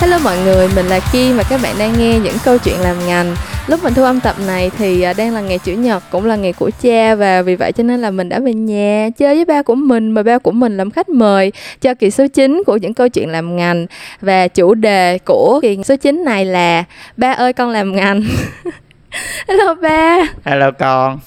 Hello 0.00 0.18
mọi 0.24 0.38
người, 0.44 0.68
mình 0.76 0.86
là 0.86 1.00
Kim 1.12 1.36
và 1.36 1.42
các 1.50 1.60
bạn 1.62 1.74
đang 1.78 1.98
nghe 1.98 2.18
những 2.18 2.36
câu 2.44 2.58
chuyện 2.58 2.80
làm 2.80 2.96
ngành. 3.06 3.34
Lúc 3.66 3.84
mình 3.84 3.94
thu 3.94 4.02
âm 4.02 4.20
tập 4.20 4.36
này 4.46 4.70
thì 4.78 5.02
à, 5.02 5.12
đang 5.12 5.34
là 5.34 5.40
ngày 5.40 5.58
chủ 5.58 5.72
nhật, 5.72 6.02
cũng 6.10 6.26
là 6.26 6.36
ngày 6.36 6.52
của 6.52 6.70
cha 6.82 7.14
và 7.14 7.42
vì 7.42 7.56
vậy 7.56 7.72
cho 7.72 7.82
nên 7.82 8.00
là 8.00 8.10
mình 8.10 8.28
đã 8.28 8.38
về 8.38 8.54
nhà 8.54 9.08
chơi 9.18 9.34
với 9.34 9.44
ba 9.44 9.62
của 9.62 9.74
mình 9.74 10.10
mà 10.10 10.22
ba 10.22 10.38
của 10.38 10.50
mình 10.50 10.76
làm 10.76 10.90
khách 10.90 11.08
mời 11.08 11.52
cho 11.80 11.94
kỳ 11.94 12.10
số 12.10 12.26
9 12.34 12.62
của 12.66 12.76
những 12.76 12.94
câu 12.94 13.08
chuyện 13.08 13.28
làm 13.28 13.56
ngành 13.56 13.86
và 14.20 14.48
chủ 14.48 14.74
đề 14.74 15.18
của 15.18 15.58
kỳ 15.62 15.78
số 15.84 15.96
9 15.96 16.24
này 16.24 16.44
là 16.44 16.84
ba 17.16 17.32
ơi 17.32 17.52
con 17.52 17.70
làm 17.70 17.96
ngành. 17.96 18.22
Hello 19.48 19.74
ba. 19.74 20.18
Hello 20.44 20.70
con 20.70 21.18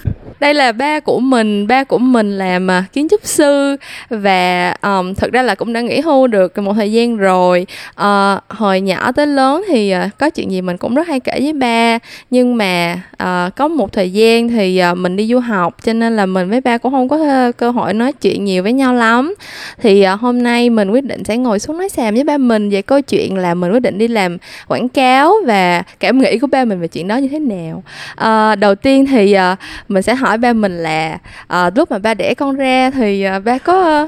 đây 0.44 0.54
là 0.54 0.72
ba 0.72 1.00
của 1.00 1.20
mình 1.20 1.68
ba 1.68 1.84
của 1.84 1.98
mình 1.98 2.38
làm 2.38 2.72
à, 2.72 2.84
kiến 2.94 3.08
trúc 3.12 3.26
sư. 3.26 3.76
Và 4.10 4.76
um, 4.82 5.14
thật 5.14 5.32
ra 5.32 5.42
là 5.42 5.56
cũng 5.56 5.74
đã 5.74 5.82
nghỉ 5.82 6.00
hưu 6.00 6.28
được 6.28 6.58
một 6.58 6.74
thời 6.74 6.92
gian 6.92 7.18
rồi. 7.18 7.66
Uh, 8.02 8.44
hồi 8.50 8.82
nhỏ 8.82 9.12
tới 9.12 9.28
lớn 9.28 9.64
thì 9.68 9.94
uh, 9.96 10.18
có 10.18 10.30
chuyện 10.30 10.52
gì 10.52 10.62
mình 10.62 10.78
cũng 10.78 10.96
rất 10.96 11.08
hay 11.08 11.20
kể 11.20 11.40
với 11.42 11.54
ba. 11.54 12.00
Nhưng 12.30 12.58
mà 12.58 13.02
uh, 13.24 13.56
có 13.56 13.68
một 13.68 13.94
thời 13.94 14.12
gian 14.12 14.50
thì 14.50 14.82
uh, 14.92 14.98
mình 14.98 15.16
đi 15.16 15.28
du 15.28 15.40
học 15.40 15.78
cho 15.84 15.94
nên 15.94 16.16
là 16.16 16.26
mình 16.26 16.50
với 16.50 16.62
ba 16.62 16.78
cũng 16.78 16.92
không 16.92 17.10
có 17.10 17.16
uh, 17.16 17.58
cơ 17.58 17.72
hội 17.72 17.94
nói 17.94 18.14
chuyện 18.14 18.46
nhiều 18.46 18.64
với 18.64 18.74
nhau 18.74 18.94
lắm. 18.94 19.34
Thì 19.82 20.06
uh, 20.14 20.20
hôm 20.20 20.44
nay 20.44 20.70
mình 20.70 20.92
quyết 20.92 21.04
định 21.04 21.24
sẽ 21.24 21.38
ngồi 21.38 21.60
xuống 21.60 21.78
nói 21.78 21.90
xàm 21.90 22.14
với 22.14 22.24
ba 22.24 22.38
mình 22.38 22.70
về 22.70 22.82
câu 22.82 23.02
chuyện 23.02 23.38
là 23.38 23.54
mình 23.54 23.72
quyết 23.72 23.82
định 23.82 23.98
đi 23.98 24.08
làm 24.08 24.38
quảng 24.68 24.90
cáo 24.90 25.34
và 25.46 25.84
cảm 26.00 26.22
nghĩ 26.22 26.40
của 26.40 26.48
ba 26.48 26.66
mình 26.66 26.80
về 26.80 26.88
chuyện 26.88 27.08
đó 27.08 27.18
như 27.18 27.28
thế 27.28 27.40
nào. 27.40 27.84
Uh, 28.22 28.60
đầu 28.60 28.76
tiên 28.76 29.06
thì 29.06 29.36
uh, 29.54 29.58
mình 29.88 30.04
sẽ 30.04 30.16
hỏi 30.16 30.33
hỏi 30.34 30.38
ba 30.38 30.54
mình 30.54 30.78
là 30.78 31.18
à, 31.48 31.70
lúc 31.76 31.92
mà 31.92 32.00
ba 32.00 32.14
đẻ 32.14 32.34
con 32.34 32.56
ra 32.56 32.92
thì 32.92 33.24
à, 33.24 33.40
ba 33.40 33.58
có 33.58 33.84
à, 33.84 34.08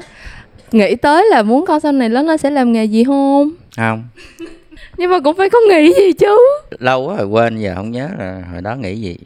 nghĩ 0.72 0.96
tới 0.96 1.26
là 1.30 1.42
muốn 1.42 1.66
con 1.66 1.80
sau 1.80 1.92
này 1.92 2.10
lớn 2.10 2.26
lên 2.26 2.38
sẽ 2.38 2.50
làm 2.50 2.72
nghề 2.72 2.84
gì 2.84 3.04
không? 3.04 3.50
Không. 3.76 4.04
Nhưng 4.96 5.10
mà 5.10 5.20
cũng 5.20 5.36
phải 5.36 5.50
có 5.50 5.58
nghĩ 5.68 5.92
gì 5.92 6.12
chứ. 6.12 6.38
Lâu 6.78 7.06
quá 7.06 7.16
rồi 7.16 7.26
quên 7.26 7.58
giờ 7.58 7.72
không 7.76 7.90
nhớ 7.90 8.08
là 8.18 8.42
hồi 8.52 8.62
đó 8.62 8.74
nghĩ 8.74 8.96
gì. 8.96 9.16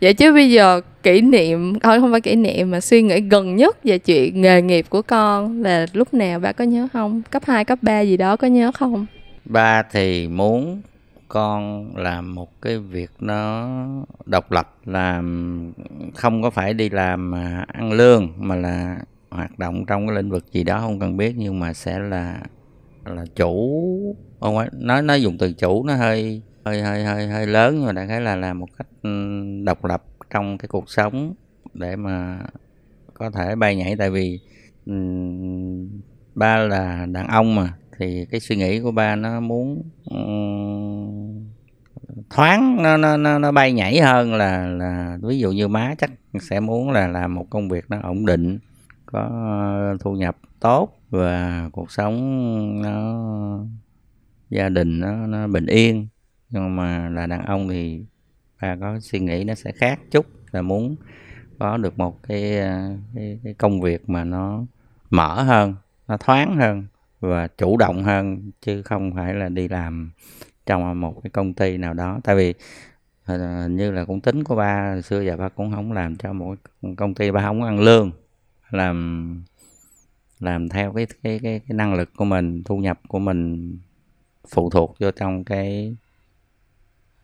Vậy 0.00 0.14
chứ 0.14 0.32
bây 0.32 0.50
giờ 0.50 0.80
kỷ 1.02 1.20
niệm 1.20 1.78
thôi 1.80 2.00
không 2.00 2.10
phải 2.10 2.20
kỷ 2.20 2.34
niệm 2.34 2.70
mà 2.70 2.80
suy 2.80 3.02
nghĩ 3.02 3.20
gần 3.20 3.56
nhất 3.56 3.84
về 3.84 3.98
chuyện 3.98 4.42
nghề 4.42 4.62
nghiệp 4.62 4.86
của 4.88 5.02
con 5.02 5.62
là 5.62 5.86
lúc 5.92 6.14
nào 6.14 6.38
ba 6.38 6.52
có 6.52 6.64
nhớ 6.64 6.88
không? 6.92 7.22
Cấp 7.30 7.42
2, 7.46 7.64
cấp 7.64 7.78
3 7.82 8.00
gì 8.00 8.16
đó 8.16 8.36
có 8.36 8.46
nhớ 8.46 8.70
không? 8.74 9.06
Ba 9.44 9.82
thì 9.82 10.28
muốn 10.28 10.82
con 11.34 11.92
làm 11.96 12.34
một 12.34 12.62
cái 12.62 12.78
việc 12.78 13.10
nó 13.20 13.68
độc 14.26 14.52
lập 14.52 14.74
làm 14.84 15.72
không 16.14 16.42
có 16.42 16.50
phải 16.50 16.74
đi 16.74 16.90
làm 16.90 17.30
mà 17.30 17.64
ăn 17.68 17.92
lương 17.92 18.32
mà 18.36 18.56
là 18.56 18.98
hoạt 19.30 19.58
động 19.58 19.86
trong 19.86 20.06
cái 20.06 20.16
lĩnh 20.16 20.30
vực 20.30 20.52
gì 20.52 20.64
đó 20.64 20.80
không 20.80 20.98
cần 21.00 21.16
biết 21.16 21.34
nhưng 21.36 21.60
mà 21.60 21.72
sẽ 21.72 21.98
là 21.98 22.40
là 23.04 23.24
chủ. 23.36 24.16
Không 24.40 24.56
phải 24.56 24.68
nói 24.72 25.02
nói 25.02 25.22
dùng 25.22 25.38
từ 25.38 25.52
chủ 25.52 25.84
nó 25.84 25.94
hơi 25.94 26.42
hơi 26.64 26.82
hơi 26.82 27.04
hơi 27.04 27.28
hơi 27.28 27.46
lớn 27.46 27.74
nhưng 27.74 27.86
mà 27.86 27.92
đại 27.92 28.06
khái 28.06 28.20
là 28.20 28.36
làm 28.36 28.58
một 28.58 28.68
cách 28.78 28.86
ừ, 29.02 29.10
độc 29.64 29.84
lập 29.84 30.04
trong 30.30 30.58
cái 30.58 30.68
cuộc 30.68 30.90
sống 30.90 31.34
để 31.74 31.96
mà 31.96 32.40
có 33.14 33.30
thể 33.30 33.56
bay 33.56 33.76
nhảy. 33.76 33.96
Tại 33.96 34.10
vì 34.10 34.40
um, 34.86 35.88
ba 36.34 36.56
là 36.56 37.06
đàn 37.06 37.26
ông 37.26 37.54
mà 37.54 37.72
thì 37.98 38.26
cái 38.30 38.40
suy 38.40 38.56
nghĩ 38.56 38.80
của 38.80 38.90
ba 38.92 39.16
nó 39.16 39.40
muốn 39.40 39.82
um, 40.10 41.44
thoáng 42.30 42.82
nó, 42.82 42.96
nó 42.96 43.16
nó 43.16 43.38
nó 43.38 43.52
bay 43.52 43.72
nhảy 43.72 44.00
hơn 44.00 44.34
là 44.34 44.66
là 44.66 45.18
ví 45.22 45.38
dụ 45.38 45.52
như 45.52 45.68
má 45.68 45.94
chắc 45.98 46.10
sẽ 46.40 46.60
muốn 46.60 46.90
là 46.90 47.08
làm 47.08 47.34
một 47.34 47.46
công 47.50 47.68
việc 47.68 47.84
nó 47.88 48.00
ổn 48.02 48.26
định 48.26 48.58
có 49.06 49.96
thu 50.00 50.12
nhập 50.12 50.36
tốt 50.60 50.98
và 51.10 51.68
cuộc 51.72 51.90
sống 51.90 52.82
nó 52.82 53.24
gia 54.50 54.68
đình 54.68 55.00
nó, 55.00 55.26
nó 55.26 55.46
bình 55.46 55.66
yên. 55.66 56.06
Nhưng 56.50 56.76
mà 56.76 57.08
là 57.08 57.26
đàn 57.26 57.44
ông 57.44 57.68
thì 57.68 58.04
ba 58.62 58.76
có 58.80 59.00
suy 59.00 59.20
nghĩ 59.20 59.44
nó 59.44 59.54
sẽ 59.54 59.72
khác 59.72 60.00
chút 60.10 60.26
là 60.52 60.62
muốn 60.62 60.96
có 61.58 61.76
được 61.76 61.98
một 61.98 62.22
cái 62.22 62.60
cái, 63.14 63.38
cái 63.44 63.54
công 63.54 63.80
việc 63.80 64.08
mà 64.08 64.24
nó 64.24 64.64
mở 65.10 65.42
hơn 65.42 65.74
nó 66.08 66.16
thoáng 66.16 66.56
hơn 66.56 66.86
và 67.24 67.48
chủ 67.48 67.76
động 67.76 68.04
hơn 68.04 68.50
chứ 68.60 68.82
không 68.82 69.14
phải 69.14 69.34
là 69.34 69.48
đi 69.48 69.68
làm 69.68 70.10
trong 70.66 71.00
một 71.00 71.20
cái 71.22 71.30
công 71.30 71.54
ty 71.54 71.76
nào 71.76 71.94
đó. 71.94 72.20
Tại 72.24 72.36
vì 72.36 72.54
ờ, 73.24 73.62
hình 73.62 73.76
như 73.76 73.90
là 73.90 74.04
cũng 74.04 74.20
tính 74.20 74.44
của 74.44 74.56
ba 74.56 75.00
xưa 75.00 75.20
giờ 75.20 75.36
ba 75.36 75.48
cũng 75.48 75.72
không 75.74 75.92
làm 75.92 76.16
cho 76.16 76.32
một 76.32 76.54
công 76.96 77.14
ty 77.14 77.30
ba 77.30 77.42
không 77.42 77.62
ăn 77.62 77.80
lương 77.80 78.10
làm 78.70 79.44
làm 80.40 80.68
theo 80.68 80.92
cái 80.92 81.06
cái 81.22 81.40
cái, 81.42 81.60
cái 81.68 81.76
năng 81.76 81.94
lực 81.94 82.10
của 82.16 82.24
mình 82.24 82.62
thu 82.64 82.76
nhập 82.76 83.00
của 83.08 83.18
mình 83.18 83.72
phụ 84.48 84.70
thuộc 84.70 84.96
vô 85.00 85.10
trong 85.10 85.44
cái 85.44 85.96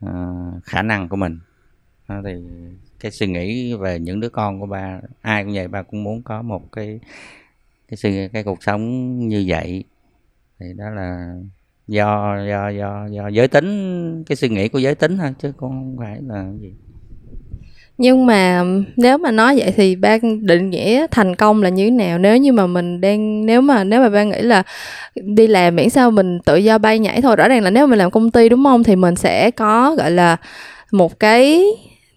uh, 0.04 0.64
khả 0.64 0.82
năng 0.82 1.08
của 1.08 1.16
mình. 1.16 1.38
Đó 2.08 2.20
thì 2.24 2.34
cái 3.00 3.10
suy 3.10 3.26
nghĩ 3.26 3.74
về 3.74 3.98
những 3.98 4.20
đứa 4.20 4.28
con 4.28 4.60
của 4.60 4.66
ba 4.66 5.00
ai 5.20 5.44
cũng 5.44 5.54
vậy 5.54 5.68
ba 5.68 5.82
cũng 5.82 6.04
muốn 6.04 6.22
có 6.22 6.42
một 6.42 6.72
cái 6.72 7.00
cái 7.88 7.96
suy 7.96 8.28
cái 8.28 8.44
cuộc 8.44 8.62
sống 8.62 9.18
như 9.28 9.44
vậy 9.48 9.84
thì 10.60 10.66
đó 10.76 10.90
là 10.90 11.34
do 11.88 12.36
do 12.48 12.68
do 12.68 13.06
do 13.10 13.28
giới 13.28 13.48
tính, 13.48 14.24
cái 14.24 14.36
suy 14.36 14.48
nghĩ 14.48 14.68
của 14.68 14.78
giới 14.78 14.94
tính 14.94 15.18
thôi, 15.18 15.34
chứ 15.42 15.52
cũng 15.56 15.70
không 15.70 15.96
phải 15.98 16.18
là 16.26 16.44
gì. 16.60 16.72
Nhưng 17.98 18.26
mà 18.26 18.64
nếu 18.96 19.18
mà 19.18 19.30
nói 19.30 19.56
vậy 19.58 19.72
thì 19.76 19.96
ba 19.96 20.18
định 20.40 20.70
nghĩa 20.70 21.06
thành 21.10 21.36
công 21.36 21.62
là 21.62 21.68
như 21.68 21.84
thế 21.84 21.90
nào? 21.90 22.18
Nếu 22.18 22.36
như 22.36 22.52
mà 22.52 22.66
mình 22.66 23.00
đang, 23.00 23.46
nếu 23.46 23.60
mà 23.60 23.84
nếu 23.84 24.00
mà 24.00 24.08
ba 24.08 24.24
nghĩ 24.24 24.40
là 24.40 24.62
đi 25.14 25.46
làm 25.46 25.76
miễn 25.76 25.90
sao 25.90 26.10
mình 26.10 26.38
tự 26.44 26.56
do 26.56 26.78
bay 26.78 26.98
nhảy 26.98 27.22
thôi, 27.22 27.36
rõ 27.36 27.48
ràng 27.48 27.62
là 27.62 27.70
nếu 27.70 27.86
mà 27.86 27.90
mình 27.90 27.98
làm 27.98 28.10
công 28.10 28.30
ty, 28.30 28.48
đúng 28.48 28.64
không? 28.64 28.84
Thì 28.84 28.96
mình 28.96 29.16
sẽ 29.16 29.50
có, 29.50 29.94
gọi 29.94 30.10
là, 30.10 30.36
một 30.92 31.20
cái 31.20 31.64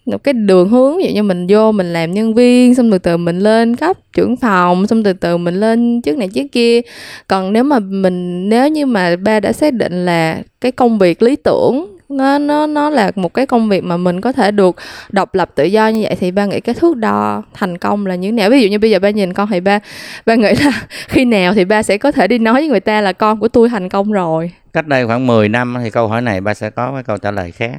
một 0.06 0.24
cái 0.24 0.34
đường 0.34 0.68
hướng, 0.68 0.96
ví 0.96 1.04
dụ 1.04 1.10
như 1.10 1.22
mình 1.22 1.46
vô 1.48 1.72
mình 1.72 1.92
làm 1.92 2.12
nhân 2.12 2.34
viên, 2.34 2.74
xong 2.74 2.90
từ 2.90 2.98
từ 2.98 3.16
mình 3.16 3.38
lên 3.38 3.76
cấp 3.76 3.96
trưởng 4.12 4.36
phòng, 4.36 4.86
xong 4.86 5.02
từ 5.02 5.12
từ 5.12 5.36
mình 5.36 5.54
lên 5.54 6.02
chức 6.02 6.16
này 6.16 6.28
chức 6.34 6.46
kia. 6.52 6.80
Còn 7.28 7.52
nếu 7.52 7.64
mà 7.64 7.78
mình, 7.78 8.48
nếu 8.48 8.68
như 8.68 8.86
mà 8.86 9.16
ba 9.16 9.40
đã 9.40 9.52
xác 9.52 9.74
định 9.74 10.04
là 10.04 10.42
cái 10.60 10.72
công 10.72 10.98
việc 10.98 11.22
lý 11.22 11.36
tưởng, 11.36 11.94
nó 12.08 12.38
nó 12.38 12.66
nó 12.66 12.90
là 12.90 13.12
một 13.14 13.34
cái 13.34 13.46
công 13.46 13.68
việc 13.68 13.84
mà 13.84 13.96
mình 13.96 14.20
có 14.20 14.32
thể 14.32 14.50
được 14.50 14.76
độc 15.10 15.34
lập 15.34 15.50
tự 15.54 15.64
do 15.64 15.88
như 15.88 16.00
vậy 16.02 16.16
thì 16.20 16.30
ba 16.30 16.46
nghĩ 16.46 16.60
cái 16.60 16.74
thước 16.74 16.96
đo 16.96 17.42
thành 17.54 17.78
công 17.78 18.06
là 18.06 18.14
như 18.14 18.28
thế 18.28 18.32
nào? 18.32 18.50
Ví 18.50 18.62
dụ 18.62 18.68
như 18.68 18.78
bây 18.78 18.90
giờ 18.90 18.98
ba 18.98 19.10
nhìn 19.10 19.32
con 19.32 19.48
thì 19.50 19.60
ba 19.60 19.78
ba 20.26 20.34
nghĩ 20.34 20.54
là 20.64 20.86
khi 21.08 21.24
nào 21.24 21.54
thì 21.54 21.64
ba 21.64 21.82
sẽ 21.82 21.98
có 21.98 22.12
thể 22.12 22.28
đi 22.28 22.38
nói 22.38 22.54
với 22.54 22.68
người 22.68 22.80
ta 22.80 23.00
là 23.00 23.12
con 23.12 23.40
của 23.40 23.48
tôi 23.48 23.68
thành 23.68 23.88
công 23.88 24.12
rồi. 24.12 24.50
Cách 24.72 24.86
đây 24.86 25.06
khoảng 25.06 25.26
10 25.26 25.48
năm 25.48 25.76
thì 25.84 25.90
câu 25.90 26.08
hỏi 26.08 26.22
này 26.22 26.40
ba 26.40 26.54
sẽ 26.54 26.70
có 26.70 26.92
cái 26.94 27.02
câu 27.02 27.18
trả 27.18 27.30
lời 27.30 27.50
khác 27.50 27.72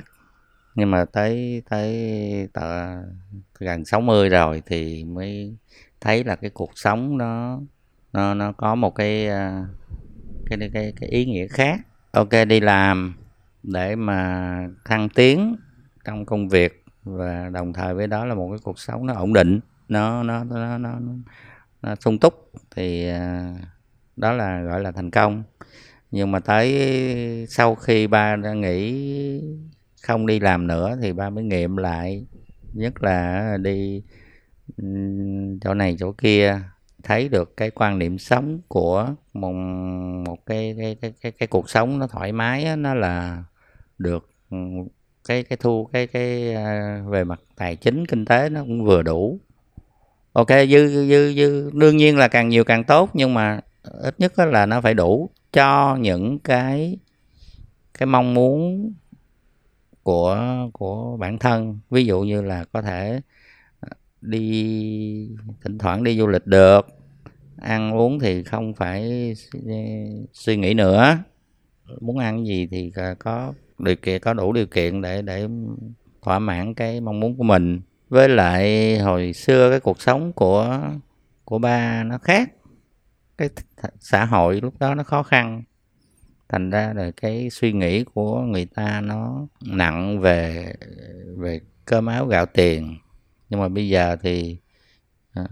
nhưng 0.76 0.92
mà 0.92 1.06
tới 1.06 1.62
tới 1.70 2.48
tờ 2.54 2.96
gần 3.60 3.86
60 3.86 4.30
rồi 4.30 4.64
thì 4.66 5.04
mới 5.04 5.56
thấy 6.02 6.24
là 6.24 6.36
cái 6.36 6.50
cuộc 6.50 6.72
sống 6.76 7.18
nó 7.18 7.60
nó 8.14 8.34
nó 8.34 8.52
có 8.52 8.76
một 8.76 8.96
à, 8.96 9.66
cái 10.46 10.60
cái 10.60 10.70
cái 10.74 10.94
cái 11.00 11.10
ý 11.10 11.26
nghĩa 11.26 11.48
khác. 11.48 11.80
Ok 12.12 12.30
đi 12.48 12.60
làm 12.60 13.16
để 13.64 13.96
mà 13.96 14.60
thăng 14.86 15.10
tiến 15.10 15.56
trong 16.06 16.26
công 16.26 16.50
việc 16.50 16.84
và 17.04 17.50
đồng 17.50 17.74
thời 17.74 17.94
với 17.94 18.08
đó 18.08 18.26
là 18.26 18.36
một 18.36 18.50
cái 18.50 18.60
cuộc 18.64 18.80
sống 18.80 19.06
nó 19.06 19.14
ổn 19.14 19.34
định 19.34 19.60
nó 19.90 20.24
nó 20.24 20.44
nó 20.44 20.78
nó, 20.78 21.00
nó 21.82 21.96
sung 21.96 22.20
túc 22.20 22.52
thì 22.76 23.10
à, 23.10 23.54
đó 24.16 24.32
là 24.32 24.62
gọi 24.62 24.82
là 24.82 24.92
thành 24.92 25.12
công. 25.12 25.44
Nhưng 26.12 26.32
mà 26.32 26.40
tới 26.40 27.46
sau 27.50 27.76
khi 27.76 28.08
ba 28.08 28.36
đã 28.36 28.54
nghỉ 28.54 29.42
không 30.06 30.28
đi 30.28 30.40
làm 30.40 30.68
nữa 30.68 30.98
thì 31.02 31.14
ba 31.14 31.30
mới 31.30 31.44
nghiệm 31.44 31.78
lại. 31.78 32.26
Nhất 32.74 33.04
là 33.04 33.58
đi 33.62 34.04
chỗ 35.62 35.74
này 35.74 35.96
chỗ 36.00 36.12
kia 36.12 36.60
thấy 37.04 37.30
được 37.30 37.58
cái 37.58 37.72
quan 37.72 38.00
niệm 38.00 38.18
sống 38.18 38.60
của 38.68 39.10
một 39.34 39.54
một 40.26 40.46
cái 40.46 40.76
cái 40.78 40.96
cái 41.02 41.14
cái, 41.22 41.32
cái 41.32 41.48
cuộc 41.48 41.70
sống 41.70 42.00
nó 42.00 42.08
thoải 42.08 42.32
mái 42.32 42.64
á, 42.66 42.76
nó 42.76 42.94
là 42.94 43.44
được 43.98 44.30
cái 45.28 45.44
cái 45.44 45.58
thu 45.58 45.90
cái 45.94 46.08
cái 46.08 46.56
à, 46.56 47.02
về 47.08 47.24
mặt 47.24 47.40
tài 47.56 47.76
chính 47.76 48.06
kinh 48.06 48.26
tế 48.26 48.50
nó 48.50 48.62
cũng 48.62 48.86
vừa 48.86 49.02
đủ. 49.02 49.40
Ok 50.34 50.50
dư 50.50 51.08
dư 51.08 51.34
dư 51.34 51.72
đương 51.74 51.98
nhiên 51.98 52.18
là 52.18 52.28
càng 52.28 52.50
nhiều 52.50 52.64
càng 52.64 52.84
tốt 52.84 53.10
nhưng 53.14 53.34
mà 53.34 53.60
ít 53.84 54.16
nhất 54.20 54.40
là 54.40 54.66
nó 54.66 54.82
phải 54.82 54.94
đủ 54.94 55.30
cho 55.54 55.96
những 55.96 56.40
cái 56.40 56.98
cái 57.98 58.08
mong 58.08 58.34
muốn 58.34 58.92
của 60.06 60.38
của 60.74 61.18
bản 61.18 61.40
thân. 61.40 61.80
Ví 61.90 62.06
dụ 62.06 62.22
như 62.22 62.42
là 62.42 62.66
có 62.74 62.82
thể 62.82 63.22
ờ, 63.80 63.90
đi, 64.22 65.30
thỉnh 65.64 65.78
thoảng 65.78 66.04
đi 66.04 66.18
du 66.18 66.28
lịch 66.28 66.48
được, 66.48 66.88
ăn 67.58 67.92
uống 67.92 68.20
thì 68.20 68.44
không 68.44 68.74
phải 68.74 69.34
ờ, 69.54 69.74
suy 70.34 70.58
nghĩ 70.58 70.74
nữa. 70.74 71.18
Muốn 72.02 72.18
ăn 72.18 72.46
gì 72.48 72.68
thì 72.72 72.92
có 73.20 73.54
điều 73.80 73.96
kiện, 73.96 74.22
có 74.22 74.34
đủ 74.34 74.54
điều 74.54 74.68
kiện 74.68 75.02
để 75.02 75.22
để 75.22 75.48
thỏa 76.22 76.40
mãn 76.40 76.74
cái 76.74 77.02
mong 77.02 77.20
muốn 77.20 77.38
của 77.38 77.44
mình. 77.44 77.82
Với 78.10 78.30
lại 78.30 78.98
hồi 79.00 79.34
xưa 79.34 79.70
cái 79.70 79.80
cuộc 79.80 80.02
sống 80.02 80.34
của 80.34 80.82
của 81.46 81.60
ba 81.60 82.04
nó 82.04 82.18
khác. 82.18 82.52
Cái 83.38 83.50
xã 84.00 84.26
hội 84.26 84.62
lúc 84.62 84.74
đó 84.80 84.96
nó 84.96 85.04
khó 85.04 85.24
khăn 85.24 85.64
thành 86.50 86.70
ra 86.70 86.94
là 86.96 87.12
cái 87.12 87.50
suy 87.50 87.72
nghĩ 87.74 88.04
của 88.04 88.42
người 88.42 88.66
ta 88.66 89.02
nó 89.02 89.48
nặng 89.62 90.20
về 90.20 90.74
về 91.38 91.60
cơm 91.86 92.06
áo 92.06 92.26
gạo 92.26 92.46
tiền. 92.46 92.98
Nhưng 93.50 93.60
mà 93.60 93.70
bây 93.70 93.90
giờ 93.90 94.16
thì 94.22 94.58
à, 95.34 95.46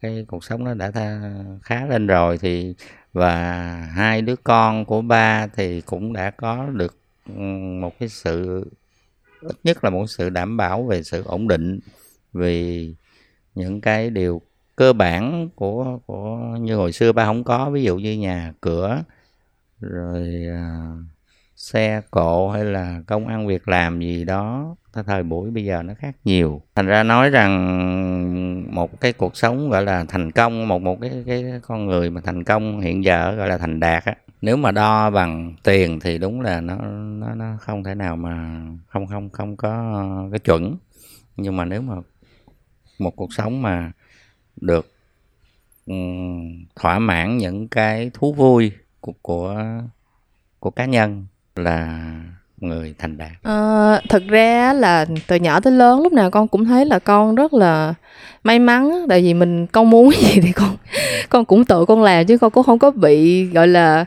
cái 0.00 0.24
cuộc 0.28 0.44
sống 0.44 0.64
nó 0.64 0.74
đã 0.74 0.90
tha, 0.90 1.20
khá 1.62 1.86
lên 1.86 2.06
rồi 2.06 2.38
thì 2.38 2.74
và 3.12 3.52
hai 3.94 4.22
đứa 4.22 4.36
con 4.36 4.84
của 4.84 5.02
ba 5.02 5.46
thì 5.46 5.80
cũng 5.80 6.12
đã 6.12 6.30
có 6.30 6.66
được 6.66 6.98
một 7.80 7.98
cái 7.98 8.08
sự 8.08 8.64
ít 9.40 9.56
nhất 9.64 9.84
là 9.84 9.90
một 9.90 10.06
sự 10.06 10.30
đảm 10.30 10.56
bảo 10.56 10.82
về 10.84 11.02
sự 11.02 11.22
ổn 11.24 11.48
định 11.48 11.80
vì 12.32 12.94
những 13.54 13.80
cái 13.80 14.10
điều 14.10 14.42
cơ 14.76 14.92
bản 14.92 15.48
của 15.54 15.98
của 16.06 16.36
như 16.60 16.76
hồi 16.76 16.92
xưa 16.92 17.12
ba 17.12 17.24
không 17.24 17.44
có. 17.44 17.70
Ví 17.70 17.82
dụ 17.82 17.96
như 17.96 18.18
nhà 18.18 18.52
cửa 18.60 19.02
rồi 19.90 20.46
à, 20.52 20.92
xe 21.56 22.02
cộ 22.10 22.50
hay 22.50 22.64
là 22.64 23.00
công 23.06 23.26
ăn 23.26 23.46
việc 23.46 23.68
làm 23.68 24.00
gì 24.00 24.24
đó 24.24 24.76
thời 25.06 25.22
buổi 25.22 25.50
bây 25.50 25.64
giờ 25.64 25.82
nó 25.82 25.94
khác 25.94 26.16
nhiều. 26.24 26.62
Thành 26.74 26.86
ra 26.86 27.02
nói 27.02 27.30
rằng 27.30 28.74
một 28.74 29.00
cái 29.00 29.12
cuộc 29.12 29.36
sống 29.36 29.70
gọi 29.70 29.84
là 29.84 30.04
thành 30.08 30.30
công 30.30 30.68
một 30.68 30.82
một 30.82 31.00
cái 31.00 31.24
cái 31.26 31.44
con 31.62 31.86
người 31.86 32.10
mà 32.10 32.20
thành 32.20 32.44
công 32.44 32.80
hiện 32.80 33.04
giờ 33.04 33.34
gọi 33.34 33.48
là 33.48 33.58
thành 33.58 33.80
đạt 33.80 34.04
á 34.04 34.14
nếu 34.44 34.56
mà 34.56 34.72
đo 34.72 35.10
bằng 35.10 35.54
tiền 35.62 36.00
thì 36.00 36.18
đúng 36.18 36.40
là 36.40 36.60
nó 36.60 36.76
nó 37.18 37.34
nó 37.34 37.56
không 37.60 37.84
thể 37.84 37.94
nào 37.94 38.16
mà 38.16 38.62
không 38.86 39.06
không 39.06 39.30
không 39.30 39.56
có 39.56 40.28
cái 40.30 40.38
chuẩn. 40.38 40.76
Nhưng 41.36 41.56
mà 41.56 41.64
nếu 41.64 41.82
mà 41.82 41.94
một 42.98 43.16
cuộc 43.16 43.32
sống 43.32 43.62
mà 43.62 43.92
được 44.60 44.92
um, 45.86 46.64
thỏa 46.76 46.98
mãn 46.98 47.36
những 47.36 47.68
cái 47.68 48.10
thú 48.14 48.32
vui 48.32 48.72
của 49.04 49.12
của 49.22 49.54
của 50.60 50.70
cá 50.70 50.84
nhân 50.84 51.24
là 51.56 52.00
người 52.60 52.94
thành 52.98 53.18
đạt. 53.18 53.30
À, 53.42 54.00
thực 54.08 54.22
ra 54.28 54.72
là 54.72 55.06
từ 55.26 55.36
nhỏ 55.36 55.60
tới 55.60 55.72
lớn 55.72 56.02
lúc 56.02 56.12
nào 56.12 56.30
con 56.30 56.48
cũng 56.48 56.64
thấy 56.64 56.86
là 56.86 56.98
con 56.98 57.34
rất 57.34 57.54
là 57.54 57.94
may 58.44 58.58
mắn 58.58 59.06
tại 59.08 59.22
vì 59.22 59.34
mình 59.34 59.66
con 59.66 59.90
muốn 59.90 60.10
gì 60.10 60.40
thì 60.40 60.52
con 60.52 60.76
con 61.28 61.44
cũng 61.44 61.64
tự 61.64 61.84
con 61.84 62.02
làm 62.02 62.26
chứ 62.26 62.38
con 62.38 62.50
cũng 62.50 62.64
không 62.64 62.78
có 62.78 62.90
bị 62.90 63.44
gọi 63.44 63.68
là 63.68 64.06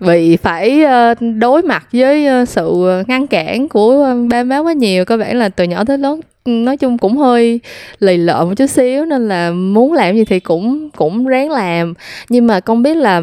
bị 0.00 0.36
phải 0.36 0.82
ờ, 0.82 1.14
đối 1.38 1.62
mặt 1.62 1.86
với 1.92 2.26
ờ, 2.26 2.44
sự 2.44 2.84
ngăn 3.06 3.26
cản 3.26 3.68
của 3.68 4.14
ba 4.30 4.42
má 4.42 4.58
quá 4.58 4.72
nhiều. 4.72 5.04
Cơ 5.04 5.16
bản 5.16 5.36
là 5.36 5.48
từ 5.48 5.64
nhỏ 5.64 5.84
tới 5.84 5.98
lớn 5.98 6.20
nói 6.46 6.76
chung 6.76 6.98
cũng 6.98 7.16
hơi 7.16 7.60
lì 7.98 8.16
lợm 8.16 8.48
một 8.48 8.54
chút 8.56 8.66
xíu 8.66 9.04
nên 9.04 9.28
là 9.28 9.50
muốn 9.50 9.92
làm 9.92 10.16
gì 10.16 10.24
thì 10.24 10.40
cũng 10.40 10.90
cũng 10.90 11.26
ráng 11.26 11.50
làm. 11.50 11.94
Nhưng 12.28 12.46
mà 12.46 12.60
con 12.60 12.82
biết 12.82 12.96
là 12.96 13.22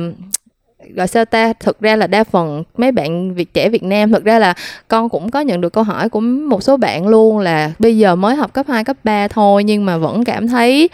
gọi 0.96 1.08
sao 1.08 1.26
ta? 1.26 1.54
Thực 1.54 1.80
ra 1.80 1.96
là 1.96 2.08
đa 2.08 2.24
phần 2.24 2.64
mấy 2.78 2.92
bạn 2.92 3.34
việt 3.34 3.54
trẻ 3.54 3.70
Việt 3.70 3.84
Nam 3.84 4.12
thực 4.12 4.24
ra 4.24 4.40
là 4.40 4.54
con 4.88 5.10
cũng 5.10 5.32
có 5.32 5.42
nhận 5.42 5.62
được 5.62 5.74
câu 5.74 5.84
hỏi 5.84 6.10
của 6.10 6.20
một 6.20 6.64
số 6.64 6.78
bạn 6.78 7.08
luôn 7.08 7.40
là 7.40 7.72
bây 7.80 7.98
giờ 7.98 8.16
mới 8.16 8.36
học 8.36 8.54
cấp 8.54 8.66
2, 8.70 8.84
cấp 8.84 8.98
3 9.04 9.28
thôi 9.28 9.64
nhưng 9.64 9.86
mà 9.86 9.98
vẫn 9.98 10.24
cảm 10.24 10.48
thấy 10.48 10.90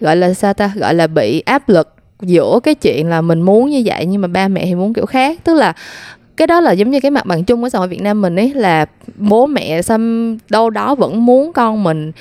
gọi 0.00 0.16
là 0.16 0.34
sao 0.34 0.54
ta? 0.54 0.72
Gọi 0.74 0.94
là 0.94 1.06
bị 1.06 1.40
áp 1.40 1.68
lực 1.68 1.94
giữa 2.20 2.60
cái 2.62 2.74
chuyện 2.74 3.08
là 3.08 3.20
mình 3.20 3.42
muốn 3.42 3.70
như 3.70 3.82
vậy 3.84 4.06
nhưng 4.06 4.20
mà 4.20 4.28
ba 4.28 4.48
mẹ 4.48 4.66
thì 4.66 4.74
muốn 4.74 4.94
kiểu 4.94 5.06
khác. 5.06 5.38
Tức 5.44 5.54
là 5.54 5.72
cái 6.36 6.46
đó 6.46 6.60
là 6.60 6.72
giống 6.72 6.90
như 6.90 7.00
cái 7.00 7.10
mặt 7.10 7.26
bằng 7.26 7.44
chung 7.44 7.62
của 7.62 7.68
xã 7.68 7.78
hội 7.78 7.88
Việt 7.88 8.02
Nam 8.02 8.20
mình 8.20 8.36
ấy 8.36 8.52
là 8.54 8.86
bố 9.16 9.46
mẹ 9.46 9.82
xăm 9.82 10.36
đâu 10.50 10.70
đó 10.70 10.94
vẫn 10.94 11.26
muốn 11.26 11.52
con 11.52 11.82
mình 11.82 12.12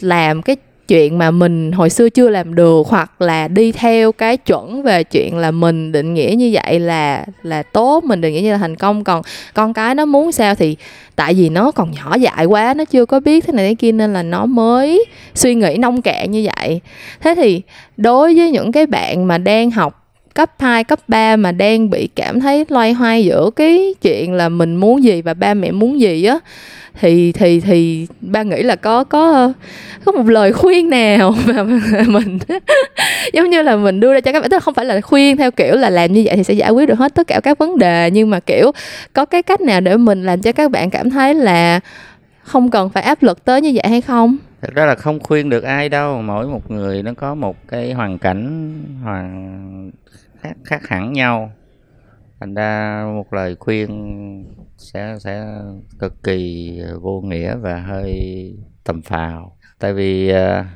làm 0.00 0.42
cái 0.42 0.56
chuyện 0.88 1.18
mà 1.18 1.30
mình 1.30 1.72
hồi 1.72 1.90
xưa 1.90 2.08
chưa 2.08 2.28
làm 2.28 2.54
được, 2.54 2.86
hoặc 2.86 3.20
là 3.22 3.48
đi 3.48 3.72
theo 3.72 4.12
cái 4.12 4.36
chuẩn 4.36 4.82
về 4.82 5.04
chuyện 5.04 5.36
là 5.36 5.50
mình 5.50 5.92
định 5.92 6.14
nghĩa 6.14 6.34
như 6.36 6.50
vậy 6.52 6.80
là 6.80 7.26
là 7.42 7.62
tốt, 7.62 8.04
mình 8.04 8.20
định 8.20 8.34
nghĩa 8.34 8.40
như 8.40 8.52
là 8.52 8.58
thành 8.58 8.76
công. 8.76 9.04
Còn 9.04 9.22
con 9.54 9.72
cái 9.72 9.94
nó 9.94 10.04
muốn 10.04 10.32
sao 10.32 10.54
thì 10.54 10.76
tại 11.16 11.34
vì 11.34 11.48
nó 11.48 11.70
còn 11.70 11.90
nhỏ 11.90 12.14
dại 12.14 12.44
quá, 12.44 12.74
nó 12.74 12.84
chưa 12.84 13.06
có 13.06 13.20
biết 13.20 13.44
thế 13.46 13.52
này 13.52 13.68
thế 13.68 13.74
kia 13.74 13.92
nên 13.92 14.12
là 14.12 14.22
nó 14.22 14.46
mới 14.46 15.04
suy 15.34 15.54
nghĩ 15.54 15.76
nông 15.78 16.02
cạn 16.02 16.30
như 16.30 16.46
vậy. 16.56 16.80
Thế 17.20 17.34
thì 17.34 17.62
đối 17.96 18.34
với 18.34 18.50
những 18.50 18.72
cái 18.72 18.86
bạn 18.86 19.26
mà 19.26 19.38
đang 19.38 19.70
học 19.70 20.02
cấp 20.36 20.50
2, 20.58 20.84
cấp 20.84 20.98
3 21.08 21.36
mà 21.36 21.52
đang 21.52 21.90
bị 21.90 22.08
cảm 22.16 22.40
thấy 22.40 22.64
loay 22.68 22.92
hoay 22.92 23.24
giữa 23.24 23.50
cái 23.56 23.94
chuyện 24.02 24.32
là 24.32 24.48
mình 24.48 24.76
muốn 24.76 25.04
gì 25.04 25.22
và 25.22 25.34
ba 25.34 25.54
mẹ 25.54 25.70
muốn 25.70 26.00
gì 26.00 26.24
á 26.24 26.38
thì 27.00 27.32
thì 27.32 27.60
thì 27.60 28.06
ba 28.20 28.42
nghĩ 28.42 28.62
là 28.62 28.76
có 28.76 29.04
có 29.04 29.52
có 30.04 30.12
một 30.12 30.26
lời 30.26 30.52
khuyên 30.52 30.90
nào 30.90 31.34
mà 31.46 31.62
mình 32.06 32.38
giống 33.32 33.50
như 33.50 33.62
là 33.62 33.76
mình 33.76 34.00
đưa 34.00 34.12
ra 34.14 34.20
cho 34.20 34.32
các 34.32 34.40
bạn. 34.40 34.50
Tức 34.50 34.56
là 34.56 34.60
không 34.60 34.74
phải 34.74 34.84
là 34.84 35.00
khuyên 35.00 35.36
theo 35.36 35.50
kiểu 35.50 35.76
là 35.76 35.90
làm 35.90 36.12
như 36.12 36.22
vậy 36.26 36.36
thì 36.36 36.44
sẽ 36.44 36.54
giải 36.54 36.70
quyết 36.70 36.88
được 36.88 36.98
hết 36.98 37.14
tất 37.14 37.26
cả 37.26 37.40
các 37.42 37.58
vấn 37.58 37.78
đề 37.78 38.10
nhưng 38.10 38.30
mà 38.30 38.40
kiểu 38.40 38.72
có 39.12 39.24
cái 39.24 39.42
cách 39.42 39.60
nào 39.60 39.80
để 39.80 39.96
mình 39.96 40.24
làm 40.24 40.40
cho 40.40 40.52
các 40.52 40.70
bạn 40.70 40.90
cảm 40.90 41.10
thấy 41.10 41.34
là 41.34 41.80
không 42.42 42.70
cần 42.70 42.90
phải 42.90 43.02
áp 43.02 43.22
lực 43.22 43.44
tới 43.44 43.60
như 43.60 43.72
vậy 43.74 43.90
hay 43.90 44.00
không? 44.00 44.36
Thật 44.62 44.74
ra 44.74 44.86
là 44.86 44.94
không 44.94 45.20
khuyên 45.20 45.50
được 45.50 45.64
ai 45.64 45.88
đâu. 45.88 46.22
Mỗi 46.22 46.46
một 46.46 46.70
người 46.70 47.02
nó 47.02 47.12
có 47.16 47.34
một 47.34 47.56
cái 47.68 47.92
hoàn 47.92 48.18
cảnh 48.18 48.72
hoàn 49.04 49.90
khác 50.46 50.56
khác 50.64 50.88
hẳn 50.88 51.12
nhau. 51.12 51.52
Thành 52.40 52.54
ra 52.54 53.02
một 53.14 53.32
lời 53.32 53.56
khuyên 53.58 53.88
sẽ 54.76 55.16
sẽ 55.20 55.46
cực 55.98 56.22
kỳ 56.22 56.72
vô 57.00 57.20
nghĩa 57.20 57.56
và 57.56 57.80
hơi 57.80 58.54
tầm 58.84 59.02
phào. 59.02 59.56
Tại 59.78 59.92
vì 59.94 60.28
à, 60.28 60.74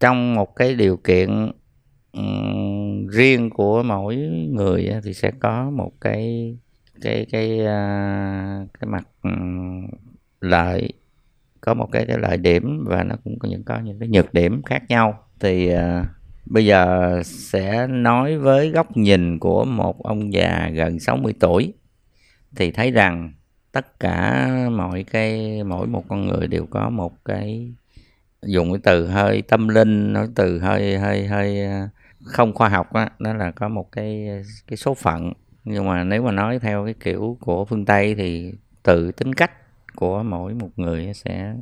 trong 0.00 0.34
một 0.34 0.56
cái 0.56 0.74
điều 0.74 0.96
kiện 0.96 1.50
um, 2.12 3.06
riêng 3.06 3.50
của 3.50 3.82
mỗi 3.82 4.16
người 4.50 4.90
thì 5.04 5.14
sẽ 5.14 5.30
có 5.40 5.70
một 5.70 5.92
cái 6.00 6.56
cái 7.02 7.26
cái 7.32 7.60
uh, 7.60 8.68
cái 8.80 8.86
mặt 8.86 9.08
um, 9.22 9.86
lợi 10.40 10.92
có 11.60 11.74
một 11.74 11.88
cái, 11.92 12.04
cái 12.08 12.18
lợi 12.18 12.36
điểm 12.36 12.84
và 12.86 13.04
nó 13.04 13.14
cũng 13.24 13.38
có 13.38 13.48
những 13.48 13.64
có 13.64 13.78
những 13.80 13.98
cái 13.98 14.08
nhược 14.08 14.34
điểm 14.34 14.62
khác 14.62 14.82
nhau. 14.88 15.24
Thì 15.40 15.74
uh, 15.74 15.78
bây 16.50 16.66
giờ 16.66 17.22
sẽ 17.24 17.86
nói 17.86 18.38
với 18.38 18.70
góc 18.70 18.96
nhìn 18.96 19.38
của 19.38 19.64
một 19.64 20.02
ông 20.02 20.32
già 20.32 20.70
gần 20.74 21.00
60 21.00 21.34
tuổi. 21.40 21.72
Thì 22.56 22.70
thấy 22.70 22.90
rằng 22.90 23.32
tất 23.72 24.00
cả 24.00 24.48
mọi 24.72 25.04
cái 25.04 25.64
mỗi 25.64 25.86
một 25.86 26.04
con 26.08 26.26
người 26.26 26.46
đều 26.46 26.66
có 26.66 26.90
một 26.90 27.24
cái 27.24 27.72
dùng 28.42 28.72
cái 28.72 28.80
từ 28.84 29.06
hơi 29.06 29.42
tâm 29.42 29.68
linh 29.68 30.12
nói 30.12 30.28
từ 30.34 30.58
hơi 30.58 30.98
hơi 30.98 31.26
hơi 31.26 31.64
ờ, 31.64 31.88
không 32.24 32.54
khoa 32.54 32.68
học 32.68 32.92
đó, 32.92 33.08
đó 33.18 33.34
là 33.34 33.50
có 33.50 33.68
một 33.68 33.92
cái 33.92 34.28
cái 34.66 34.76
số 34.76 34.94
phận. 34.94 35.32
Nhưng 35.64 35.86
mà 35.86 36.04
nếu 36.04 36.22
mà 36.22 36.32
nói 36.32 36.58
theo 36.58 36.84
cái 36.84 36.94
kiểu 36.94 37.36
của 37.40 37.64
phương 37.64 37.84
tây 37.84 38.14
thì 38.14 38.52
từ 38.82 39.12
tính 39.12 39.34
cách 39.34 39.52
của 39.96 40.22
mỗi 40.22 40.54
một 40.54 40.70
người 40.76 41.14
sẽ 41.14 41.54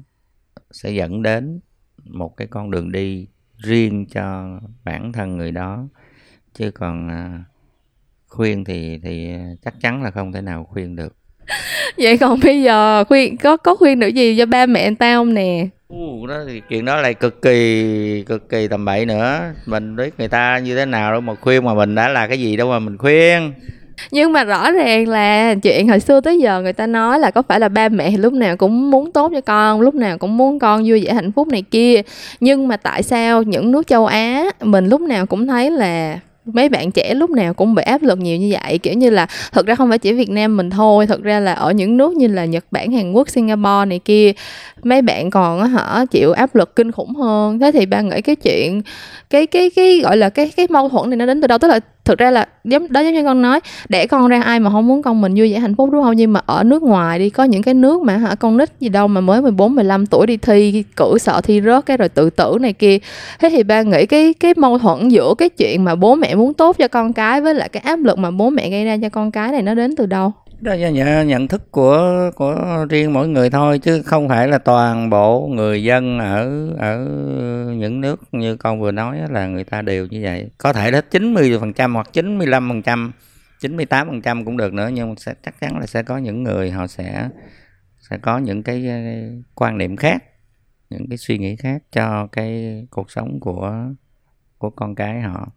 sẽ 0.71 0.91
dẫn 0.91 1.23
đến 1.23 1.61
một 2.05 2.37
cái 2.37 2.49
con 2.49 2.71
đường 2.71 2.93
đi 2.93 3.27
riêng 3.59 4.07
cho 4.07 4.59
bản 4.85 5.13
thân 5.13 5.37
người 5.37 5.51
đó. 5.51 5.85
Chứ 6.55 6.71
còn 6.71 7.09
à, 7.09 7.45
khuyên 8.29 8.65
thì 8.65 8.99
thì 9.03 9.29
chắc 9.65 9.75
chắn 9.81 10.03
là 10.03 10.11
không 10.11 10.33
thể 10.33 10.41
nào 10.41 10.65
khuyên 10.65 10.97
được. 10.97 11.17
Vậy 11.99 12.19
còn 12.19 12.41
bây 12.45 12.63
giờ 12.63 13.05
khuyên 13.05 13.37
có 13.37 13.57
có 13.57 13.77
khuyên 13.77 14.01
được 14.01 14.09
gì 14.09 14.39
cho 14.39 14.47
ba 14.47 14.67
mẹ 14.67 14.81
anh 14.81 14.97
ta 14.97 15.15
không 15.15 15.35
nè? 15.35 15.69
Uh, 15.95 16.29
đó 16.29 16.45
thì 16.49 16.63
chuyện 16.69 16.85
đó 16.85 17.01
lại 17.01 17.15
cực 17.15 17.43
kỳ 17.43 18.25
cực 18.27 18.49
kỳ 18.49 18.69
tầm 18.69 18.85
bậy 18.85 19.07
nữa. 19.07 19.55
Mình 19.67 19.97
biết 19.97 20.15
người 20.19 20.29
ta 20.29 20.59
như 20.59 20.77
thế 20.77 20.87
nào 20.87 21.13
đâu 21.13 21.21
mà 21.21 21.35
khuyên 21.35 21.65
mà 21.65 21.75
mình 21.75 21.95
đã 21.95 22.09
là 22.09 22.27
cái 22.27 22.41
gì 22.41 22.57
đâu 22.57 22.69
mà 22.69 22.79
mình 22.79 22.99
khuyên 22.99 23.53
nhưng 24.11 24.33
mà 24.33 24.45
rõ 24.45 24.71
ràng 24.71 25.09
là 25.09 25.55
chuyện 25.55 25.89
hồi 25.89 26.01
xưa 26.01 26.21
tới 26.21 26.39
giờ 26.39 26.63
người 26.63 26.73
ta 26.73 26.87
nói 26.87 27.19
là 27.19 27.31
có 27.31 27.43
phải 27.43 27.61
là 27.61 27.69
ba 27.69 27.89
mẹ 27.89 28.11
lúc 28.11 28.33
nào 28.33 28.57
cũng 28.57 28.91
muốn 28.91 29.13
tốt 29.13 29.33
cho 29.35 29.41
con, 29.41 29.81
lúc 29.81 29.95
nào 29.95 30.19
cũng 30.19 30.37
muốn 30.37 30.59
con 30.59 30.83
vui 30.87 31.05
vẻ, 31.05 31.13
hạnh 31.13 31.33
phúc 31.33 31.49
này 31.49 31.63
kia. 31.63 32.03
Nhưng 32.41 32.69
mà 32.69 32.77
tại 32.77 33.03
sao 33.03 33.43
những 33.43 33.73
nước 33.73 33.87
châu 33.87 34.07
á 34.07 34.45
mình 34.61 34.89
lúc 34.89 35.01
nào 35.01 35.27
cũng 35.27 35.47
thấy 35.47 35.71
là 35.71 36.19
mấy 36.45 36.69
bạn 36.69 36.91
trẻ 36.91 37.15
lúc 37.15 37.31
nào 37.31 37.55
cũng 37.55 37.75
bị 37.75 37.83
áp 37.83 38.03
lực 38.03 38.19
nhiều 38.19 38.37
như 38.37 38.57
vậy? 38.63 38.79
Kiểu 38.79 38.95
như 38.95 39.11
là 39.11 39.27
thật 39.53 39.67
ra 39.67 39.75
không 39.75 39.89
phải 39.89 39.99
chỉ 39.99 40.13
Việt 40.13 40.31
Nam 40.31 40.57
mình 40.57 40.71
thôi 40.71 41.07
thật 41.07 41.23
ra 41.23 41.41
là 41.41 41.53
ở 41.53 41.71
những 41.71 41.97
nước 41.97 42.17
như 42.17 42.27
là 42.27 42.45
Nhật 42.45 42.65
Bản, 42.71 42.93
Hàn 42.93 43.13
Quốc, 43.13 43.29
Singapore 43.29 43.85
này 43.87 43.99
kia, 43.99 44.33
mấy 44.83 45.03
bạn 45.03 45.31
còn 45.31 45.69
hả, 45.69 46.05
chịu 46.11 46.33
áp 46.33 46.55
lực 46.55 46.77
kinh 46.77 46.93
khủng 46.93 47.15
hơn. 47.15 47.59
Thế 47.59 47.73
thì 47.73 47.87
ba 47.87 48.01
nghĩ 48.01 48.21
cái 48.21 48.37
chuyện, 48.37 48.83
cái 49.31 49.47
cái 49.47 49.71
cái, 49.71 50.01
gọi 50.01 50.17
là 50.17 50.31
cái 50.31 50.51
cái 50.57 50.67
mâu 50.71 50.89
thuẫn 50.89 51.11
này 51.11 51.17
nó 51.17 51.27
đến 51.27 51.41
từ 51.41 51.47
đâu? 51.47 51.59
Tức 51.59 51.69
là 51.69 51.81
thực 52.07 52.19
ra 52.19 52.31
là 52.31 52.47
giống, 52.65 52.93
đó 52.93 53.01
giống 53.01 53.15
như 53.15 53.25
con 53.25 53.43
nói, 53.43 53.61
để 53.89 54.07
con 54.07 54.29
ra 54.29 54.43
ai 54.43 54.61
mà 54.61 54.71
không 54.71 54.87
muốn 54.87 55.03
con 55.03 55.21
mình 55.21 55.35
vui 55.37 55.53
vẻ 55.53 55.59
hạnh 55.59 55.75
phúc, 55.77 55.91
đúng 55.93 56.03
không? 56.03 56.17
Nhưng 56.17 56.33
mà 56.33 56.41
ở 56.47 56.65
nước 56.65 56.83
ngoài 56.83 57.19
đi, 57.19 57.31
có 57.31 57.45
những 57.45 57.63
cái 57.63 57.75
nước 57.75 58.03
mà 58.03 58.17
hả, 58.17 58.35
con 58.35 58.57
nít 58.57 58.71
gì 58.81 58.89
đâu 58.89 59.09
mà 59.09 59.21
mới 59.21 59.43
14 59.43 59.75
15 59.75 60.07
tuổi 60.07 60.27
đi 60.27 60.37
thi 60.37 60.85
cử 60.97 61.19
sợ 61.21 61.41
thi 61.41 61.61
rớt 61.65 61.87
cái 61.87 61.97
rồi 61.97 62.09
tự 62.09 62.31
tử 62.31 62.57
này 62.61 62.73
kia. 62.73 62.99
Thế 63.39 63.49
thì 63.51 63.63
ba 63.63 63.83
nghĩ 63.83 64.07
cái 64.07 64.35
cái 64.35 64.55
mâu 64.57 64.79
thuẫn 64.79 65.09
giữa 65.09 65.35
cái 65.39 65.49
chuyện 65.49 65.85
mà 65.85 65.95
bố 65.95 66.15
mẹ 66.15 66.35
muốn 66.35 66.55
tốt 66.55 66.77
cho 66.79 66.89
con 66.89 67.13
cái 67.13 67.41
với 67.41 67.55
lại 67.55 67.69
cái 67.69 67.83
áp 67.87 67.99
lực 68.05 68.19
mà 68.19 68.31
bố 68.31 68.51
mẹ 68.51 68.71
gây 68.71 68.85
ra 68.85 68.97
cho 69.03 69.09
con 69.09 69.31
cái 69.31 69.53
này 69.53 69.63
nó 69.63 69.75
đến 69.75 69.97
từ 69.97 70.07
đâu? 70.07 70.33
Đó 70.61 70.75
là 70.75 70.91
nhận, 70.91 71.29
nhận 71.29 71.49
thức 71.49 71.71
của 71.71 72.31
của 72.37 72.87
riêng 72.91 73.13
mỗi 73.13 73.29
người 73.29 73.51
thôi 73.51 73.79
chứ 73.79 74.03
không 74.03 74.29
phải 74.29 74.49
là 74.49 74.59
toàn 74.59 75.11
bộ 75.11 75.47
người 75.47 75.83
dân 75.83 76.19
ở 76.19 76.71
ở 76.79 76.99
những 77.77 78.01
nước 78.01 78.21
như 78.33 78.57
con 78.57 78.81
vừa 78.81 78.93
nói 78.93 79.21
là 79.31 79.47
người 79.47 79.65
ta 79.65 79.83
đều 79.83 80.07
như 80.07 80.21
vậy. 80.23 80.51
Có 80.59 80.73
thể 80.73 80.91
đến 80.91 81.05
90% 81.11 81.93
hoặc 81.93 82.09
95% 82.13 83.11
98 83.61 84.09
phần 84.09 84.23
trăm 84.23 84.45
cũng 84.45 84.57
được 84.57 84.73
nữa 84.73 84.91
nhưng 84.93 85.17
sẽ 85.17 85.35
chắc 85.45 85.61
chắn 85.61 85.79
là 85.79 85.87
sẽ 85.87 86.03
có 86.03 86.19
những 86.19 86.43
người 86.43 86.71
họ 86.71 86.87
sẽ 86.87 87.29
sẽ 88.11 88.19
có 88.23 88.39
những 88.39 88.63
cái 88.63 88.85
quan 89.55 89.79
niệm 89.79 89.97
khác 89.97 90.23
những 90.91 91.09
cái 91.09 91.19
suy 91.19 91.39
nghĩ 91.39 91.57
khác 91.57 91.83
cho 91.93 92.29
cái 92.33 92.87
cuộc 92.91 93.11
sống 93.11 93.41
của 93.41 93.85
của 94.59 94.71
con 94.71 94.95
cái 94.95 95.21
họ. 95.21 95.49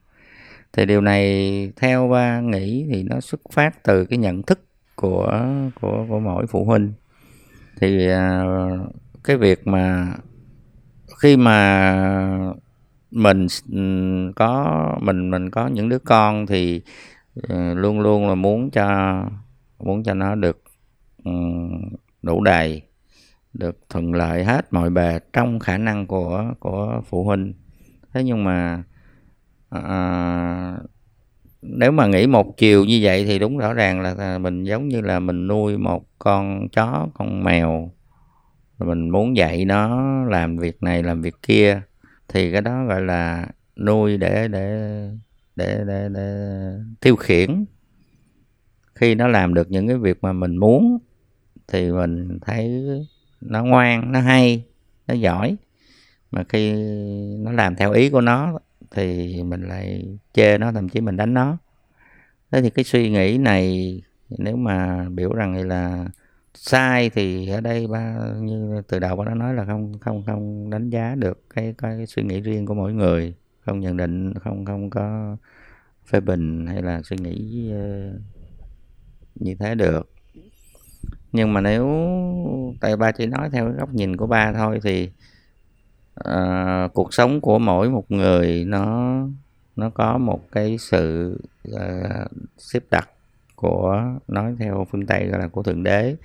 Thì 0.74 0.86
điều 0.86 1.02
này 1.02 1.72
theo 1.76 2.08
ba 2.08 2.40
nghĩ 2.40 2.88
thì 2.92 3.04
nó 3.04 3.20
xuất 3.20 3.42
phát 3.52 3.84
từ 3.84 4.06
cái 4.06 4.18
nhận 4.18 4.44
thức 4.44 4.69
của 5.02 5.46
của 5.82 6.06
của 6.10 6.20
mỗi 6.20 6.48
phụ 6.48 6.66
huynh. 6.66 6.94
Thì 7.82 8.08
à, 8.10 8.44
cái 9.24 9.38
việc 9.38 9.68
mà 9.68 10.14
khi 11.22 11.38
mà 11.38 11.56
mình 13.12 13.48
có 14.36 14.98
mình 15.02 15.32
mình 15.32 15.50
có 15.50 15.68
những 15.68 15.90
đứa 15.90 16.00
con 16.00 16.46
thì 16.48 16.82
ờ, 17.50 17.74
luôn 17.74 18.00
luôn 18.00 18.28
là 18.30 18.36
muốn 18.36 18.70
cho 18.72 18.90
muốn 19.80 20.04
cho 20.04 20.14
nó 20.14 20.36
được 20.36 20.64
đủ 22.22 22.44
đầy 22.44 22.82
được 23.54 23.78
thuận 23.90 24.14
lợi 24.14 24.44
hết 24.44 24.74
mọi 24.74 24.90
bề 24.90 25.20
trong 25.34 25.60
khả 25.60 25.78
năng 25.78 26.08
của 26.08 26.54
của 26.60 27.02
phụ 27.10 27.24
huynh. 27.24 27.54
Thế 28.14 28.24
nhưng 28.24 28.44
mà 28.44 28.84
à, 29.70 30.78
nếu 31.62 31.92
mà 31.92 32.08
nghĩ 32.08 32.28
một 32.28 32.58
chiều 32.58 32.86
như 32.86 33.00
vậy 33.02 33.26
thì 33.26 33.40
đúng 33.40 33.58
rõ 33.58 33.74
ràng 33.74 34.02
là 34.02 34.38
mình 34.38 34.64
giống 34.64 34.88
như 34.88 35.02
là 35.02 35.20
mình 35.20 35.48
nuôi 35.48 35.78
một 35.78 36.06
con 36.20 36.70
chó 36.70 37.08
con 37.14 37.44
mèo. 37.44 37.92
Mình 38.80 39.10
muốn 39.10 39.38
dạy 39.38 39.66
nó 39.66 40.04
làm 40.26 40.58
việc 40.58 40.84
này 40.84 41.04
làm 41.04 41.22
việc 41.22 41.36
kia. 41.42 41.82
Thì 42.28 42.52
cái 42.52 42.62
đó 42.62 42.86
gọi 42.86 43.02
là 43.02 43.48
nuôi 43.76 44.18
để 44.18 44.48
để 44.48 44.90
để 45.56 45.84
để, 45.88 46.10
để 46.14 46.48
tiêu 47.02 47.16
khiển. 47.16 47.66
Khi 48.96 49.16
nó 49.16 49.28
làm 49.28 49.54
được 49.54 49.72
những 49.72 49.88
cái 49.88 49.98
việc 49.98 50.18
mà 50.22 50.34
mình 50.34 50.58
muốn 50.58 50.98
thì 51.68 51.92
mình 51.92 52.40
thấy 52.42 52.84
nó 53.42 53.64
ngoan 53.64 54.12
nó 54.12 54.20
hay 54.20 54.64
nó 55.08 55.14
giỏi. 55.14 55.56
Mà 56.32 56.44
khi 56.50 56.74
nó 57.40 57.52
làm 57.52 57.76
theo 57.76 57.92
ý 57.92 58.10
của 58.10 58.22
nó 58.22 58.60
thì 58.92 59.36
mình 59.44 59.62
lại 59.62 60.18
chê 60.34 60.58
nó 60.58 60.72
thậm 60.72 60.90
chí 60.90 61.02
mình 61.02 61.18
đánh 61.18 61.34
nó. 61.34 61.58
Thế 62.52 62.62
thì 62.62 62.70
cái 62.70 62.86
suy 62.86 63.10
nghĩ 63.10 63.38
này 63.38 64.02
nếu 64.30 64.56
mà 64.56 65.10
biểu 65.10 65.34
rằng 65.34 65.68
là 65.68 66.06
sai 66.54 67.10
thì 67.10 67.50
ở 67.50 67.62
đây 67.62 67.88
ba 67.88 68.18
như 68.40 68.82
từ 68.88 69.00
đầu 69.00 69.16
ba 69.16 69.26
đã 69.26 69.34
nói 69.34 69.54
là 69.54 69.66
không 69.66 70.00
không 70.00 70.24
không 70.26 70.70
đánh 70.70 70.90
giá 70.90 71.16
được 71.16 71.44
cái 71.56 71.74
cái, 71.78 72.06
suy 72.08 72.24
nghĩ 72.24 72.40
riêng 72.42 72.66
của 72.66 72.74
mỗi 72.74 72.94
người. 72.94 73.34
Không 73.66 73.80
nhận 73.80 73.98
định 73.98 74.34
không 74.34 74.66
không 74.66 74.90
có 74.90 75.38
phê 76.06 76.20
bình 76.20 76.68
hay 76.68 76.82
là 76.82 77.02
suy 77.02 77.18
nghĩ 77.18 77.70
ờ, 77.72 78.14
như 79.36 79.56
thế 79.60 79.76
được. 79.76 80.10
Nhưng 81.32 81.54
mà 81.54 81.62
nếu 81.62 81.88
tại 82.82 82.98
ba 82.98 83.12
chỉ 83.12 83.26
nói 83.26 83.50
theo 83.50 83.66
cái 83.66 83.74
góc 83.74 83.94
nhìn 83.94 84.18
của 84.18 84.28
ba 84.28 84.54
thôi 84.54 84.80
thì 84.84 85.10
à, 86.24 86.88
cuộc 86.94 87.14
sống 87.14 87.42
của 87.42 87.60
mỗi 87.60 87.90
một 87.90 88.12
người 88.12 88.66
nó 88.66 89.16
nó 89.76 89.90
có 89.90 90.18
một 90.18 90.52
cái 90.52 90.78
sự 90.78 91.38
à, 91.80 92.26
xếp 92.58 92.84
đặt 92.92 93.10
của 93.56 94.04
nói 94.28 94.56
theo 94.60 94.88
phương 94.92 95.06
tây 95.06 95.28
gọi 95.28 95.40
là 95.40 95.48
của 95.48 95.64
thượng 95.64 95.84
đế. 95.84 96.16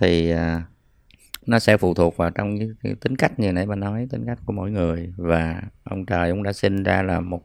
Thì 0.00 0.30
à, 0.30 0.62
nó 1.46 1.58
sẽ 1.58 1.76
phụ 1.76 1.94
thuộc 1.94 2.16
vào 2.16 2.30
trong 2.30 2.58
cái, 2.58 2.68
cái 2.82 2.94
tính 2.94 3.16
cách 3.16 3.40
như 3.40 3.52
nãy 3.52 3.66
bà 3.66 3.74
nói 3.74 4.06
tính 4.10 4.24
cách 4.26 4.38
của 4.46 4.52
mỗi 4.52 4.70
người. 4.70 5.12
Và 5.16 5.62
ông 5.84 6.06
trời 6.06 6.30
ông 6.30 6.42
đã 6.42 6.52
sinh 6.52 6.82
ra 6.82 7.02
là 7.02 7.20
một 7.20 7.42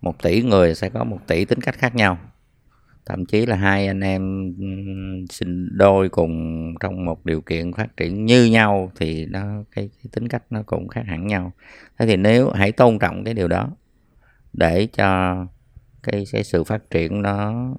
một 0.00 0.22
tỷ 0.22 0.42
người 0.42 0.74
sẽ 0.74 0.88
có 0.88 1.04
một 1.04 1.18
tỷ 1.26 1.44
tính 1.44 1.60
cách 1.60 1.74
khác 1.78 1.94
nhau 1.94 2.18
thậm 3.10 3.26
chí 3.26 3.46
là 3.46 3.56
hai 3.56 3.86
anh 3.86 4.00
em 4.00 4.52
sinh 5.30 5.68
đôi 5.78 6.08
cùng 6.08 6.74
trong 6.80 7.04
một 7.04 7.24
điều 7.24 7.40
kiện 7.40 7.72
phát 7.72 7.96
triển 7.96 8.24
như 8.24 8.44
nhau 8.44 8.92
thì 8.96 9.26
nó 9.26 9.40
cái, 9.70 9.90
cái 9.96 10.10
tính 10.12 10.28
cách 10.28 10.42
nó 10.50 10.62
cũng 10.66 10.88
khác 10.88 11.02
hẳn 11.06 11.26
nhau. 11.26 11.52
Thế 11.98 12.06
thì 12.06 12.16
nếu 12.16 12.50
hãy 12.50 12.72
tôn 12.72 12.98
trọng 12.98 13.24
cái 13.24 13.34
điều 13.34 13.48
đó 13.48 13.70
để 14.52 14.88
cho 14.92 15.36
cái 16.02 16.24
cái 16.32 16.44
sự 16.44 16.64
phát 16.64 16.90
triển 16.90 17.22
nó 17.22 17.70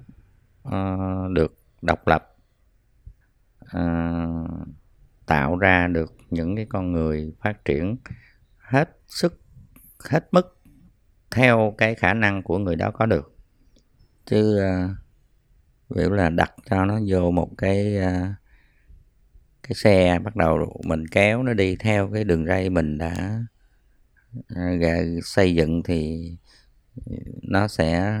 uh, 0.68 1.32
được 1.32 1.54
độc 1.82 2.08
lập 2.08 2.36
uh, 3.76 4.50
tạo 5.26 5.56
ra 5.56 5.86
được 5.86 6.12
những 6.30 6.56
cái 6.56 6.66
con 6.68 6.92
người 6.92 7.32
phát 7.40 7.64
triển 7.64 7.96
hết 8.58 8.98
sức 9.06 9.40
hết 10.10 10.28
mức 10.32 10.58
theo 11.30 11.74
cái 11.78 11.94
khả 11.94 12.14
năng 12.14 12.42
của 12.42 12.58
người 12.58 12.76
đó 12.76 12.90
có 12.90 13.06
được. 13.06 13.36
Chứ 14.26 14.60
uh, 14.60 15.01
ví 15.96 16.04
là 16.10 16.30
đặt 16.30 16.52
cho 16.70 16.84
nó 16.84 17.00
vô 17.06 17.30
một 17.30 17.48
cái 17.58 17.98
à, 17.98 18.34
cái 19.62 19.74
xe 19.74 20.18
bắt 20.24 20.36
đầu 20.36 20.80
mình 20.84 21.06
kéo 21.08 21.42
nó 21.42 21.54
đi 21.54 21.76
theo 21.76 22.10
cái 22.14 22.24
đường 22.24 22.46
ray 22.46 22.70
mình 22.70 22.98
đã 22.98 23.42
à, 24.56 24.72
xây 25.24 25.54
dựng 25.54 25.82
thì 25.82 26.32
nó 27.42 27.68
sẽ 27.68 28.20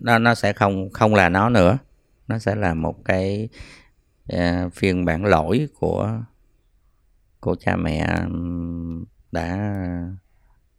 nó 0.00 0.18
nó 0.18 0.34
sẽ 0.34 0.52
không 0.52 0.90
không 0.90 1.14
là 1.14 1.28
nó 1.28 1.48
nữa. 1.48 1.78
Nó 2.28 2.38
sẽ 2.38 2.54
là 2.54 2.74
một 2.74 3.04
cái 3.04 3.48
uh, 4.32 4.74
phiên 4.74 5.04
bản 5.04 5.24
lỗi 5.24 5.68
của 5.74 6.22
của 7.40 7.56
cha 7.60 7.76
mẹ 7.76 8.06
đã 9.32 9.74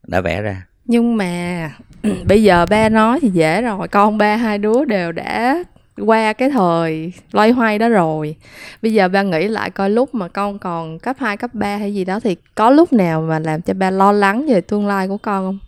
đã 0.07 0.21
vẽ 0.21 0.41
ra 0.41 0.67
nhưng 0.87 1.17
mà 1.17 1.71
bây 2.27 2.43
giờ 2.43 2.65
ba 2.65 2.89
nói 2.89 3.19
thì 3.21 3.29
dễ 3.29 3.61
rồi. 3.61 3.87
Con 3.87 4.17
ba 4.17 4.35
hai 4.35 4.57
đứa 4.57 4.85
đều 4.85 5.11
đã 5.11 5.63
qua 5.97 6.33
cái 6.33 6.49
thời 6.49 7.13
loay 7.31 7.51
hoay 7.51 7.79
đó 7.79 7.89
rồi. 7.89 8.35
Bây 8.81 8.93
giờ 8.93 9.07
ba 9.07 9.21
nghĩ 9.21 9.47
lại 9.47 9.69
coi 9.69 9.89
lúc 9.89 10.15
mà 10.15 10.27
con 10.27 10.59
còn 10.59 10.99
cấp 10.99 11.15
2, 11.19 11.37
cấp 11.37 11.53
3 11.53 11.77
hay 11.77 11.93
gì 11.93 12.05
đó 12.05 12.19
thì 12.19 12.35
có 12.55 12.69
lúc 12.69 12.93
nào 12.93 13.21
mà 13.21 13.39
làm 13.39 13.61
cho 13.61 13.73
ba 13.73 13.91
lo 13.91 14.11
lắng 14.11 14.45
về 14.49 14.61
tương 14.61 14.87
lai 14.87 15.07
của 15.07 15.17
con 15.17 15.45
không? 15.45 15.59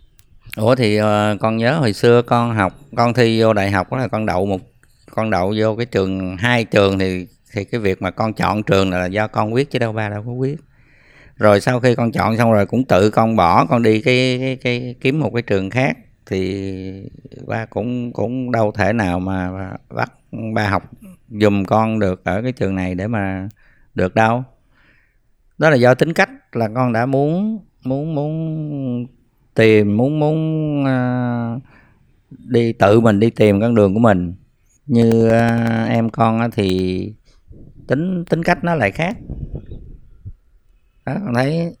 Ủa 0.56 0.74
thì 0.74 1.00
uh, 1.00 1.04
con 1.40 1.56
nhớ 1.56 1.78
hồi 1.78 1.92
xưa 1.92 2.22
con 2.22 2.54
học 2.54 2.78
con 2.96 3.14
thi 3.14 3.42
vô 3.42 3.52
đại 3.52 3.70
học 3.70 3.92
đó 3.92 3.98
là 3.98 4.08
con 4.08 4.26
đậu 4.26 4.46
một 4.46 4.60
con 5.10 5.30
đậu 5.30 5.54
vô 5.58 5.76
cái 5.76 5.86
trường 5.86 6.36
hai 6.36 6.64
trường 6.64 6.98
thì 6.98 7.26
thì 7.52 7.64
cái 7.64 7.80
việc 7.80 8.02
mà 8.02 8.10
con 8.10 8.32
chọn 8.32 8.62
trường 8.62 8.90
là 8.90 9.06
do 9.06 9.26
con 9.26 9.54
quyết 9.54 9.70
chứ 9.70 9.78
đâu 9.78 9.92
ba 9.92 10.08
đâu 10.08 10.22
có 10.26 10.32
quyết 10.32 10.58
rồi 11.40 11.60
sau 11.60 11.80
khi 11.80 11.94
con 11.94 12.12
chọn 12.12 12.36
xong 12.36 12.52
rồi 12.52 12.66
cũng 12.66 12.84
tự 12.84 13.10
con 13.10 13.36
bỏ 13.36 13.66
con 13.66 13.82
đi 13.82 14.00
cái 14.00 14.38
cái, 14.40 14.56
cái 14.56 14.94
kiếm 15.00 15.20
một 15.20 15.30
cái 15.34 15.42
trường 15.42 15.70
khác. 15.70 15.96
Thì 16.26 17.10
ba 17.46 17.66
cũng 17.66 18.12
cũng 18.12 18.52
đâu 18.52 18.72
thể 18.72 18.92
nào 18.92 19.20
mà 19.20 19.50
bắt 19.94 20.12
ba 20.54 20.68
học 20.68 20.82
dùm 21.28 21.64
con 21.64 21.98
được 21.98 22.24
ở 22.24 22.42
cái 22.42 22.52
trường 22.52 22.74
này 22.74 22.94
để 22.94 23.06
mà 23.06 23.48
được 23.94 24.14
đâu. 24.14 24.44
Đó 25.58 25.70
là 25.70 25.76
do 25.76 25.94
tính 25.94 26.12
cách 26.12 26.30
là 26.52 26.68
con 26.74 26.92
đã 26.92 27.06
muốn 27.06 27.58
muốn 27.84 28.14
muốn 28.14 29.06
tìm 29.54 29.96
muốn 29.96 30.20
muốn 30.20 30.36
uh, 30.84 31.62
đi 32.38 32.72
tự 32.72 33.00
mình 33.00 33.20
đi 33.20 33.30
tìm 33.30 33.60
con 33.60 33.74
đường 33.74 33.94
của 33.94 34.00
mình. 34.00 34.34
Như 34.86 35.26
uh, 35.26 35.88
em 35.88 36.10
con 36.10 36.50
thì 36.50 37.12
tính 37.86 38.24
tính 38.24 38.42
cách 38.42 38.64
nó 38.64 38.74
lại 38.74 38.90
khác 38.90 39.16
đó 41.14 41.20
con 41.24 41.34
thấy 41.34 41.76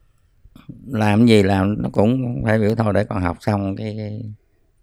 làm 0.86 1.26
gì 1.26 1.42
làm 1.42 1.82
nó 1.82 1.88
cũng 1.92 2.42
phải 2.44 2.58
biểu 2.58 2.74
thôi 2.74 2.92
để 2.94 3.04
con 3.04 3.22
học 3.22 3.36
xong 3.40 3.76
cái 3.76 3.96
cái 3.96 4.22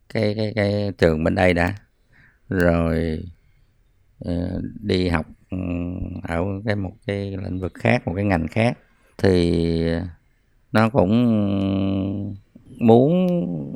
cái 0.09 0.35
cái, 0.37 0.53
cái 0.55 0.91
trường 0.97 1.23
bên 1.23 1.35
đây 1.35 1.53
đã. 1.53 1.75
Rồi 2.49 3.23
ờ, 4.19 4.61
đi 4.81 5.09
học 5.09 5.25
ừ, 5.51 5.57
ở 6.23 6.43
cái 6.65 6.75
một 6.75 6.93
cái 7.07 7.37
lĩnh 7.43 7.59
vực 7.59 7.73
khác 7.73 8.07
một 8.07 8.13
cái 8.15 8.25
ngành 8.25 8.47
khác 8.47 8.77
thì 9.17 9.63
nó 10.71 10.89
cũng 10.89 11.11
muốn 12.79 13.27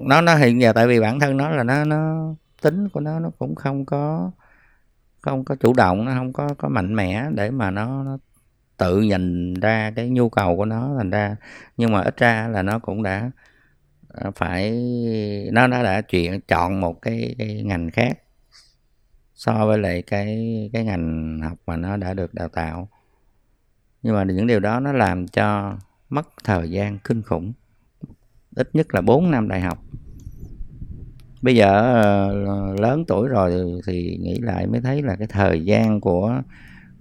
nó 0.08 0.22
nó 0.22 0.36
hiện 0.36 0.62
giờ 0.62 0.74
tại 0.74 0.88
vì 0.88 1.00
bản 1.00 1.20
thân 1.20 1.38
nó 1.38 1.50
là 1.50 1.64
nó 1.64 1.86
nó 1.86 2.34
tính 2.62 2.90
của 2.90 3.00
nó 3.00 3.20
nó 3.20 3.32
cũng 3.40 3.56
không 3.56 3.86
có 3.86 4.32
không 5.22 5.46
có 5.46 5.56
chủ 5.56 5.74
động 5.74 6.06
nó 6.06 6.14
không 6.14 6.34
có 6.34 6.50
có 6.58 6.70
mạnh 6.70 6.96
mẽ 6.96 7.26
để 7.36 7.52
mà 7.52 7.72
nó, 7.72 8.04
nó 8.04 8.18
tự 8.82 9.02
nhìn 9.02 9.54
ra 9.54 9.92
cái 9.96 10.10
nhu 10.10 10.30
cầu 10.30 10.58
của 10.58 10.66
nó 10.66 10.94
thành 10.98 11.10
ra 11.10 11.36
nhưng 11.78 11.92
mà 11.92 12.02
ít 12.02 12.18
ra 12.18 12.48
là 12.48 12.62
nó 12.62 12.80
cũng 12.80 13.04
đã 13.04 13.32
à, 14.14 14.32
phải 14.36 14.72
nó 15.52 15.68
đã 15.68 15.84
đã 15.84 16.02
chuyện 16.02 16.42
chọn 16.48 16.82
một 16.82 17.02
cái, 17.02 17.36
cái 17.38 17.64
ngành 17.64 17.92
khác 17.92 18.18
so 19.36 19.66
với 19.66 19.78
lại 19.78 20.02
cái 20.02 20.70
cái 20.74 20.84
ngành 20.84 21.40
học 21.44 21.58
mà 21.66 21.78
nó 21.78 21.98
đã 21.98 22.14
được 22.14 22.34
đào 22.34 22.48
tạo. 22.48 22.90
Nhưng 24.04 24.16
mà 24.16 24.24
những 24.24 24.48
điều 24.48 24.60
đó 24.60 24.80
nó 24.80 24.94
làm 24.94 25.28
cho 25.28 25.78
mất 26.10 26.28
thời 26.44 26.72
gian 26.72 26.98
kinh 27.04 27.22
khủng 27.22 27.54
ít 28.56 28.70
nhất 28.74 28.94
là 28.94 29.02
4 29.02 29.32
năm 29.32 29.48
đại 29.48 29.62
học. 29.62 29.80
Bây 31.42 31.56
giờ 31.56 31.68
ờ, 32.46 32.76
lớn 32.80 33.06
tuổi 33.08 33.28
rồi 33.28 33.82
thì 33.88 34.18
nghĩ 34.22 34.40
lại 34.42 34.68
mới 34.68 34.82
thấy 34.82 35.02
là 35.02 35.16
cái 35.16 35.28
thời 35.28 35.66
gian 35.66 36.02
của 36.02 36.42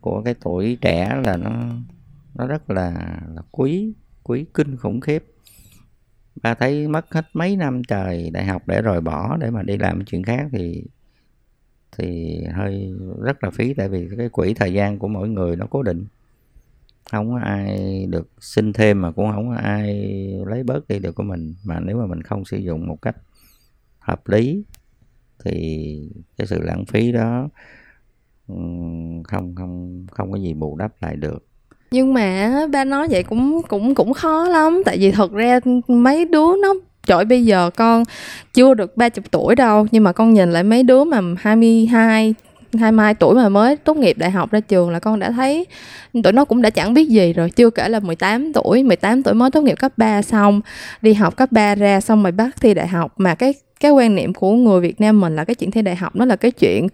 của 0.00 0.22
cái 0.22 0.34
tuổi 0.34 0.78
trẻ 0.80 1.20
là 1.24 1.36
nó 1.36 1.50
nó 2.34 2.46
rất 2.46 2.70
là, 2.70 3.20
là 3.34 3.42
quý 3.50 3.92
quý 4.22 4.44
kinh 4.54 4.76
khủng 4.76 5.00
khiếp. 5.00 5.24
Ba 6.42 6.54
thấy 6.54 6.88
mất 6.88 7.14
hết 7.14 7.26
mấy 7.32 7.56
năm 7.56 7.82
trời 7.88 8.30
đại 8.30 8.44
học 8.44 8.62
để 8.66 8.82
rồi 8.82 9.00
bỏ 9.00 9.36
để 9.36 9.50
mà 9.50 9.62
đi 9.62 9.76
làm 9.76 10.04
chuyện 10.04 10.22
khác 10.22 10.48
thì 10.52 10.84
thì 11.98 12.40
hơi 12.54 12.92
rất 13.22 13.44
là 13.44 13.50
phí 13.50 13.74
tại 13.74 13.88
vì 13.88 14.08
cái 14.18 14.28
quỹ 14.28 14.54
thời 14.54 14.72
gian 14.72 14.98
của 14.98 15.08
mỗi 15.08 15.28
người 15.28 15.56
nó 15.56 15.66
cố 15.70 15.82
định. 15.82 16.06
Không 17.10 17.30
có 17.30 17.38
ai 17.38 18.06
được 18.06 18.30
xin 18.40 18.72
thêm 18.72 19.00
mà 19.00 19.12
cũng 19.12 19.32
không 19.32 19.48
có 19.48 19.54
ai 19.54 20.04
lấy 20.46 20.62
bớt 20.62 20.88
đi 20.88 20.98
được 20.98 21.14
của 21.14 21.22
mình. 21.22 21.54
Mà 21.64 21.80
nếu 21.80 21.96
mà 21.96 22.06
mình 22.06 22.22
không 22.22 22.44
sử 22.44 22.56
dụng 22.56 22.86
một 22.86 23.02
cách 23.02 23.16
hợp 23.98 24.28
lý 24.28 24.64
thì 25.44 26.10
cái 26.36 26.46
sự 26.46 26.60
lãng 26.60 26.84
phí 26.84 27.12
đó 27.12 27.48
không 29.24 29.54
không 29.56 30.06
không 30.10 30.32
có 30.32 30.38
gì 30.38 30.54
bù 30.54 30.76
đắp 30.76 31.02
lại 31.02 31.16
được. 31.16 31.46
Nhưng 31.90 32.14
mà 32.14 32.50
ba 32.72 32.84
nói 32.84 33.08
vậy 33.10 33.22
cũng 33.22 33.62
cũng 33.68 33.94
cũng 33.94 34.12
khó 34.12 34.48
lắm. 34.48 34.82
Tại 34.84 34.98
vì 34.98 35.10
thật 35.10 35.32
ra 35.32 35.60
mấy 35.88 36.24
đứa 36.24 36.56
nó, 36.62 36.74
trời 37.06 37.24
bây 37.24 37.44
giờ 37.44 37.70
con 37.76 38.04
chưa 38.54 38.74
được 38.74 38.96
30 38.96 39.24
tuổi 39.30 39.54
đâu, 39.54 39.86
nhưng 39.90 40.04
mà 40.04 40.12
con 40.12 40.34
nhìn 40.34 40.52
lại 40.52 40.62
mấy 40.62 40.82
đứa 40.82 41.04
mà 41.04 41.20
22 41.38 42.34
22 42.78 43.14
tuổi 43.14 43.34
mà 43.34 43.48
mới 43.48 43.76
tốt 43.76 43.96
nghiệp 43.96 44.18
đại 44.18 44.30
học 44.30 44.50
ra 44.50 44.60
trường 44.60 44.90
là 44.90 44.98
con 44.98 45.18
đã 45.18 45.30
thấy 45.30 45.66
tụi 46.22 46.32
nó 46.32 46.44
cũng 46.44 46.62
đã 46.62 46.70
chẳng 46.70 46.94
biết 46.94 47.08
gì 47.08 47.32
rồi. 47.32 47.50
Chưa 47.50 47.70
kể 47.70 47.88
là 47.88 48.00
18 48.00 48.52
tuổi 48.52 48.82
18 48.82 49.22
tuổi 49.22 49.34
mới 49.34 49.50
tốt 49.50 49.60
nghiệp 49.60 49.78
cấp 49.78 49.92
3 49.96 50.22
xong, 50.22 50.60
đi 51.02 51.14
học 51.14 51.36
cấp 51.36 51.52
3 51.52 51.74
ra 51.74 52.00
xong 52.00 52.22
rồi 52.22 52.32
bắt 52.32 52.50
thi 52.60 52.74
đại 52.74 52.88
học. 52.88 53.12
Mà 53.16 53.34
cái 53.34 53.54
cái 53.80 53.90
quan 53.90 54.14
niệm 54.14 54.34
của 54.34 54.52
người 54.52 54.80
Việt 54.80 55.00
Nam 55.00 55.20
mình 55.20 55.36
là 55.36 55.44
cái 55.44 55.54
chuyện 55.54 55.70
thi 55.70 55.82
đại 55.82 55.96
học 55.96 56.16
nó 56.16 56.24
là 56.24 56.36
cái 56.36 56.50
chuyện 56.50 56.88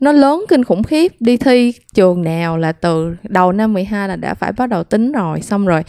nó 0.00 0.12
lớn 0.12 0.44
kinh 0.48 0.64
khủng 0.64 0.82
khiếp. 0.82 1.12
Đi 1.20 1.36
thi 1.36 1.72
trường 1.94 2.22
nào 2.22 2.58
là 2.58 2.72
từ 2.72 3.14
đầu 3.22 3.52
năm 3.52 3.72
12 3.72 4.08
là 4.08 4.16
đã 4.16 4.34
phải 4.34 4.52
bắt 4.52 4.68
đầu 4.68 4.84
tính 4.84 5.12
rồi. 5.12 5.40
Xong 5.40 5.66
rồi 5.66 5.82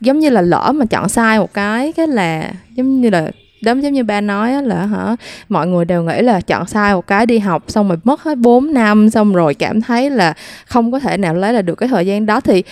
giống 0.00 0.18
như 0.18 0.30
là 0.30 0.40
lỡ 0.40 0.72
mà 0.74 0.84
chọn 0.84 1.08
sai 1.08 1.38
một 1.38 1.54
cái 1.54 1.92
cái 1.92 2.06
là 2.06 2.52
giống 2.74 3.00
như 3.00 3.10
là 3.10 3.30
đúng 3.64 3.82
giống 3.82 3.92
như 3.92 4.04
ba 4.04 4.20
nói 4.20 4.62
là 4.62 4.86
hả, 4.86 5.16
mọi 5.48 5.66
người 5.66 5.84
đều 5.84 6.02
nghĩ 6.02 6.22
là 6.22 6.40
chọn 6.40 6.66
sai 6.66 6.94
một 6.94 7.06
cái 7.06 7.26
đi 7.26 7.38
học, 7.38 7.64
xong 7.68 7.88
rồi 7.88 7.98
mất 8.04 8.22
hết 8.22 8.38
4 8.38 8.72
năm, 8.72 9.10
xong 9.10 9.34
rồi 9.34 9.54
cảm 9.54 9.80
thấy 9.80 10.10
là 10.10 10.34
không 10.66 10.92
có 10.92 11.00
thể 11.00 11.16
nào 11.16 11.34
lấy 11.34 11.52
là 11.52 11.62
được 11.62 11.74
cái 11.74 11.88
thời 11.88 12.06
gian 12.06 12.26
đó. 12.26 12.40
Thì 12.40 12.62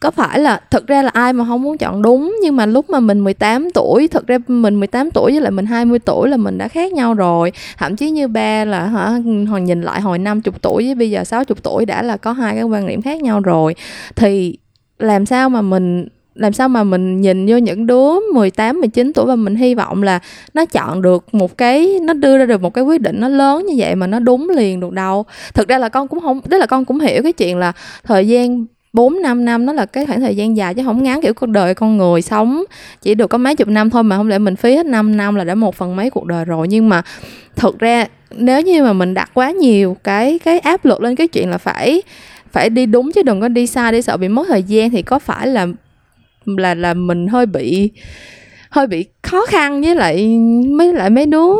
có 0.00 0.10
phải 0.10 0.38
là 0.38 0.60
thực 0.70 0.86
ra 0.86 1.02
là 1.02 1.10
ai 1.12 1.32
mà 1.32 1.44
không 1.44 1.62
muốn 1.62 1.78
chọn 1.78 2.02
đúng, 2.02 2.36
nhưng 2.42 2.56
mà 2.56 2.66
lúc 2.66 2.90
mà 2.90 3.00
mình 3.00 3.20
18 3.20 3.70
tuổi, 3.70 4.08
thực 4.08 4.26
ra 4.26 4.38
mình 4.46 4.74
18 4.74 5.10
tuổi 5.10 5.32
với 5.32 5.40
lại 5.40 5.50
mình 5.50 5.66
20 5.66 5.98
tuổi 5.98 6.28
là 6.28 6.36
mình 6.36 6.58
đã 6.58 6.68
khác 6.68 6.92
nhau 6.92 7.14
rồi. 7.14 7.52
Thậm 7.78 7.96
chí 7.96 8.10
như 8.10 8.28
ba 8.28 8.64
là 8.64 8.86
hả, 8.86 9.10
hồi 9.48 9.60
nhìn 9.60 9.82
lại 9.82 10.00
hồi 10.00 10.18
50 10.18 10.52
tuổi 10.62 10.84
với 10.84 10.94
bây 10.94 11.10
giờ 11.10 11.24
60 11.24 11.56
tuổi 11.62 11.86
đã 11.86 12.02
là 12.02 12.16
có 12.16 12.32
hai 12.32 12.54
cái 12.54 12.64
quan 12.64 12.86
điểm 12.86 13.02
khác 13.02 13.22
nhau 13.22 13.40
rồi. 13.40 13.74
Thì 14.16 14.58
làm 14.98 15.26
sao 15.26 15.50
mà 15.50 15.62
mình 15.62 16.08
làm 16.34 16.52
sao 16.52 16.68
mà 16.68 16.84
mình 16.84 17.20
nhìn 17.20 17.46
vô 17.46 17.56
những 17.56 17.86
đứa 17.86 18.20
18, 18.34 18.80
19 18.80 19.12
tuổi 19.12 19.26
và 19.26 19.36
mình 19.36 19.56
hy 19.56 19.74
vọng 19.74 20.02
là 20.02 20.18
nó 20.54 20.64
chọn 20.64 21.02
được 21.02 21.34
một 21.34 21.58
cái 21.58 21.98
nó 22.02 22.12
đưa 22.12 22.38
ra 22.38 22.46
được 22.46 22.62
một 22.62 22.74
cái 22.74 22.84
quyết 22.84 23.00
định 23.00 23.20
nó 23.20 23.28
lớn 23.28 23.66
như 23.66 23.74
vậy 23.78 23.94
mà 23.94 24.06
nó 24.06 24.18
đúng 24.18 24.50
liền 24.50 24.80
được 24.80 24.92
đâu. 24.92 25.24
Thực 25.54 25.68
ra 25.68 25.78
là 25.78 25.88
con 25.88 26.08
cũng 26.08 26.20
không 26.20 26.40
tức 26.40 26.58
là 26.58 26.66
con 26.66 26.84
cũng 26.84 27.00
hiểu 27.00 27.22
cái 27.22 27.32
chuyện 27.32 27.58
là 27.58 27.72
thời 28.04 28.28
gian 28.28 28.64
4 28.92 29.22
5 29.22 29.44
năm 29.44 29.66
nó 29.66 29.72
là 29.72 29.86
cái 29.86 30.06
khoảng 30.06 30.20
thời 30.20 30.36
gian 30.36 30.56
dài 30.56 30.74
chứ 30.74 30.82
không 30.84 31.02
ngắn 31.02 31.20
kiểu 31.22 31.34
cuộc 31.34 31.46
đời 31.46 31.74
con 31.74 31.96
người 31.96 32.22
sống 32.22 32.64
chỉ 33.02 33.14
được 33.14 33.26
có 33.26 33.38
mấy 33.38 33.56
chục 33.56 33.68
năm 33.68 33.90
thôi 33.90 34.02
mà 34.02 34.16
không 34.16 34.28
lẽ 34.28 34.38
mình 34.38 34.56
phí 34.56 34.76
hết 34.76 34.86
5 34.86 35.16
năm 35.16 35.34
là 35.34 35.44
đã 35.44 35.54
một 35.54 35.74
phần 35.74 35.96
mấy 35.96 36.10
cuộc 36.10 36.26
đời 36.26 36.44
rồi 36.44 36.68
nhưng 36.68 36.88
mà 36.88 37.02
thực 37.56 37.78
ra 37.78 38.06
nếu 38.30 38.62
như 38.62 38.82
mà 38.82 38.92
mình 38.92 39.14
đặt 39.14 39.30
quá 39.34 39.50
nhiều 39.50 39.96
cái 40.04 40.38
cái 40.38 40.58
áp 40.58 40.84
lực 40.84 41.00
lên 41.00 41.16
cái 41.16 41.28
chuyện 41.28 41.50
là 41.50 41.58
phải 41.58 42.02
phải 42.52 42.70
đi 42.70 42.86
đúng 42.86 43.12
chứ 43.12 43.22
đừng 43.22 43.40
có 43.40 43.48
đi 43.48 43.66
sai 43.66 43.92
để 43.92 44.02
sợ 44.02 44.16
bị 44.16 44.28
mất 44.28 44.46
thời 44.48 44.62
gian 44.62 44.90
thì 44.90 45.02
có 45.02 45.18
phải 45.18 45.46
là 45.46 45.66
là 46.44 46.74
là 46.74 46.94
mình 46.94 47.26
hơi 47.26 47.46
bị 47.46 47.92
hơi 48.70 48.86
bị 48.86 49.08
khó 49.22 49.46
khăn 49.46 49.80
với 49.80 49.94
lại 49.94 50.38
mấy 50.68 50.92
lại 50.92 51.10
mấy 51.10 51.26
đứa 51.26 51.52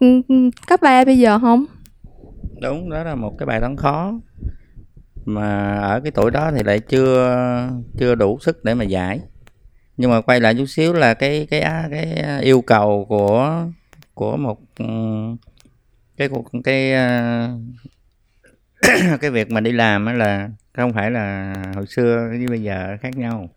ừ, 0.00 0.20
ừ, 0.28 0.50
cấp 0.66 0.80
ba 0.82 1.04
bây 1.04 1.18
giờ 1.18 1.38
không? 1.38 1.64
Đúng 2.62 2.90
đó 2.90 3.04
là 3.04 3.14
một 3.14 3.34
cái 3.38 3.46
bài 3.46 3.60
toán 3.60 3.76
khó. 3.76 4.12
Mà 5.24 5.78
ở 5.78 6.00
cái 6.00 6.10
tuổi 6.10 6.30
đó 6.30 6.50
thì 6.56 6.62
lại 6.62 6.80
chưa 6.80 7.38
chưa 7.98 8.14
đủ 8.14 8.38
sức 8.40 8.64
để 8.64 8.74
mà 8.74 8.84
giải. 8.84 9.20
Nhưng 9.96 10.10
mà 10.10 10.20
quay 10.20 10.40
lại 10.40 10.54
chút 10.54 10.66
xíu 10.66 10.92
là 10.92 11.14
cái 11.14 11.46
cái 11.50 11.62
cái 11.90 12.24
yêu 12.40 12.60
cầu 12.60 13.06
của 13.08 13.64
của 14.14 14.36
một 14.36 14.58
ừ, 14.78 14.84
cái 16.16 16.28
cái 16.64 16.92
à, 16.92 17.48
cái, 18.82 19.00
cái 19.20 19.30
việc 19.30 19.50
mà 19.50 19.60
đi 19.60 19.72
làm 19.72 20.06
là 20.06 20.48
không 20.76 20.92
phải 20.92 21.10
là 21.10 21.54
hồi 21.74 21.86
xưa 21.86 22.28
với 22.30 22.48
bây 22.48 22.62
giờ 22.62 22.96
khác 23.00 23.16
nhau 23.16 23.48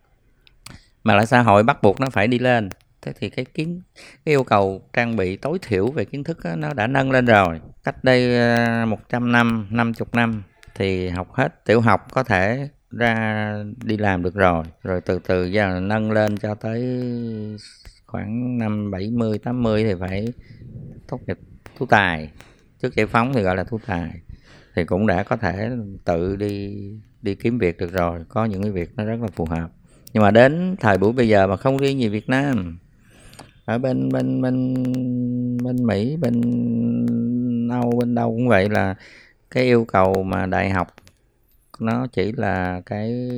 mà 1.04 1.16
là 1.16 1.26
xã 1.26 1.42
hội 1.42 1.64
bắt 1.64 1.82
buộc 1.82 2.00
nó 2.00 2.10
phải 2.10 2.28
đi 2.28 2.40
lên. 2.40 2.70
Thế 3.02 3.14
thì 3.20 3.30
cái 3.30 3.46
kiến 3.46 3.82
cái 4.26 4.34
yêu 4.34 4.44
cầu 4.44 4.82
trang 4.94 5.16
bị 5.16 5.38
tối 5.38 5.58
thiểu 5.62 5.92
về 5.92 6.06
kiến 6.06 6.24
thức 6.24 6.38
đó, 6.44 6.56
nó 6.56 6.74
đã 6.74 6.88
nâng 6.88 7.12
lên 7.12 7.26
rồi. 7.26 7.60
Cách 7.84 8.04
đây 8.04 8.38
ờ, 8.38 8.86
100 8.86 9.32
năm 9.32 9.68
50 9.70 10.08
năm 10.14 10.44
thì 10.76 11.10
học 11.10 11.34
hết 11.34 11.66
tiểu 11.66 11.82
học 11.82 12.08
có 12.12 12.24
thể 12.24 12.70
ra 12.92 13.56
đi 13.84 13.98
làm 13.98 14.24
được 14.24 14.36
rồi. 14.36 14.64
Rồi 14.84 15.02
từ 15.02 15.20
từ 15.28 15.46
giờ 15.46 15.80
nâng 15.82 16.12
lên 16.12 16.38
cho 16.38 16.56
tới 16.56 16.82
khoảng 18.06 18.58
năm 18.58 18.92
70 18.92 19.38
80 19.38 19.84
thì 19.84 19.94
phải 20.00 20.34
tốt 21.08 21.20
nghiệp 21.28 21.38
thú 21.78 21.86
tài. 21.86 22.32
Trước 22.82 22.96
giải 22.96 23.06
phóng 23.06 23.34
thì 23.34 23.42
gọi 23.42 23.56
là 23.56 23.64
thú 23.64 23.80
tài. 23.88 24.12
Thì 24.76 24.86
cũng 24.86 25.08
đã 25.08 25.24
có 25.24 25.38
thể 25.38 25.70
tự 26.06 26.36
đi 26.36 26.78
đi 27.22 27.36
kiếm 27.36 27.58
việc 27.58 27.78
được 27.78 27.92
rồi. 27.92 28.26
Có 28.30 28.46
những 28.46 28.62
cái 28.62 28.72
việc 28.72 28.90
nó 28.96 29.06
rất 29.06 29.22
là 29.22 29.28
phù 29.28 29.46
hợp 29.46 29.72
nhưng 30.14 30.24
mà 30.24 30.32
đến 30.32 30.76
thời 30.80 30.98
buổi 30.98 31.14
bây 31.14 31.28
giờ 31.28 31.48
mà 31.48 31.58
không 31.58 31.78
riêng 31.78 32.00
gì 32.00 32.10
Việt 32.10 32.30
Nam. 32.30 32.78
Ở 33.66 33.78
bên 33.78 34.10
bên 34.10 34.42
bên 34.42 34.74
bên 35.64 35.86
Mỹ, 35.86 36.18
bên 36.18 36.42
Âu, 37.72 37.92
bên 38.00 38.16
đâu 38.16 38.30
cũng 38.30 38.48
vậy 38.48 38.70
là 38.70 38.96
cái 39.52 39.64
yêu 39.64 39.86
cầu 39.86 40.24
mà 40.24 40.46
đại 40.46 40.70
học 40.70 40.88
nó 41.80 42.08
chỉ 42.08 42.32
là 42.32 42.82
cái 42.86 43.30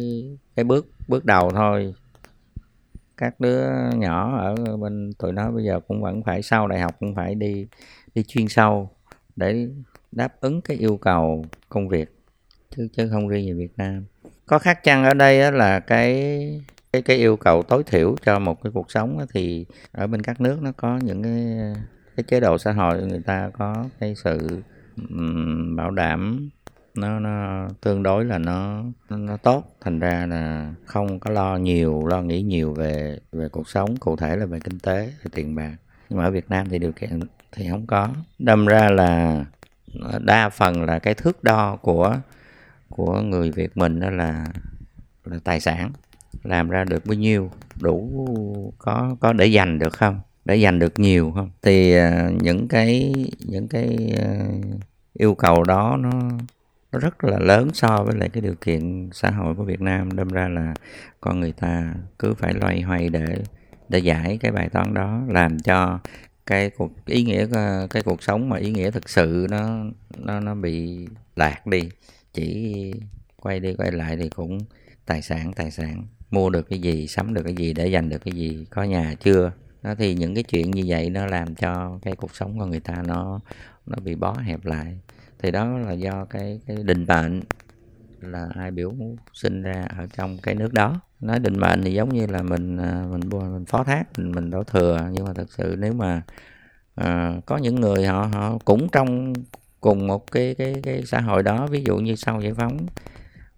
cái 0.56 0.64
bước 0.64 0.88
bước 1.08 1.26
đầu 1.26 1.52
thôi. 1.52 1.94
Các 3.18 3.40
đứa 3.40 3.70
nhỏ 3.96 4.38
ở 4.38 4.78
bên 4.78 5.14
tụi 5.20 5.32
nó 5.32 5.52
bây 5.52 5.64
giờ 5.64 5.80
cũng 5.88 6.02
vẫn 6.02 6.24
phải 6.24 6.42
sau 6.42 6.68
đại 6.68 6.80
học 6.80 6.96
cũng 7.00 7.16
phải 7.16 7.36
đi 7.36 7.68
đi 8.16 8.24
chuyên 8.24 8.48
sâu 8.48 8.90
để 9.36 9.68
đáp 10.12 10.34
ứng 10.42 10.62
cái 10.62 10.78
yêu 10.78 10.98
cầu 10.98 11.46
công 11.70 11.90
việc, 11.90 12.16
chứ 12.76 12.88
chứ 12.98 13.10
không 13.12 13.28
riêng 13.28 13.46
gì 13.46 13.54
Việt 13.54 13.78
Nam 13.78 14.06
có 14.46 14.60
khác 14.60 14.84
chăng 14.84 15.04
ở 15.04 15.14
đây 15.14 15.52
là 15.52 15.80
cái 15.80 16.62
cái 16.94 17.02
cái 17.02 17.18
yêu 17.18 17.38
cầu 17.38 17.64
tối 17.64 17.84
thiểu 17.84 18.16
cho 18.26 18.40
một 18.40 18.64
cái 18.64 18.72
cuộc 18.74 18.92
sống 18.92 19.26
thì 19.34 19.66
ở 19.92 20.08
bên 20.08 20.22
các 20.22 20.42
nước 20.42 20.62
nó 20.62 20.72
có 20.78 21.00
những 21.04 21.24
cái 21.24 21.58
cái 22.16 22.24
chế 22.24 22.40
độ 22.40 22.58
xã 22.58 22.72
hội 22.72 23.02
người 23.02 23.22
ta 23.26 23.50
có 23.58 23.86
cái 24.00 24.16
sự 24.16 24.62
bảo 25.76 25.92
đảm 25.92 26.50
nó 26.96 27.20
nó 27.20 27.68
tương 27.82 28.04
đối 28.04 28.26
là 28.26 28.38
nó 28.38 28.84
nó 29.10 29.38
tốt. 29.38 29.64
Thành 29.82 30.00
ra 30.00 30.26
là 30.30 30.74
không 30.86 31.20
có 31.20 31.32
lo 31.32 31.58
nhiều, 31.58 32.08
lo 32.08 32.22
nghĩ 32.22 32.42
nhiều 32.42 32.74
về 32.74 33.20
về 33.32 33.50
cuộc 33.50 33.70
sống, 33.70 33.98
cụ 33.98 34.16
thể 34.16 34.36
là 34.36 34.46
về 34.46 34.60
kinh 34.60 34.80
tế, 34.80 35.06
về 35.06 35.32
tiền 35.34 35.56
bạc. 35.56 35.76
Nhưng 36.10 36.20
mà 36.20 36.26
ở 36.26 36.32
Việt 36.32 36.50
Nam 36.50 36.70
thì 36.70 36.80
điều 36.80 36.92
kiện 36.92 37.20
thì 37.52 37.70
không 37.70 37.88
có. 37.88 38.10
Đâm 38.40 38.66
ra 38.66 38.90
là 38.90 39.46
đa 40.20 40.50
phần 40.50 40.84
là 40.84 41.00
cái 41.00 41.14
thước 41.14 41.44
đo 41.44 41.76
của 41.76 42.16
của 42.96 43.22
người 43.22 43.52
Việt 43.52 43.78
mình 43.78 44.00
đó 44.00 44.10
là 44.10 44.46
là 45.26 45.40
tài 45.44 45.60
sản. 45.60 45.92
Làm 46.44 46.70
ra 46.70 46.84
được 46.84 47.06
bao 47.06 47.14
nhiêu, 47.14 47.52
đủ 47.82 48.74
có 48.78 49.16
có 49.20 49.34
để 49.34 49.46
dành 49.46 49.80
được 49.80 49.94
không? 49.94 50.20
Để 50.46 50.56
dành 50.56 50.80
được 50.80 51.00
nhiều 51.00 51.32
không? 51.36 51.50
Thì 51.62 51.94
à, 51.94 52.30
những 52.42 52.68
cái 52.68 53.14
những 53.40 53.68
cái 53.68 54.16
à, 54.18 54.48
yêu 55.14 55.36
cầu 55.36 55.64
đó 55.64 55.98
nó 56.00 56.12
nó 56.92 57.00
rất 57.00 57.24
là 57.24 57.40
lớn 57.40 57.70
so 57.74 58.04
với 58.04 58.16
lại 58.16 58.30
cái 58.30 58.42
điều 58.42 58.56
kiện 58.62 59.10
xã 59.14 59.32
hội 59.32 59.56
của 59.56 59.64
Việt 59.64 59.82
Nam. 59.82 60.16
Đâm 60.16 60.28
ra 60.28 60.48
là 60.48 60.74
con 61.22 61.40
người 61.40 61.52
ta 61.52 61.94
cứ 62.20 62.34
phải 62.34 62.54
loay 62.54 62.82
hoay 62.82 63.10
để 63.10 63.44
để 63.90 64.00
giải 64.00 64.38
cái 64.42 64.52
bài 64.52 64.70
toán 64.70 64.94
đó, 64.94 65.22
làm 65.28 65.60
cho 65.60 66.00
cái 66.46 66.70
cuộc, 66.70 67.06
ý 67.06 67.24
nghĩa 67.24 67.48
à, 67.54 67.88
cái 67.90 68.04
cuộc 68.04 68.24
sống 68.24 68.50
mà 68.50 68.58
ý 68.58 68.72
nghĩa 68.72 68.92
thực 68.92 69.10
sự 69.10 69.48
nó 69.50 69.78
nó 70.18 70.40
nó 70.40 70.56
bị 70.56 71.08
lạc 71.36 71.68
đi 71.68 71.90
chỉ 72.34 72.94
quay 73.36 73.60
đi 73.60 73.74
quay 73.74 73.92
lại 73.92 74.18
thì 74.18 74.30
cũng 74.30 74.60
tài 75.06 75.22
sản 75.22 75.54
tài 75.54 75.72
sản. 75.72 76.08
Mua 76.32 76.50
được 76.50 76.70
cái 76.70 76.80
gì 76.80 77.08
sắm 77.08 77.34
được 77.34 77.44
cái 77.44 77.56
gì 77.56 77.74
để 77.74 77.88
dành 77.88 78.10
được 78.10 78.22
cái 78.26 78.34
gì 78.34 78.66
có 78.70 78.84
nhà 78.84 79.16
chưa? 79.20 79.52
Đó 79.82 79.96
thì 79.98 80.16
những 80.16 80.36
cái 80.36 80.44
chuyện 80.44 80.72
như 80.72 80.84
vậy 80.88 81.10
nó 81.10 81.26
làm 81.26 81.56
cho 81.56 82.00
cái 82.02 82.16
cuộc 82.16 82.36
sống 82.36 82.60
của 82.60 82.66
người 82.66 82.80
ta 82.80 83.04
nó 83.08 83.40
nó 83.86 83.98
bị 84.04 84.16
bó 84.16 84.34
hẹp 84.34 84.66
lại. 84.66 85.00
Thì 85.40 85.52
đó 85.52 85.78
là 85.78 85.92
do 85.92 86.26
cái 86.26 86.60
cái 86.68 86.78
định 86.84 87.06
mệnh 87.08 87.42
là 88.22 88.50
ai 88.56 88.72
biểu 88.72 88.94
sinh 89.34 89.62
ra 89.62 89.86
ở 89.98 90.08
trong 90.18 90.38
cái 90.44 90.56
nước 90.56 90.74
đó. 90.74 91.02
Nói 91.20 91.40
định 91.40 91.60
mệnh 91.60 91.82
thì 91.84 91.94
giống 91.94 92.10
như 92.10 92.28
là 92.28 92.44
mình 92.44 92.78
à, 92.78 93.06
mình 93.12 93.30
mình 93.30 93.66
phó 93.66 93.84
thác 93.84 94.04
mình 94.18 94.32
mình 94.32 94.50
đổ 94.50 94.64
thừa. 94.64 95.10
Nhưng 95.12 95.26
mà 95.26 95.34
thật 95.34 95.52
sự 95.52 95.76
nếu 95.80 95.94
mà 95.94 96.22
à, 96.96 97.34
có 97.46 97.58
những 97.58 97.76
người 97.76 98.06
họ 98.06 98.26
họ 98.34 98.58
cũng 98.66 98.90
trong 98.92 99.34
cùng 99.84 100.08
một 100.08 100.32
cái 100.32 100.56
cái 100.58 100.76
cái 100.84 101.04
xã 101.06 101.22
hội 101.22 101.44
đó. 101.44 101.68
Ví 101.68 101.84
dụ 101.86 101.98
như 101.98 102.16
sau 102.16 102.42
giải 102.42 102.54
phóng 102.54 102.78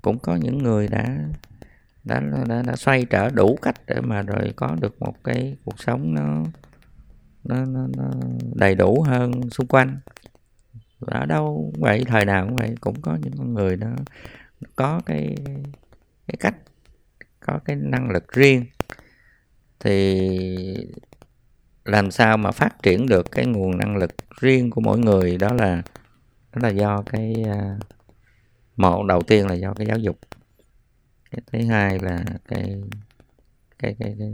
cũng 0.01 0.19
có 0.19 0.35
những 0.35 0.57
người 0.57 0.88
đã 0.88 1.17
đã 2.03 2.19
đã, 2.47 2.61
đã 2.61 2.75
xoay 2.75 3.05
trở 3.05 3.29
đủ 3.29 3.57
cách 3.61 3.75
để 3.88 4.01
mà 4.01 4.21
rồi 4.21 4.53
có 4.55 4.75
được 4.81 5.01
một 5.01 5.23
cái 5.23 5.57
cuộc 5.65 5.79
sống 5.79 6.13
nó 6.13 6.43
nó, 7.43 7.65
nó, 7.65 7.88
nó 7.97 8.11
đầy 8.55 8.75
đủ 8.75 9.01
hơn 9.01 9.49
xung 9.49 9.67
quanh. 9.67 9.99
Ở 10.99 11.25
đâu 11.25 11.71
cũng 11.73 11.81
vậy 11.81 12.03
thời 12.07 12.25
nào 12.25 12.45
cũng 12.45 12.55
vậy 12.55 12.75
cũng 12.81 13.01
có 13.01 13.17
những 13.21 13.33
con 13.38 13.53
người 13.53 13.77
nó 13.77 13.88
có 14.75 15.01
cái 15.05 15.35
cái 16.27 16.35
cách 16.39 16.55
có 17.39 17.59
cái 17.65 17.75
năng 17.75 18.09
lực 18.09 18.31
riêng. 18.31 18.65
Thì 19.79 20.27
làm 21.85 22.11
sao 22.11 22.38
mà 22.38 22.51
phát 22.51 22.83
triển 22.83 23.05
được 23.05 23.31
cái 23.31 23.45
nguồn 23.45 23.77
năng 23.77 23.97
lực 23.97 24.11
riêng 24.39 24.69
của 24.69 24.81
mỗi 24.81 24.99
người? 24.99 25.38
Đó 25.38 25.53
là 25.53 25.81
đó 26.55 26.59
là 26.61 26.69
do 26.69 27.03
cái 27.05 27.43
à, 27.47 27.77
một 28.75 29.03
đầu 29.07 29.21
tiên 29.21 29.47
là 29.47 29.53
do 29.53 29.73
cái 29.73 29.87
giáo 29.87 29.97
dục. 29.97 30.19
Cái 31.31 31.41
thứ 31.51 31.67
hai 31.69 31.99
là 31.99 32.23
cái 32.47 32.81
cái 33.79 33.95
cái, 33.99 34.15
cái 34.19 34.33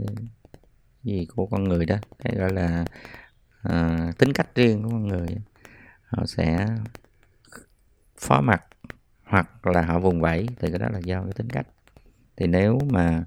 gì 1.02 1.26
của 1.36 1.46
con 1.46 1.64
người 1.64 1.86
đó 1.86 1.96
cái 2.18 2.34
gọi 2.36 2.52
là 2.52 2.84
à, 3.62 4.12
tính 4.18 4.32
cách 4.32 4.54
riêng 4.54 4.82
của 4.82 4.90
con 4.90 5.08
người. 5.08 5.28
Họ 6.04 6.26
sẽ 6.26 6.66
phó 8.18 8.40
mặt 8.40 8.64
hoặc 9.24 9.66
là 9.66 9.82
họ 9.82 9.98
vùng 9.98 10.20
vẫy 10.20 10.48
thì 10.60 10.70
cái 10.70 10.78
đó 10.78 10.86
là 10.92 10.98
do 10.98 11.22
cái 11.22 11.32
tính 11.32 11.50
cách. 11.50 11.66
Thì 12.36 12.46
nếu 12.46 12.78
mà 12.90 13.24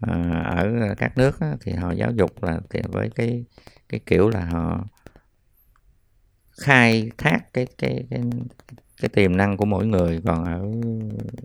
à, 0.00 0.42
ở 0.56 0.94
các 0.98 1.18
nước 1.18 1.40
á, 1.40 1.56
thì 1.60 1.72
họ 1.72 1.92
giáo 1.92 2.10
dục 2.10 2.42
là 2.42 2.60
thì 2.70 2.80
với 2.92 3.10
cái 3.14 3.44
cái 3.88 4.00
kiểu 4.06 4.28
là 4.28 4.44
họ 4.44 4.84
khai 6.60 7.10
thác 7.18 7.52
cái 7.52 7.66
cái 7.78 8.04
cái 8.10 8.20
cái 9.00 9.08
tiềm 9.08 9.36
năng 9.36 9.56
của 9.56 9.64
mỗi 9.64 9.86
người. 9.86 10.20
Còn 10.24 10.44
ở 10.44 10.62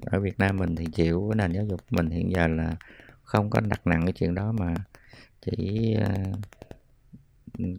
ở 0.06 0.20
Việt 0.20 0.40
Nam 0.40 0.58
mình 0.58 0.76
thì 0.76 0.86
chịu 0.86 1.30
cái 1.30 1.36
nền 1.36 1.54
giáo 1.54 1.66
dục 1.66 1.82
mình 1.90 2.10
hiện 2.10 2.32
giờ 2.32 2.48
là 2.48 2.76
không 3.24 3.50
có 3.50 3.60
đặt 3.60 3.88
nặng 3.88 4.02
cái 4.06 4.14
chuyện 4.14 4.36
đó 4.36 4.52
mà 4.52 4.76
chỉ 5.42 5.94
ờ, 5.94 6.14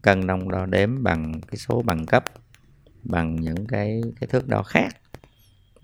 cân 0.02 0.26
đong 0.26 0.50
đo 0.50 0.66
đếm 0.66 1.02
bằng 1.02 1.40
cái 1.46 1.56
số 1.56 1.82
bằng 1.82 2.06
cấp, 2.06 2.24
bằng 3.02 3.36
những 3.36 3.66
cái 3.66 4.02
cái 4.20 4.28
thước 4.28 4.48
đo 4.48 4.62
khác. 4.62 4.96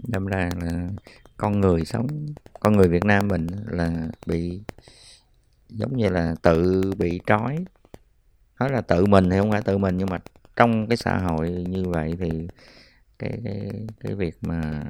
Đâm 0.09 0.27
ra 0.27 0.51
là 0.63 0.89
con 1.37 1.61
người 1.61 1.85
sống, 1.85 2.07
con 2.61 2.77
người 2.77 2.89
Việt 2.89 3.05
Nam 3.05 3.29
mình 3.29 3.47
là 3.67 4.09
bị, 4.27 4.61
giống 5.69 5.97
như 5.97 6.09
là 6.09 6.35
tự 6.43 6.93
bị 6.99 7.21
trói. 7.27 7.65
Nói 8.61 8.71
là 8.71 8.81
tự 8.81 9.07
mình 9.07 9.31
thì 9.31 9.39
không 9.39 9.51
phải 9.51 9.63
tự 9.63 9.79
mình, 9.79 9.97
nhưng 9.99 10.11
mà 10.11 10.19
trong 10.59 10.87
cái 10.89 10.97
xã 10.97 11.19
hội 11.19 11.51
như 11.51 11.85
vậy 11.85 12.15
thì 12.21 12.49
cái 13.19 13.41
cái 13.45 13.71
cái 14.01 14.15
việc 14.15 14.39
mà 14.41 14.85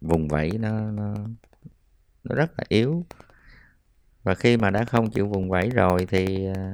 vùng 0.00 0.28
vẫy 0.28 0.50
nó 0.58 0.90
nó 0.90 1.14
nó 2.24 2.34
rất 2.34 2.50
là 2.58 2.64
yếu. 2.68 3.04
Và 4.22 4.34
khi 4.34 4.56
mà 4.56 4.70
đã 4.70 4.84
không 4.84 5.10
chịu 5.10 5.28
vùng 5.28 5.50
vẫy 5.50 5.70
rồi 5.70 6.06
thì 6.08 6.46
à, 6.54 6.72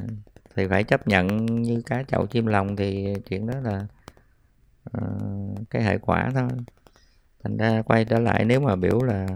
thì 0.56 0.66
phải 0.66 0.84
chấp 0.84 1.08
nhận 1.08 1.46
như 1.46 1.82
cá 1.86 2.02
chậu 2.02 2.26
chim 2.26 2.46
lòng 2.46 2.76
thì 2.76 3.14
chuyện 3.28 3.46
đó 3.46 3.54
là 3.60 3.86
uh, 4.98 5.70
cái 5.70 5.82
hệ 5.82 5.98
quả 5.98 6.30
thôi. 6.34 6.48
Thành 7.44 7.56
ra 7.56 7.82
quay 7.82 8.04
trở 8.04 8.18
lại 8.18 8.44
nếu 8.44 8.60
mà 8.60 8.76
biểu 8.76 9.02
là 9.02 9.26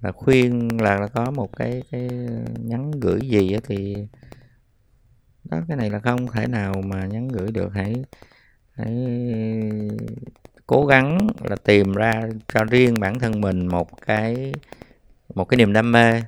là 0.00 0.12
khuyên 0.12 0.68
là, 0.82 0.96
là 1.00 1.06
có 1.06 1.30
một 1.30 1.56
cái 1.56 1.82
cái 1.90 2.10
nhắn 2.58 2.90
gửi 2.90 3.20
gì 3.20 3.56
thì 3.66 3.96
đó 5.50 5.58
cái 5.68 5.76
này 5.76 5.90
là 5.90 5.98
không 5.98 6.26
thể 6.26 6.46
nào 6.46 6.74
mà 6.84 7.06
nhắn 7.06 7.28
gửi 7.28 7.52
được. 7.52 7.72
Hãy 7.74 7.94
hãy 8.72 8.94
cố 10.66 10.86
gắng 10.86 11.18
là 11.44 11.56
tìm 11.56 11.92
ra 11.92 12.22
cho 12.54 12.64
riêng 12.64 13.00
bản 13.00 13.18
thân 13.18 13.40
mình 13.40 13.66
một 13.66 14.06
cái 14.06 14.52
một 15.34 15.44
cái 15.44 15.58
niềm 15.58 15.72
đam 15.72 15.92
mê. 15.92 16.22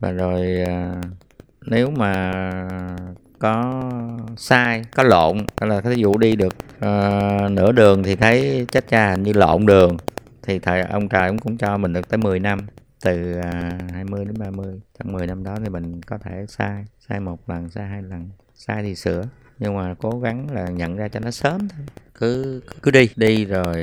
Và 0.00 0.10
rồi 0.10 0.64
à, 0.66 1.00
nếu 1.66 1.90
mà 1.90 2.32
có 3.38 3.82
sai 4.36 4.82
có 4.96 5.02
lộn 5.02 5.38
hay 5.56 5.70
là 5.70 5.80
ví 5.80 5.96
dụ 5.96 6.18
đi 6.18 6.36
được 6.36 6.54
uh, 6.76 7.50
nửa 7.50 7.72
đường 7.72 8.02
thì 8.02 8.16
thấy 8.16 8.66
chết 8.72 8.88
cha 8.88 9.10
hình 9.10 9.22
như 9.22 9.32
lộn 9.32 9.66
đường 9.66 9.96
thì 10.42 10.58
thầy 10.58 10.82
ông 10.82 11.08
trời 11.08 11.28
cũng 11.28 11.38
cũng 11.38 11.56
cho 11.58 11.76
mình 11.76 11.92
được 11.92 12.08
tới 12.08 12.18
10 12.18 12.40
năm 12.40 12.60
từ 13.04 13.40
à, 13.40 13.78
20 13.92 14.24
đến 14.24 14.34
30 14.38 14.80
trong 14.98 15.12
10 15.12 15.26
năm 15.26 15.44
đó 15.44 15.56
thì 15.62 15.68
mình 15.68 16.02
có 16.02 16.18
thể 16.18 16.44
sai 16.48 16.84
sai 17.08 17.20
một 17.20 17.48
lần, 17.50 17.70
sai 17.70 17.88
hai 17.88 18.02
lần, 18.02 18.30
sai 18.54 18.82
thì 18.82 18.94
sửa. 18.94 19.28
Nhưng 19.58 19.76
mà 19.76 19.94
cố 19.98 20.20
gắng 20.20 20.46
là 20.50 20.68
nhận 20.68 20.96
ra 20.96 21.08
cho 21.08 21.20
nó 21.20 21.30
sớm 21.30 21.68
thôi. 21.68 21.86
Cứ 22.14 22.60
cứ 22.82 22.90
đi. 22.90 23.08
Đi 23.16 23.44
rồi 23.44 23.82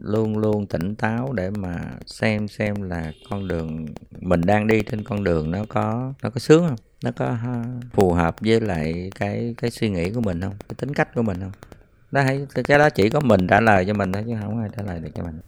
luôn 0.00 0.38
luôn 0.38 0.66
tỉnh 0.66 0.94
táo 0.94 1.32
để 1.32 1.50
mà 1.50 1.84
xem 2.06 2.48
xem 2.48 2.82
là 2.82 3.12
con 3.30 3.48
đường 3.48 3.86
mình 4.20 4.40
đang 4.40 4.66
đi 4.66 4.82
trên 4.82 5.04
con 5.04 5.24
đường 5.24 5.50
nó 5.50 5.64
có 5.68 6.12
nó 6.22 6.30
có 6.30 6.38
sướng 6.38 6.68
không? 6.68 6.78
Nó 7.04 7.10
có 7.12 7.36
phù 7.92 8.12
hợp 8.12 8.36
với 8.40 8.60
lại 8.60 9.10
cái 9.14 9.54
cái 9.56 9.70
suy 9.70 9.90
nghĩ 9.90 10.10
của 10.10 10.20
mình 10.20 10.40
không? 10.40 10.54
Cái 10.68 10.74
tính 10.78 10.94
cách 10.94 11.14
của 11.14 11.22
mình 11.22 11.40
không? 11.40 11.52
Đó 12.10 12.22
hãy 12.22 12.46
cái 12.64 12.78
đó 12.78 12.90
chỉ 12.90 13.10
có 13.10 13.20
mình 13.20 13.46
trả 13.46 13.60
lời 13.60 13.84
cho 13.86 13.94
mình 13.94 14.12
thôi 14.12 14.24
chứ 14.26 14.34
không 14.42 14.60
ai 14.60 14.68
trả 14.76 14.82
lời 14.82 15.00
được 15.00 15.10
cho 15.14 15.22
mình. 15.22 15.40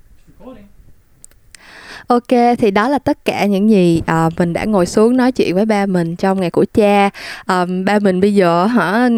Ok, 2.06 2.56
thì 2.58 2.70
đó 2.70 2.88
là 2.88 2.98
tất 2.98 3.24
cả 3.24 3.46
những 3.46 3.70
gì 3.70 4.02
uh, 4.26 4.32
mình 4.38 4.52
đã 4.52 4.64
ngồi 4.64 4.86
xuống 4.86 5.16
nói 5.16 5.32
chuyện 5.32 5.54
với 5.54 5.66
ba 5.66 5.86
mình 5.86 6.16
trong 6.16 6.40
ngày 6.40 6.50
của 6.50 6.64
cha. 6.74 7.10
Um, 7.48 7.84
ba 7.84 7.98
mình 7.98 8.20
bây 8.20 8.34
giờ 8.34 8.66
hả 8.66 9.08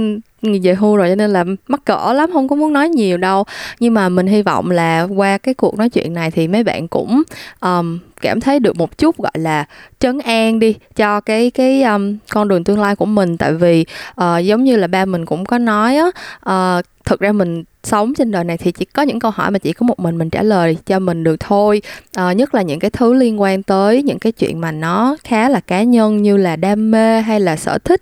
về 0.63 0.75
hưu 0.75 0.97
rồi 0.97 1.09
cho 1.09 1.15
nên 1.15 1.31
là 1.31 1.45
mắc 1.69 1.81
cỡ 1.85 2.13
lắm 2.13 2.31
không 2.33 2.49
có 2.49 2.57
muốn 2.57 2.73
nói 2.73 2.89
nhiều 2.89 3.17
đâu 3.17 3.45
nhưng 3.81 3.95
mà 3.95 4.09
mình 4.09 4.27
hy 4.27 4.43
vọng 4.43 4.71
là 4.71 5.03
qua 5.03 5.39
cái 5.39 5.55
cuộc 5.55 5.79
nói 5.79 5.89
chuyện 5.89 6.15
này 6.15 6.31
thì 6.31 6.49
mấy 6.49 6.65
bạn 6.65 6.89
cũng 6.89 7.23
um, 7.61 7.99
cảm 8.21 8.41
thấy 8.41 8.61
được 8.61 8.77
một 8.77 8.99
chút 8.99 9.19
gọi 9.19 9.33
là 9.35 9.65
trấn 9.99 10.19
an 10.19 10.59
đi 10.59 10.75
cho 10.97 11.21
cái 11.21 11.51
cái 11.51 11.83
um, 11.83 12.17
con 12.31 12.49
đường 12.49 12.65
tương 12.65 12.81
lai 12.81 12.97
của 12.97 13.07
mình 13.07 13.37
tại 13.37 13.53
vì 13.53 13.85
uh, 14.21 14.45
giống 14.45 14.65
như 14.65 14.77
là 14.77 14.87
ba 14.87 15.05
mình 15.05 15.27
cũng 15.27 15.45
có 15.45 15.59
nói 15.59 15.97
á 15.97 16.11
uh, 16.79 16.85
thực 17.05 17.21
ra 17.21 17.33
mình 17.33 17.65
sống 17.87 18.15
trên 18.15 18.31
đời 18.31 18.45
này 18.45 18.57
thì 18.57 18.73
chỉ 18.73 18.85
có 18.85 19.03
những 19.03 19.21
câu 19.21 19.31
hỏi 19.31 19.51
mà 19.51 19.59
chỉ 19.59 19.73
có 19.73 19.85
một 19.85 19.99
mình 19.99 20.19
mình 20.19 20.31
trả 20.31 20.43
lời 20.43 20.77
cho 20.87 20.99
mình 20.99 21.25
được 21.25 21.41
thôi. 21.41 21.83
À, 22.15 22.33
nhất 22.33 22.55
là 22.55 22.63
những 22.63 22.81
cái 22.81 22.91
thứ 22.91 23.13
liên 23.13 23.41
quan 23.41 23.63
tới 23.63 24.03
những 24.03 24.19
cái 24.19 24.33
chuyện 24.33 24.61
mà 24.61 24.73
nó 24.73 25.17
khá 25.25 25.49
là 25.49 25.61
cá 25.61 25.83
nhân 25.83 26.23
như 26.23 26.37
là 26.37 26.57
đam 26.57 26.91
mê 26.91 27.21
hay 27.21 27.41
là 27.41 27.57
sở 27.57 27.79
thích. 27.79 28.01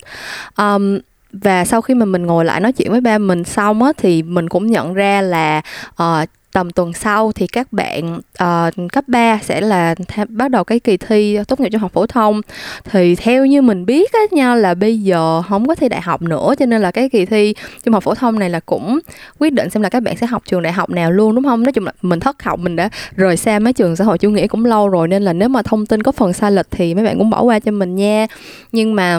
Um, 0.59 0.99
và 1.33 1.65
sau 1.65 1.81
khi 1.81 1.95
mà 1.95 2.05
mình 2.05 2.27
ngồi 2.27 2.45
lại 2.45 2.61
nói 2.61 2.73
chuyện 2.73 2.91
với 2.91 3.01
ba 3.01 3.19
mình 3.19 3.45
xong 3.45 3.83
á 3.83 3.93
thì 3.97 4.23
mình 4.23 4.49
cũng 4.49 4.67
nhận 4.67 4.95
ra 4.95 5.21
là 5.21 5.63
uh, 6.03 6.29
tầm 6.53 6.71
tuần 6.71 6.93
sau 6.93 7.33
thì 7.33 7.47
các 7.47 7.73
bạn 7.73 8.17
uh, 8.19 8.93
cấp 8.93 9.05
3 9.07 9.39
sẽ 9.43 9.61
là 9.61 9.95
th- 9.95 10.27
bắt 10.29 10.51
đầu 10.51 10.65
cái 10.65 10.81
kỳ 10.81 10.97
thi 10.97 11.39
tốt 11.49 11.61
nghiệp 11.61 11.69
trung 11.73 11.81
học 11.81 11.93
phổ 11.93 12.07
thông. 12.07 12.41
Thì 12.85 13.15
theo 13.15 13.47
như 13.47 13.63
mình 13.63 13.87
biết 13.87 14.13
á 14.13 14.21
nha 14.31 14.55
là 14.55 14.75
bây 14.75 14.99
giờ 15.03 15.43
không 15.49 15.69
có 15.69 15.75
thi 15.75 15.89
đại 15.89 16.01
học 16.01 16.23
nữa 16.23 16.55
cho 16.59 16.67
nên 16.67 16.83
là 16.83 16.91
cái 16.91 17.09
kỳ 17.09 17.27
thi 17.27 17.55
trung 17.85 17.95
học 17.95 18.03
phổ 18.03 18.15
thông 18.15 18.39
này 18.39 18.51
là 18.51 18.61
cũng 18.61 18.99
quyết 19.39 19.53
định 19.53 19.71
xem 19.71 19.83
là 19.83 19.89
các 19.89 20.03
bạn 20.03 20.17
sẽ 20.17 20.27
học 20.27 20.43
trường 20.47 20.63
đại 20.63 20.73
học 20.73 20.91
nào 20.91 21.13
luôn 21.13 21.35
đúng 21.35 21.45
không? 21.45 21.63
Nói 21.63 21.73
chung 21.73 21.85
là 21.85 21.93
mình 22.03 22.21
thất 22.21 22.43
học 22.43 22.59
mình 22.59 22.77
đã 22.77 22.89
rời 23.17 23.37
xa 23.37 23.59
mấy 23.59 23.73
trường 23.73 23.97
xã 23.97 24.05
hội 24.05 24.19
chủ 24.19 24.31
nghĩa 24.31 24.47
cũng 24.47 24.65
lâu 24.65 24.89
rồi 24.89 25.09
nên 25.09 25.23
là 25.23 25.33
nếu 25.33 25.49
mà 25.49 25.63
thông 25.63 25.87
tin 25.87 26.03
có 26.03 26.13
phần 26.13 26.33
sai 26.33 26.53
lệch 26.53 26.67
thì 26.71 26.95
mấy 26.95 27.05
bạn 27.05 27.19
cũng 27.19 27.31
bỏ 27.31 27.43
qua 27.43 27.59
cho 27.59 27.73
mình 27.73 27.95
nha. 27.95 28.27
Nhưng 28.73 28.95
mà 28.95 29.19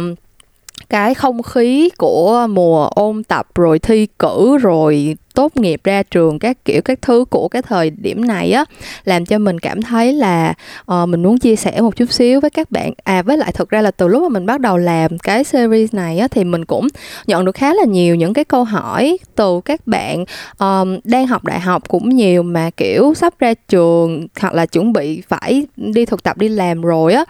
cái 0.89 1.13
không 1.13 1.43
khí 1.43 1.89
của 1.98 2.48
mùa 2.50 2.88
ôn 2.88 3.24
tập 3.24 3.48
rồi 3.56 3.80
thi 3.80 4.08
cử 4.19 4.58
rồi 4.58 5.15
tốt 5.34 5.58
nghiệp 5.58 5.82
ra 5.84 6.04
trường 6.04 6.39
các 6.39 6.58
kiểu 6.65 6.82
các 6.82 7.02
thứ 7.02 7.26
của 7.30 7.48
cái 7.48 7.62
thời 7.62 7.89
điểm 7.89 8.28
này 8.28 8.52
á 8.52 8.65
làm 9.04 9.26
cho 9.26 9.38
mình 9.38 9.60
cảm 9.60 9.82
thấy 9.82 10.13
là 10.13 10.54
uh, 10.91 11.10
mình 11.10 11.24
muốn 11.24 11.38
chia 11.38 11.56
sẻ 11.56 11.82
một 11.82 11.96
chút 11.96 12.12
xíu 12.12 12.39
với 12.41 12.50
các 12.50 12.72
bạn. 12.72 12.93
À 13.04 13.22
với 13.22 13.38
lại 13.38 13.52
thực 13.52 13.69
ra 13.69 13.82
là 13.82 13.91
từ 13.91 14.08
lúc 14.08 14.24
mà 14.24 14.30
mình 14.30 14.46
bắt 14.46 14.60
đầu 14.60 14.78
làm 14.78 15.17
cái 15.17 15.43
series 15.43 15.93
này 15.93 16.19
á 16.19 16.28
thì 16.28 16.43
mình 16.43 16.65
cũng 16.65 16.88
nhận 17.28 17.46
được 17.46 17.56
khá 17.56 17.74
là 17.74 17.84
nhiều 17.86 18.15
những 18.15 18.34
cái 18.34 18.46
câu 18.46 18.63
hỏi 18.63 19.17
từ 19.36 19.62
các 19.65 19.88
bạn 19.88 20.26
um, 20.60 21.00
đang 21.04 21.28
học 21.28 21.43
đại 21.43 21.60
học 21.60 21.84
cũng 21.88 22.10
nhiều 22.10 22.43
mà 22.43 22.69
kiểu 22.78 23.13
sắp 23.13 23.34
ra 23.39 23.54
trường 23.54 24.28
hoặc 24.39 24.54
là 24.54 24.65
chuẩn 24.65 24.93
bị 24.93 25.22
phải 25.28 25.65
đi 25.76 26.06
thực 26.06 26.24
tập 26.24 26.38
đi 26.38 26.50
làm 26.50 26.82
rồi 26.82 27.13
á 27.13 27.26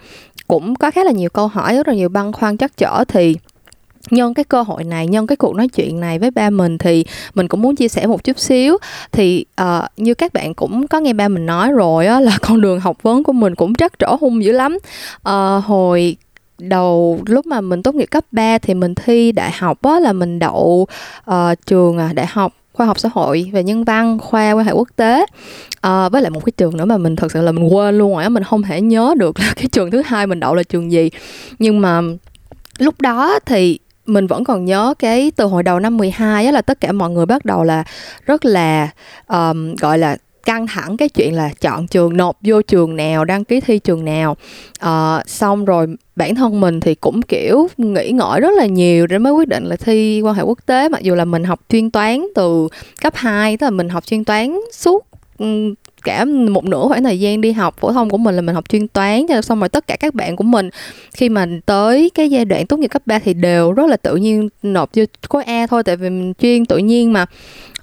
cũng 0.48 0.74
có 0.74 0.90
khá 0.90 1.04
là 1.04 1.12
nhiều 1.12 1.30
câu 1.30 1.48
hỏi 1.48 1.76
rất 1.76 1.88
là 1.88 1.94
nhiều 1.94 2.08
băn 2.08 2.32
khoăn 2.32 2.56
chắc 2.56 2.76
chở 2.76 3.04
thì 3.08 3.36
nhân 4.10 4.34
cái 4.34 4.44
cơ 4.44 4.62
hội 4.62 4.84
này 4.84 5.06
nhân 5.06 5.26
cái 5.26 5.36
cuộc 5.36 5.56
nói 5.56 5.68
chuyện 5.68 6.00
này 6.00 6.18
với 6.18 6.30
ba 6.30 6.50
mình 6.50 6.78
thì 6.78 7.04
mình 7.34 7.48
cũng 7.48 7.62
muốn 7.62 7.76
chia 7.76 7.88
sẻ 7.88 8.06
một 8.06 8.24
chút 8.24 8.38
xíu. 8.38 8.78
Thì 9.12 9.44
uh, 9.62 9.84
như 9.96 10.14
các 10.14 10.32
bạn 10.32 10.54
cũng 10.54 10.88
có 10.88 11.00
nghe 11.00 11.12
ba 11.12 11.28
mình 11.28 11.46
nói 11.46 11.72
rồi 11.72 12.06
á 12.06 12.20
là 12.20 12.38
con 12.42 12.60
đường 12.60 12.80
học 12.80 13.02
vấn 13.02 13.24
của 13.24 13.32
mình 13.32 13.54
cũng 13.54 13.72
rất 13.72 13.98
trở 13.98 14.16
hung 14.20 14.44
dữ 14.44 14.52
lắm. 14.52 14.78
Uh, 15.28 15.64
hồi 15.64 16.16
đầu 16.58 17.20
lúc 17.26 17.46
mà 17.46 17.60
mình 17.60 17.82
tốt 17.82 17.94
nghiệp 17.94 18.06
cấp 18.10 18.24
3 18.32 18.58
thì 18.58 18.74
mình 18.74 18.94
thi 18.94 19.32
đại 19.32 19.52
học 19.58 19.82
á 19.82 20.00
là 20.00 20.12
mình 20.12 20.38
đậu 20.38 20.86
uh, 21.30 21.34
trường 21.66 21.98
à, 21.98 22.12
đại 22.12 22.26
học 22.26 22.52
khoa 22.72 22.86
học 22.86 22.98
xã 22.98 23.08
hội 23.12 23.50
và 23.52 23.60
nhân 23.60 23.84
văn 23.84 24.18
khoa 24.18 24.52
quan 24.52 24.66
hệ 24.66 24.72
quốc 24.72 24.88
tế. 24.96 25.26
À, 25.80 26.08
với 26.08 26.22
lại 26.22 26.30
một 26.30 26.44
cái 26.44 26.52
trường 26.56 26.76
nữa 26.76 26.84
mà 26.84 26.98
mình 26.98 27.16
thật 27.16 27.32
sự 27.32 27.42
là 27.42 27.52
mình 27.52 27.68
quên 27.74 27.98
luôn 27.98 28.14
rồi 28.14 28.22
á 28.22 28.28
mình 28.28 28.44
không 28.44 28.62
thể 28.62 28.80
nhớ 28.80 29.14
được 29.18 29.40
là 29.40 29.52
cái 29.56 29.66
trường 29.72 29.90
thứ 29.90 30.02
hai 30.06 30.26
mình 30.26 30.40
đậu 30.40 30.54
là 30.54 30.62
trường 30.62 30.92
gì. 30.92 31.10
Nhưng 31.58 31.80
mà 31.80 32.00
lúc 32.78 33.00
đó 33.00 33.38
thì 33.46 33.78
mình 34.06 34.26
vẫn 34.26 34.44
còn 34.44 34.64
nhớ 34.64 34.94
cái 34.98 35.32
từ 35.36 35.44
hồi 35.44 35.62
đầu 35.62 35.80
năm 35.80 35.96
12 35.96 36.46
á 36.46 36.52
là 36.52 36.62
tất 36.62 36.80
cả 36.80 36.92
mọi 36.92 37.10
người 37.10 37.26
bắt 37.26 37.44
đầu 37.44 37.64
là 37.64 37.84
rất 38.26 38.44
là 38.44 38.88
um, 39.28 39.74
gọi 39.74 39.98
là 39.98 40.16
căng 40.44 40.66
thẳng 40.66 40.96
cái 40.96 41.08
chuyện 41.08 41.34
là 41.34 41.50
chọn 41.60 41.86
trường 41.86 42.16
nộp 42.16 42.36
vô 42.40 42.62
trường 42.62 42.96
nào 42.96 43.24
đăng 43.24 43.44
ký 43.44 43.60
thi 43.60 43.78
trường 43.78 44.04
nào. 44.04 44.36
Uh, 44.86 45.28
xong 45.28 45.64
rồi 45.64 45.86
bản 46.16 46.34
thân 46.34 46.60
mình 46.60 46.80
thì 46.80 46.94
cũng 46.94 47.22
kiểu 47.22 47.68
nghĩ 47.76 48.10
ngợi 48.10 48.40
rất 48.40 48.50
là 48.56 48.66
nhiều 48.66 49.06
để 49.06 49.18
mới 49.18 49.32
quyết 49.32 49.48
định 49.48 49.64
là 49.64 49.76
thi 49.76 50.20
quan 50.20 50.34
hệ 50.34 50.42
quốc 50.42 50.58
tế. 50.66 50.88
Mặc 50.88 51.02
dù 51.02 51.14
là 51.14 51.24
mình 51.24 51.44
học 51.44 51.60
chuyên 51.68 51.90
toán 51.90 52.26
từ 52.34 52.68
cấp 53.02 53.12
2 53.16 53.56
tức 53.56 53.66
là 53.66 53.70
mình 53.70 53.88
học 53.88 54.04
chuyên 54.06 54.24
toán 54.24 54.60
suốt 54.72 55.06
cả 56.04 56.24
một 56.24 56.64
nửa 56.64 56.88
khoảng 56.88 57.04
thời 57.04 57.20
gian 57.20 57.40
đi 57.40 57.52
học 57.52 57.76
phổ 57.80 57.92
thông 57.92 58.10
của 58.10 58.18
mình 58.18 58.36
là 58.36 58.42
mình 58.42 58.54
học 58.54 58.68
chuyên 58.68 58.88
toán 58.88 59.26
cho 59.28 59.42
xong 59.42 59.60
rồi 59.60 59.68
tất 59.68 59.86
cả 59.86 59.96
các 59.96 60.14
bạn 60.14 60.36
của 60.36 60.44
mình 60.44 60.70
khi 61.14 61.28
mà 61.28 61.46
tới 61.66 62.10
cái 62.14 62.30
giai 62.30 62.44
đoạn 62.44 62.66
tốt 62.66 62.76
nghiệp 62.76 62.88
cấp 62.88 63.02
3 63.06 63.18
thì 63.18 63.34
đều 63.34 63.72
rất 63.72 63.86
là 63.86 63.96
tự 63.96 64.16
nhiên 64.16 64.48
nộp 64.62 64.90
vô 64.94 65.04
khối 65.28 65.44
A 65.44 65.66
thôi 65.66 65.82
tại 65.82 65.96
vì 65.96 66.10
mình 66.10 66.32
chuyên 66.34 66.66
tự 66.66 66.78
nhiên 66.78 67.12
mà. 67.12 67.26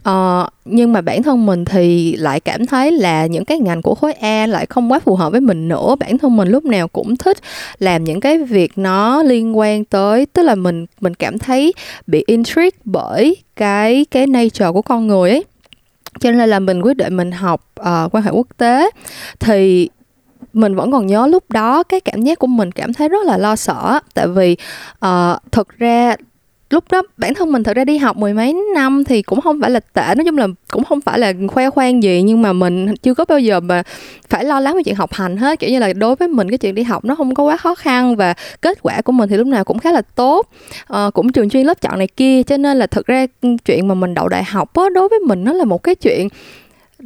Ờ, 0.04 0.50
nhưng 0.66 0.94
mà 0.94 1.02
bản 1.02 1.24
thân 1.24 1.46
mình 1.46 1.66
thì 1.66 2.16
lại 2.16 2.40
cảm 2.40 2.66
thấy 2.66 2.92
là 2.92 3.26
những 3.26 3.46
cái 3.46 3.60
ngành 3.60 3.82
của 3.82 3.96
khối 3.96 4.14
A 4.14 4.48
lại 4.48 4.66
không 4.66 4.92
quá 4.92 5.00
phù 5.00 5.16
hợp 5.16 5.32
với 5.32 5.42
mình 5.42 5.68
nữa. 5.68 5.96
Bản 6.00 6.18
thân 6.18 6.38
mình 6.38 6.50
lúc 6.50 6.66
nào 6.66 6.88
cũng 6.88 7.18
thích 7.18 7.38
làm 7.80 8.04
những 8.04 8.20
cái 8.20 8.38
việc 8.38 8.72
nó 8.76 9.24
liên 9.24 9.58
quan 9.58 9.86
tới 9.86 10.26
tức 10.26 10.44
là 10.44 10.56
mình 10.56 10.86
mình 11.02 11.14
cảm 11.14 11.40
thấy 11.40 11.74
bị 12.08 12.24
intrigue 12.28 12.78
bởi 12.86 13.38
cái 13.56 14.06
cái 14.12 14.28
nature 14.28 14.72
của 14.72 14.82
con 14.82 15.08
người 15.08 15.30
ấy 15.30 15.44
cho 16.22 16.32
nên 16.32 16.50
là 16.50 16.60
mình 16.60 16.82
quyết 16.82 16.98
định 16.98 17.18
mình 17.18 17.32
học 17.32 17.66
uh, 17.80 18.16
quan 18.16 18.24
hệ 18.24 18.32
quốc 18.32 18.48
tế. 18.58 18.90
Thì 19.40 19.90
mình 20.54 20.76
vẫn 20.76 20.92
còn 20.92 21.08
nhớ 21.08 21.28
lúc 21.28 21.44
đó 21.50 21.84
cái 21.84 22.00
cảm 22.00 22.22
giác 22.22 22.40
của 22.40 22.48
mình 22.48 22.72
cảm 22.72 22.94
thấy 22.94 23.10
rất 23.10 23.26
là 23.26 23.38
lo 23.38 23.56
sợ 23.56 24.00
tại 24.14 24.28
vì 24.28 24.58
ờ, 25.00 25.38
uh, 25.46 25.52
thực 25.52 25.78
ra 25.78 26.16
lúc 26.72 26.84
đó 26.92 27.02
bản 27.18 27.34
thân 27.34 27.52
mình 27.52 27.64
thật 27.64 27.76
ra 27.76 27.86
đi 27.86 27.98
học 27.98 28.18
mười 28.18 28.34
mấy 28.34 28.54
năm 28.76 29.04
thì 29.04 29.22
cũng 29.22 29.42
không 29.42 29.62
phải 29.62 29.72
là 29.72 29.80
tệ 29.80 30.16
nói 30.16 30.26
chung 30.26 30.38
là 30.38 30.48
cũng 30.72 30.84
không 30.84 31.02
phải 31.02 31.20
là 31.20 31.34
khoe 31.48 31.70
khoang 31.70 32.04
gì 32.04 32.22
nhưng 32.22 32.42
mà 32.42 32.54
mình 32.54 32.96
chưa 32.96 33.14
có 33.14 33.26
bao 33.26 33.40
giờ 33.40 33.60
mà 33.60 33.84
phải 34.30 34.46
lo 34.46 34.60
lắng 34.60 34.76
về 34.76 34.84
chuyện 34.84 34.96
học 34.96 35.14
hành 35.14 35.38
hết. 35.38 35.60
Kiểu 35.60 35.70
như 35.70 35.80
là 35.80 35.94
đối 35.94 36.16
với 36.16 36.28
mình 36.28 36.50
cái 36.50 36.58
chuyện 36.58 36.76
đi 36.76 36.84
học 36.84 37.06
nó 37.06 37.16
không 37.16 37.36
có 37.36 37.44
quá 37.44 37.58
khó 37.58 37.76
khăn 37.76 38.16
và 38.16 38.34
kết 38.62 38.78
quả 38.82 39.02
của 39.02 39.12
mình 39.12 39.30
thì 39.30 39.38
lúc 39.38 39.48
nào 39.48 39.64
cũng 39.64 39.80
khá 39.80 39.92
là 39.92 40.02
tốt. 40.02 40.48
À, 40.88 41.10
cũng 41.14 41.32
trường 41.32 41.50
chuyên 41.50 41.66
lớp 41.66 41.82
chọn 41.82 41.98
này 41.98 42.08
kia 42.08 42.44
cho 42.44 42.58
nên 42.58 42.78
là 42.78 42.88
thực 42.88 43.06
ra 43.06 43.26
ừ, 43.42 43.50
chuyện 43.66 43.88
mà 43.88 43.96
mình 43.96 44.14
đậu 44.14 44.30
đại 44.30 44.44
học 44.44 44.76
đó, 44.76 44.90
đối 44.90 45.10
với 45.10 45.20
mình 45.20 45.44
nó 45.44 45.54
là 45.54 45.66
một 45.66 45.84
cái 45.84 45.96
chuyện 45.96 46.28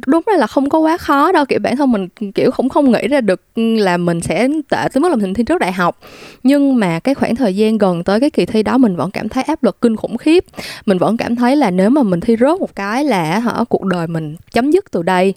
đúng 0.06 0.22
ra 0.26 0.36
là 0.36 0.46
không 0.46 0.68
có 0.68 0.78
quá 0.78 0.96
khó 0.96 1.32
đâu, 1.32 1.44
kiểu, 1.44 1.58
bản 1.58 1.76
thân 1.76 1.92
mình, 1.92 2.08
kiểu, 2.34 2.50
cũng 2.50 2.68
không 2.68 2.90
nghĩ 2.92 3.08
ra 3.08 3.20
được 3.20 3.40
là 3.56 3.96
mình 3.96 4.20
sẽ 4.20 4.48
tệ 4.70 4.88
tới 4.92 5.00
mức 5.00 5.08
là 5.08 5.16
mình 5.16 5.34
thi 5.34 5.44
trước 5.44 5.58
đại 5.58 5.72
học. 5.72 5.98
Nhưng 6.42 6.76
mà 6.76 7.00
cái 7.00 7.14
khoảng 7.14 7.36
thời 7.36 7.56
gian 7.56 7.78
gần 7.78 8.04
tới 8.04 8.20
cái 8.20 8.30
kỳ 8.30 8.46
thi 8.46 8.62
đó, 8.62 8.78
mình 8.78 8.96
vẫn 8.96 9.10
cảm 9.10 9.28
thấy 9.28 9.44
áp 9.44 9.62
lực 9.62 9.80
kinh 9.80 9.96
khủng 9.96 10.16
khiếp. 10.16 10.44
Mình 10.86 10.98
vẫn 10.98 11.16
cảm 11.16 11.36
thấy 11.36 11.56
là 11.56 11.70
nếu 11.70 11.90
mà 11.90 12.02
mình 12.02 12.20
thi 12.20 12.36
rớt 12.40 12.60
một 12.60 12.76
cái 12.76 13.04
là, 13.04 13.38
hả, 13.38 13.64
cuộc 13.68 13.84
đời 13.84 14.06
mình 14.06 14.36
chấm 14.52 14.70
dứt 14.70 14.90
từ 14.90 15.02
đây. 15.02 15.34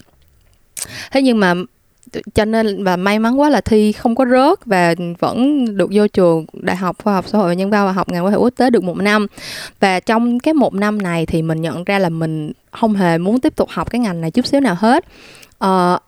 Thế 1.10 1.22
nhưng 1.22 1.40
mà 1.40 1.54
cho 2.34 2.44
nên 2.44 2.84
và 2.84 2.96
may 2.96 3.18
mắn 3.18 3.40
quá 3.40 3.50
là 3.50 3.60
thi 3.60 3.92
không 3.92 4.14
có 4.14 4.24
rớt 4.26 4.64
và 4.66 4.94
vẫn 5.18 5.64
được 5.76 5.90
vô 5.92 6.06
trường 6.06 6.46
đại 6.52 6.76
học 6.76 6.96
khoa 7.04 7.14
học 7.14 7.24
xã 7.28 7.38
hội 7.38 7.48
và 7.48 7.54
nhân 7.54 7.70
văn 7.70 7.86
và 7.86 7.92
học 7.92 8.08
ngành 8.08 8.24
quan 8.24 8.32
hệ 8.32 8.38
quốc 8.38 8.50
tế 8.56 8.70
được 8.70 8.84
một 8.84 8.96
năm. 8.96 9.26
Và 9.80 10.00
trong 10.00 10.40
cái 10.40 10.54
một 10.54 10.74
năm 10.74 11.02
này 11.02 11.26
thì 11.26 11.42
mình 11.42 11.60
nhận 11.60 11.84
ra 11.84 11.98
là 11.98 12.08
mình 12.08 12.52
không 12.70 12.94
hề 12.94 13.18
muốn 13.18 13.40
tiếp 13.40 13.56
tục 13.56 13.68
học 13.70 13.90
cái 13.90 13.98
ngành 13.98 14.20
này 14.20 14.30
chút 14.30 14.46
xíu 14.46 14.60
nào 14.60 14.76
hết. 14.78 15.04
Uh, 15.64 16.00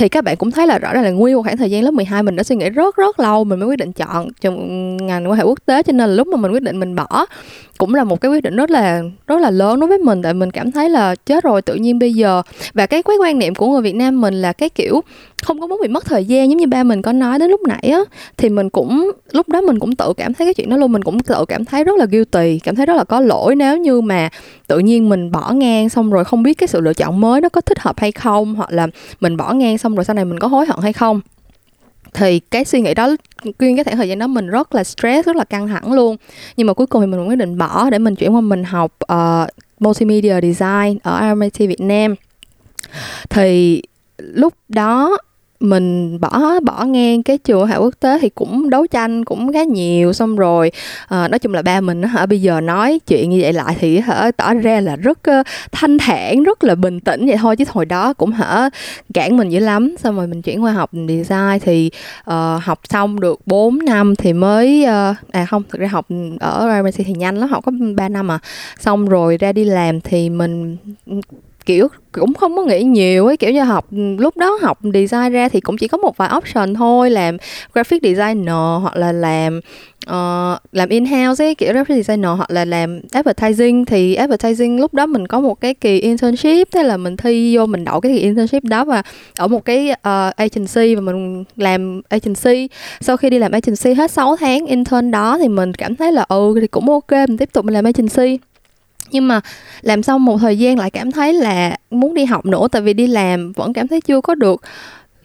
thì 0.00 0.08
các 0.08 0.24
bạn 0.24 0.36
cũng 0.36 0.50
thấy 0.50 0.66
là 0.66 0.78
rõ 0.78 0.92
ràng 0.92 1.04
là 1.04 1.10
nguyên 1.10 1.36
một 1.36 1.42
khoảng 1.42 1.56
thời 1.56 1.70
gian 1.70 1.84
lớp 1.84 1.90
12 1.90 2.22
mình 2.22 2.36
đã 2.36 2.42
suy 2.42 2.56
nghĩ 2.56 2.70
rất 2.70 2.96
rất 2.96 3.20
lâu 3.20 3.44
mình 3.44 3.58
mới 3.58 3.68
quyết 3.68 3.78
định 3.78 3.92
chọn 3.92 4.28
trong 4.40 4.96
ngành 5.06 5.28
quan 5.28 5.38
hệ 5.38 5.44
quốc 5.44 5.58
tế 5.66 5.82
cho 5.82 5.92
nên 5.92 6.08
là 6.08 6.14
lúc 6.14 6.26
mà 6.26 6.36
mình 6.36 6.52
quyết 6.52 6.62
định 6.62 6.80
mình 6.80 6.94
bỏ 6.94 7.26
cũng 7.80 7.94
là 7.94 8.04
một 8.04 8.20
cái 8.20 8.30
quyết 8.30 8.42
định 8.42 8.56
rất 8.56 8.70
là 8.70 9.02
rất 9.26 9.40
là 9.40 9.50
lớn 9.50 9.80
đối 9.80 9.88
với 9.88 9.98
mình, 9.98 10.22
tại 10.22 10.34
mình 10.34 10.50
cảm 10.50 10.72
thấy 10.72 10.88
là 10.88 11.14
chết 11.14 11.44
rồi 11.44 11.62
tự 11.62 11.74
nhiên 11.74 11.98
bây 11.98 12.14
giờ. 12.14 12.42
Và 12.74 12.86
cái 12.86 13.02
cái 13.02 13.16
quan 13.20 13.38
niệm 13.38 13.54
của 13.54 13.68
người 13.68 13.82
Việt 13.82 13.94
Nam 13.94 14.20
mình 14.20 14.34
là 14.34 14.52
cái 14.52 14.68
kiểu 14.68 15.00
không 15.42 15.60
có 15.60 15.66
muốn 15.66 15.78
bị 15.82 15.88
mất 15.88 16.04
thời 16.04 16.24
gian, 16.24 16.50
giống 16.50 16.56
như 16.56 16.66
ba 16.66 16.82
mình 16.82 17.02
có 17.02 17.12
nói 17.12 17.38
đến 17.38 17.50
lúc 17.50 17.60
nãy 17.68 17.90
á, 17.92 18.00
thì 18.36 18.48
mình 18.48 18.70
cũng, 18.70 19.10
lúc 19.32 19.48
đó 19.48 19.60
mình 19.60 19.78
cũng 19.78 19.96
tự 19.96 20.12
cảm 20.16 20.34
thấy 20.34 20.46
cái 20.46 20.54
chuyện 20.54 20.70
đó 20.70 20.76
luôn, 20.76 20.92
mình 20.92 21.02
cũng 21.02 21.20
tự 21.20 21.44
cảm 21.48 21.64
thấy 21.64 21.84
rất 21.84 21.98
là 21.98 22.04
guilty, 22.04 22.58
cảm 22.58 22.76
thấy 22.76 22.86
rất 22.86 22.96
là 22.96 23.04
có 23.04 23.20
lỗi 23.20 23.56
nếu 23.56 23.76
như 23.78 24.00
mà 24.00 24.28
tự 24.66 24.78
nhiên 24.78 25.08
mình 25.08 25.30
bỏ 25.30 25.52
ngang 25.52 25.88
xong 25.88 26.10
rồi 26.10 26.24
không 26.24 26.42
biết 26.42 26.54
cái 26.54 26.66
sự 26.66 26.80
lựa 26.80 26.94
chọn 26.94 27.20
mới 27.20 27.40
nó 27.40 27.48
có 27.48 27.60
thích 27.60 27.78
hợp 27.78 27.98
hay 27.98 28.12
không, 28.12 28.54
hoặc 28.54 28.72
là 28.72 28.86
mình 29.20 29.36
bỏ 29.36 29.52
ngang 29.52 29.78
xong 29.78 29.94
rồi 29.94 30.04
sau 30.04 30.14
này 30.14 30.24
mình 30.24 30.38
có 30.38 30.48
hối 30.48 30.66
hận 30.66 30.78
hay 30.82 30.92
không 30.92 31.20
thì 32.14 32.40
cái 32.40 32.64
suy 32.64 32.80
nghĩ 32.80 32.94
đó 32.94 33.16
nguyên 33.58 33.76
cái 33.76 33.84
khoảng 33.84 33.96
thời 33.96 34.08
gian 34.08 34.18
đó 34.18 34.26
mình 34.26 34.46
rất 34.46 34.74
là 34.74 34.84
stress 34.84 35.26
rất 35.26 35.36
là 35.36 35.44
căng 35.44 35.68
thẳng 35.68 35.92
luôn. 35.92 36.16
Nhưng 36.56 36.66
mà 36.66 36.72
cuối 36.72 36.86
cùng 36.86 37.02
thì 37.02 37.06
mình 37.06 37.28
quyết 37.28 37.36
định 37.36 37.58
bỏ 37.58 37.90
để 37.90 37.98
mình 37.98 38.14
chuyển 38.14 38.34
qua 38.34 38.40
mình 38.40 38.64
học 38.64 38.92
uh, 39.12 39.48
multimedia 39.80 40.40
design 40.40 40.98
ở 41.02 41.20
RMIT 41.34 41.58
Việt 41.58 41.80
Nam. 41.80 42.14
Thì 43.30 43.82
lúc 44.18 44.54
đó 44.68 45.18
mình 45.60 46.20
bỏ 46.20 46.60
bỏ 46.60 46.84
ngang 46.84 47.22
cái 47.22 47.38
trường 47.38 47.66
hạ 47.66 47.76
quốc 47.76 47.94
tế 48.00 48.18
thì 48.20 48.28
cũng 48.28 48.70
đấu 48.70 48.86
tranh 48.86 49.24
cũng 49.24 49.52
khá 49.52 49.62
nhiều. 49.64 50.12
Xong 50.12 50.36
rồi 50.36 50.72
à, 51.08 51.28
nói 51.28 51.38
chung 51.38 51.54
là 51.54 51.62
ba 51.62 51.80
mình 51.80 52.02
hả 52.02 52.26
bây 52.26 52.40
giờ 52.40 52.60
nói 52.60 53.00
chuyện 53.06 53.30
như 53.30 53.38
vậy 53.42 53.52
lại 53.52 53.76
thì 53.80 53.98
hả 53.98 54.30
tỏ 54.36 54.54
ra 54.54 54.80
là 54.80 54.96
rất 54.96 55.18
uh, 55.40 55.46
thanh 55.72 55.98
thản 55.98 56.42
rất 56.42 56.64
là 56.64 56.74
bình 56.74 57.00
tĩnh 57.00 57.26
vậy 57.26 57.36
thôi. 57.36 57.56
Chứ 57.56 57.64
hồi 57.68 57.84
đó 57.84 58.12
cũng 58.12 58.32
hả 58.32 58.70
cản 59.14 59.36
mình 59.36 59.48
dữ 59.48 59.58
lắm. 59.58 59.94
Xong 59.98 60.16
rồi 60.16 60.26
mình 60.26 60.42
chuyển 60.42 60.64
qua 60.64 60.72
học 60.72 60.90
design 61.08 61.58
thì 61.60 61.90
uh, 62.20 62.62
học 62.62 62.80
xong 62.88 63.20
được 63.20 63.40
4 63.46 63.78
năm 63.78 64.16
thì 64.16 64.32
mới 64.32 64.84
uh, 64.84 65.16
à 65.30 65.46
không 65.50 65.62
thực 65.70 65.80
ra 65.80 65.88
học 65.88 66.06
ở 66.40 66.82
RMC 66.82 67.06
thì 67.06 67.14
nhanh 67.14 67.36
lắm 67.36 67.48
học 67.48 67.64
có 67.64 67.72
3 67.96 68.08
năm 68.08 68.30
à. 68.30 68.38
Xong 68.80 69.08
rồi 69.08 69.36
ra 69.36 69.52
đi 69.52 69.64
làm 69.64 70.00
thì 70.00 70.30
mình 70.30 70.76
kiểu 71.66 71.88
cũng 72.12 72.34
không 72.34 72.56
có 72.56 72.62
nghĩ 72.62 72.82
nhiều 72.82 73.26
ấy 73.26 73.36
kiểu 73.36 73.50
như 73.50 73.62
học 73.62 73.86
lúc 74.18 74.36
đó 74.36 74.58
học 74.62 74.78
design 74.94 75.32
ra 75.32 75.48
thì 75.48 75.60
cũng 75.60 75.76
chỉ 75.76 75.88
có 75.88 75.98
một 75.98 76.16
vài 76.16 76.30
option 76.36 76.74
thôi 76.74 77.10
làm 77.10 77.36
graphic 77.72 78.02
designer 78.02 78.54
hoặc 78.82 78.96
là 78.96 79.12
làm 79.12 79.60
uh, 80.06 80.58
làm 80.72 80.88
in 80.88 81.06
house 81.06 81.44
ấy 81.44 81.54
kiểu 81.54 81.72
graphic 81.72 81.96
designer 81.96 82.30
hoặc 82.36 82.50
là 82.50 82.64
làm 82.64 83.00
advertising. 83.12 83.84
Thì 83.84 84.14
advertising 84.14 84.80
lúc 84.80 84.94
đó 84.94 85.06
mình 85.06 85.26
có 85.26 85.40
một 85.40 85.60
cái 85.60 85.74
kỳ 85.74 86.00
internship 86.00 86.68
thế 86.72 86.82
là 86.82 86.96
mình 86.96 87.16
thi 87.16 87.56
vô 87.56 87.66
mình 87.66 87.84
đậu 87.84 88.00
cái 88.00 88.12
kỳ 88.12 88.18
internship 88.18 88.64
đó 88.64 88.84
và 88.84 89.02
ở 89.36 89.48
một 89.48 89.64
cái 89.64 89.90
uh, 89.90 90.36
agency 90.36 90.94
và 90.94 91.00
mình 91.00 91.44
làm 91.56 92.02
agency. 92.08 92.68
Sau 93.00 93.16
khi 93.16 93.30
đi 93.30 93.38
làm 93.38 93.52
agency 93.52 93.94
hết 93.94 94.10
6 94.10 94.36
tháng 94.36 94.66
intern 94.66 95.10
đó 95.10 95.38
thì 95.38 95.48
mình 95.48 95.74
cảm 95.74 95.96
thấy 95.96 96.12
là 96.12 96.24
ừ 96.28 96.54
thì 96.60 96.66
cũng 96.66 96.90
ok 96.90 97.12
mình 97.12 97.38
tiếp 97.38 97.48
tục 97.52 97.64
mình 97.64 97.74
làm 97.74 97.84
agency 97.84 98.38
nhưng 99.12 99.28
mà 99.28 99.40
làm 99.82 100.02
xong 100.02 100.24
một 100.24 100.38
thời 100.38 100.58
gian 100.58 100.78
lại 100.78 100.90
cảm 100.90 101.12
thấy 101.12 101.32
là 101.32 101.76
muốn 101.90 102.14
đi 102.14 102.24
học 102.24 102.46
nữa 102.46 102.68
tại 102.72 102.82
vì 102.82 102.94
đi 102.94 103.06
làm 103.06 103.52
vẫn 103.52 103.72
cảm 103.72 103.88
thấy 103.88 104.00
chưa 104.00 104.20
có 104.20 104.34
được 104.34 104.62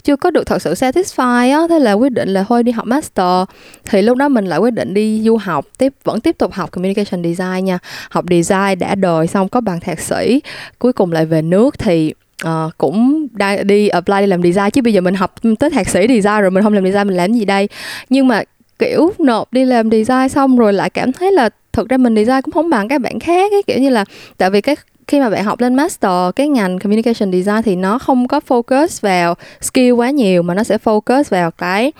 chưa 0.05 0.15
có 0.15 0.31
được 0.31 0.45
thật 0.45 0.61
sự 0.61 0.73
satisfy 0.73 1.59
á. 1.59 1.67
Thế 1.69 1.79
là 1.79 1.93
quyết 1.93 2.11
định 2.11 2.29
là 2.29 2.43
thôi 2.43 2.63
đi 2.63 2.71
học 2.71 2.87
master. 2.87 3.43
Thì 3.85 4.01
lúc 4.01 4.17
đó 4.17 4.29
mình 4.29 4.45
lại 4.45 4.59
quyết 4.59 4.73
định 4.73 4.93
đi 4.93 5.21
du 5.21 5.37
học 5.37 5.65
tiếp 5.77 5.93
vẫn 6.03 6.19
tiếp 6.19 6.37
tục 6.37 6.53
học 6.53 6.71
communication 6.71 7.23
design 7.23 7.65
nha. 7.65 7.79
Học 8.09 8.25
design 8.29 8.79
đã 8.79 8.95
đời 8.95 9.27
xong 9.27 9.49
có 9.49 9.61
bằng 9.61 9.79
thạc 9.79 9.99
sĩ 9.99 10.41
cuối 10.79 10.93
cùng 10.93 11.11
lại 11.11 11.25
về 11.25 11.41
nước 11.41 11.79
thì 11.79 12.13
uh, 12.45 12.51
cũng 12.77 13.27
đi 13.63 13.87
apply 13.87 14.19
đi 14.19 14.27
làm 14.27 14.43
design. 14.43 14.71
Chứ 14.71 14.81
bây 14.81 14.93
giờ 14.93 15.01
mình 15.01 15.15
học 15.15 15.35
tới 15.59 15.69
thạc 15.69 15.89
sĩ 15.89 15.99
design 16.07 16.41
rồi 16.41 16.51
mình 16.51 16.63
không 16.63 16.73
làm 16.73 16.85
design 16.85 17.07
mình 17.07 17.17
làm 17.17 17.33
gì 17.33 17.45
đây? 17.45 17.69
Nhưng 18.09 18.27
mà 18.27 18.41
kiểu 18.79 19.11
nộp 19.19 19.53
đi 19.53 19.65
làm 19.65 19.91
design 19.91 20.29
xong 20.29 20.57
rồi 20.57 20.73
lại 20.73 20.89
cảm 20.89 21.11
thấy 21.11 21.31
là 21.31 21.49
thực 21.73 21.89
ra 21.89 21.97
mình 21.97 22.15
design 22.15 22.41
cũng 22.41 22.53
không 22.53 22.69
bằng 22.69 22.87
các 22.87 23.01
bạn 23.01 23.19
khác 23.19 23.51
ấy, 23.51 23.63
kiểu 23.67 23.79
như 23.79 23.89
là, 23.89 24.05
tại 24.37 24.49
vì 24.49 24.61
cái 24.61 24.75
khi 25.07 25.19
mà 25.19 25.29
bạn 25.29 25.43
học 25.43 25.61
lên 25.61 25.75
master, 25.75 26.11
cái 26.35 26.47
ngành 26.47 26.79
communication 26.79 27.31
design 27.31 27.61
thì 27.65 27.75
nó 27.75 27.99
không 27.99 28.27
có 28.27 28.39
focus 28.47 28.87
vào 29.01 29.35
skill 29.61 29.91
quá 29.91 30.09
nhiều 30.09 30.43
mà 30.43 30.53
nó 30.53 30.63
sẽ 30.63 30.77
focus 30.83 31.23
vào 31.29 31.51
cái 31.51 31.91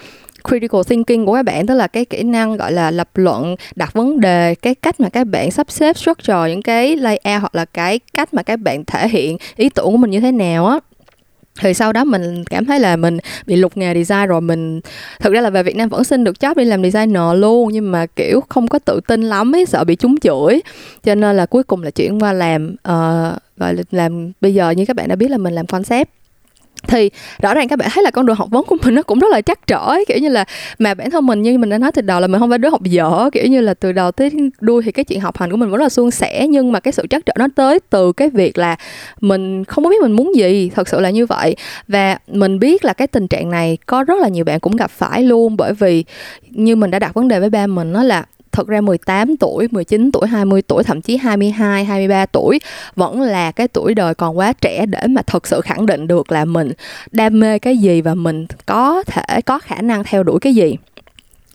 critical 0.50 0.82
thinking 0.88 1.26
của 1.26 1.34
các 1.34 1.46
bạn, 1.46 1.68
tức 1.68 1.74
là 1.74 1.88
cái 1.88 2.06
kỹ 2.06 2.24
năng 2.24 2.58
gọi 2.58 2.72
là 2.72 2.92
lập 2.92 3.10
luận, 3.16 3.56
đặt 3.76 3.94
vấn 3.94 4.20
đề, 4.20 4.56
cái 4.56 4.76
cách 4.76 5.00
mà 5.00 5.10
các 5.10 5.28
bạn 5.28 5.52
sắp 5.52 5.72
xếp 5.72 5.98
structure, 5.98 6.50
những 6.50 6.62
cái 6.62 6.96
layout 6.96 7.42
hoặc 7.42 7.56
là 7.56 7.66
cái 7.66 8.00
cách 8.14 8.34
mà 8.34 8.44
các 8.44 8.60
bạn 8.60 8.86
thể 8.86 9.08
hiện 9.08 9.38
ý 9.56 9.70
tưởng 9.70 9.86
của 9.86 9.98
mình 9.98 10.12
như 10.12 10.20
thế 10.20 10.32
nào 10.32 10.68
á 10.68 10.80
thì 11.62 11.74
sau 11.74 11.94
đó 11.94 12.04
mình 12.04 12.44
cảm 12.44 12.66
thấy 12.66 12.80
là 12.80 12.96
mình 12.96 13.18
bị 13.46 13.56
lục 13.56 13.78
nghề 13.78 14.04
design 14.04 14.28
rồi 14.28 14.42
mình 14.42 14.82
thực 15.20 15.34
ra 15.34 15.42
là 15.42 15.50
về 15.50 15.64
Việt 15.64 15.76
Nam 15.76 15.90
vẫn 15.90 16.04
xin 16.04 16.24
được 16.24 16.36
job 16.40 16.56
đi 16.56 16.66
làm 16.66 16.84
designer 16.84 17.24
luôn 17.36 17.70
nhưng 17.74 17.92
mà 17.92 18.06
kiểu 18.06 18.42
không 18.50 18.68
có 18.68 18.80
tự 18.80 19.00
tin 19.08 19.22
lắm 19.22 19.56
ấy 19.56 19.66
sợ 19.66 19.84
bị 19.84 19.96
trúng 19.96 20.20
chửi. 20.20 20.62
Cho 21.04 21.16
nên 21.16 21.38
là 21.38 21.46
cuối 21.46 21.64
cùng 21.64 21.84
là 21.84 21.92
chuyển 21.92 22.20
qua 22.20 22.34
làm 22.34 22.72
uh, 22.72 23.40
gọi 23.58 23.74
là 23.74 23.84
làm 23.92 24.32
bây 24.42 24.54
giờ 24.54 24.70
như 24.70 24.86
các 24.86 24.96
bạn 24.96 25.08
đã 25.08 25.16
biết 25.16 25.32
là 25.32 25.38
mình 25.38 25.54
làm 25.54 25.66
concept 25.66 26.10
thì 26.88 27.10
rõ 27.42 27.54
ràng 27.54 27.68
các 27.68 27.80
bạn 27.80 27.90
thấy 27.94 28.04
là 28.04 28.12
con 28.12 28.26
đường 28.26 28.36
học 28.36 28.50
vấn 28.52 28.64
của 28.64 28.78
mình 28.84 28.96
nó 28.96 29.02
cũng 29.04 29.20
rất 29.20 29.32
là 29.32 29.42
chắc 29.42 29.68
trở 29.68 29.78
ấy. 29.78 30.06
kiểu 30.08 30.18
như 30.18 30.30
là 30.30 30.46
mà 30.80 30.94
bản 30.94 31.12
thân 31.12 31.26
mình 31.26 31.42
như 31.42 31.58
mình 31.58 31.70
đã 31.70 31.78
nói 31.78 31.92
từ 31.92 32.02
đầu 32.02 32.20
là 32.20 32.28
mình 32.28 32.40
không 32.40 32.50
phải 32.50 32.58
đứa 32.58 32.70
học 32.70 32.84
dở 32.84 33.30
kiểu 33.34 33.48
như 33.48 33.62
là 33.62 33.74
từ 33.74 33.92
đầu 33.92 34.12
tới 34.12 34.32
đuôi 34.62 34.82
thì 34.86 34.92
cái 34.92 35.06
chuyện 35.06 35.20
học 35.20 35.38
hành 35.38 35.52
của 35.52 35.58
mình 35.58 35.70
vẫn 35.70 35.82
là 35.82 35.90
suôn 35.90 36.12
sẻ, 36.12 36.48
nhưng 36.50 36.72
mà 36.72 36.80
cái 36.80 36.92
sự 36.92 37.04
chắc 37.10 37.26
trở 37.26 37.34
nó 37.40 37.48
tới 37.56 37.80
từ 37.90 38.12
cái 38.12 38.30
việc 38.30 38.58
là 38.58 38.76
mình 39.22 39.64
không 39.66 39.84
có 39.84 39.90
biết 39.90 40.02
mình 40.02 40.12
muốn 40.12 40.36
gì, 40.36 40.72
thật 40.76 40.88
sự 40.88 41.00
là 41.00 41.10
như 41.10 41.26
vậy 41.26 41.56
và 41.88 42.18
mình 42.28 42.60
biết 42.60 42.86
là 42.86 42.94
cái 42.94 43.08
tình 43.08 43.28
trạng 43.28 43.50
này 43.50 43.78
có 43.86 44.04
rất 44.04 44.22
là 44.22 44.28
nhiều 44.28 44.46
bạn 44.46 44.60
cũng 44.60 44.76
gặp 44.76 44.92
phải 44.92 45.24
luôn, 45.24 45.58
bởi 45.58 45.74
vì 45.74 46.04
như 46.50 46.76
mình 46.76 46.92
đã 46.92 47.00
đặt 47.00 47.14
vấn 47.14 47.28
đề 47.28 47.40
với 47.40 47.50
ba 47.50 47.68
mình 47.68 47.94
đó 47.94 48.04
là 48.04 48.26
thực 48.56 48.68
ra 48.68 48.82
18 48.82 49.38
tuổi, 49.38 49.68
19 49.72 50.12
tuổi, 50.12 50.28
20 50.28 50.62
tuổi, 50.62 50.84
thậm 50.84 51.02
chí 51.02 51.18
22, 51.18 51.86
23 51.86 52.26
tuổi 52.26 52.60
vẫn 52.96 53.22
là 53.22 53.52
cái 53.52 53.68
tuổi 53.68 53.94
đời 53.94 54.16
còn 54.16 54.38
quá 54.38 54.54
trẻ 54.54 54.86
để 54.86 55.00
mà 55.10 55.22
thực 55.22 55.48
sự 55.48 55.62
khẳng 55.62 55.86
định 55.86 56.08
được 56.08 56.32
là 56.32 56.46
mình 56.46 56.72
đam 57.12 57.40
mê 57.40 57.60
cái 57.60 57.78
gì 57.78 58.02
và 58.02 58.16
mình 58.16 58.46
có 58.66 59.04
thể 59.04 59.42
có 59.42 59.60
khả 59.60 59.82
năng 59.82 60.04
theo 60.04 60.24
đuổi 60.24 60.40
cái 60.40 60.56
gì. 60.56 60.76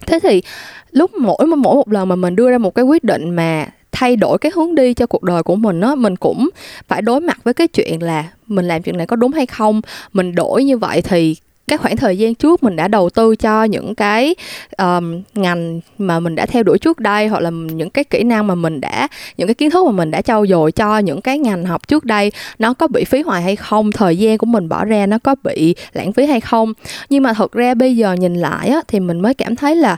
Thế 0.07 0.19
thì 0.23 0.43
lúc 0.91 1.15
mỗi 1.15 1.47
mỗi 1.47 1.57
một 1.57 1.89
lần 1.89 2.09
mà 2.09 2.17
mình 2.17 2.37
đưa 2.37 2.51
ra 2.51 2.59
một 2.59 2.75
cái 2.75 2.85
quyết 2.85 3.05
định 3.05 3.31
mà 3.31 3.67
thay 3.93 4.17
đổi 4.17 4.39
cái 4.39 4.53
hướng 4.55 4.75
đi 4.75 4.95
cho 4.95 5.07
cuộc 5.07 5.23
đời 5.23 5.43
của 5.43 5.57
mình 5.57 5.81
á 5.81 5.95
mình 5.95 6.17
cũng 6.17 6.49
phải 6.89 7.03
đối 7.03 7.21
mặt 7.21 7.39
với 7.45 7.55
cái 7.55 7.69
chuyện 7.69 8.03
là 8.03 8.25
mình 8.47 8.69
làm 8.69 8.83
chuyện 8.83 8.97
này 8.97 9.07
có 9.07 9.17
đúng 9.17 9.33
hay 9.33 9.47
không 9.47 9.81
mình 10.13 10.35
đổi 10.35 10.65
như 10.65 10.79
vậy 10.79 11.03
thì 11.03 11.37
cái 11.71 11.79
khoảng 11.79 11.97
thời 11.97 12.19
gian 12.19 12.35
trước 12.35 12.63
mình 12.63 12.77
đã 12.77 12.89
đầu 12.89 13.11
tư 13.11 13.37
cho 13.37 13.65
những 13.65 13.95
cái 13.95 14.35
um, 14.79 15.23
ngành 15.35 15.81
mà 15.99 16.21
mình 16.21 16.35
đã 16.35 16.47
theo 16.47 16.63
đuổi 16.63 16.79
trước 16.79 16.99
đây 16.99 17.29
hoặc 17.29 17.41
là 17.41 17.51
những 17.51 17.91
cái 17.91 18.05
kỹ 18.05 18.23
năng 18.23 18.47
mà 18.47 18.55
mình 18.55 18.81
đã 18.81 19.09
những 19.37 19.49
cái 19.49 19.55
kiến 19.55 19.71
thức 19.71 19.87
mà 19.87 19.93
mình 19.93 20.11
đã 20.11 20.23
trau 20.23 20.47
dồi 20.47 20.73
cho 20.73 20.99
những 20.99 21.21
cái 21.21 21.39
ngành 21.39 21.65
học 21.65 21.89
trước 21.89 22.05
đây 22.05 22.33
nó 22.59 22.75
có 22.75 22.89
bị 22.89 23.05
phí 23.05 23.23
hoài 23.23 23.43
hay 23.43 23.57
không 23.57 23.93
thời 23.93 24.17
gian 24.17 24.39
của 24.39 24.47
mình 24.47 24.69
bỏ 24.69 24.85
ra 24.85 25.07
nó 25.07 25.19
có 25.19 25.35
bị 25.43 25.75
lãng 25.93 26.13
phí 26.13 26.27
hay 26.27 26.41
không. 26.41 26.73
Nhưng 27.09 27.23
mà 27.23 27.33
thật 27.33 27.53
ra 27.53 27.75
bây 27.75 27.97
giờ 27.97 28.13
nhìn 28.13 28.35
lại 28.35 28.69
á, 28.69 28.81
thì 28.89 29.01
mình 29.01 29.21
mới 29.21 29.35
cảm 29.35 29.57
thấy 29.57 29.77
là 29.77 29.97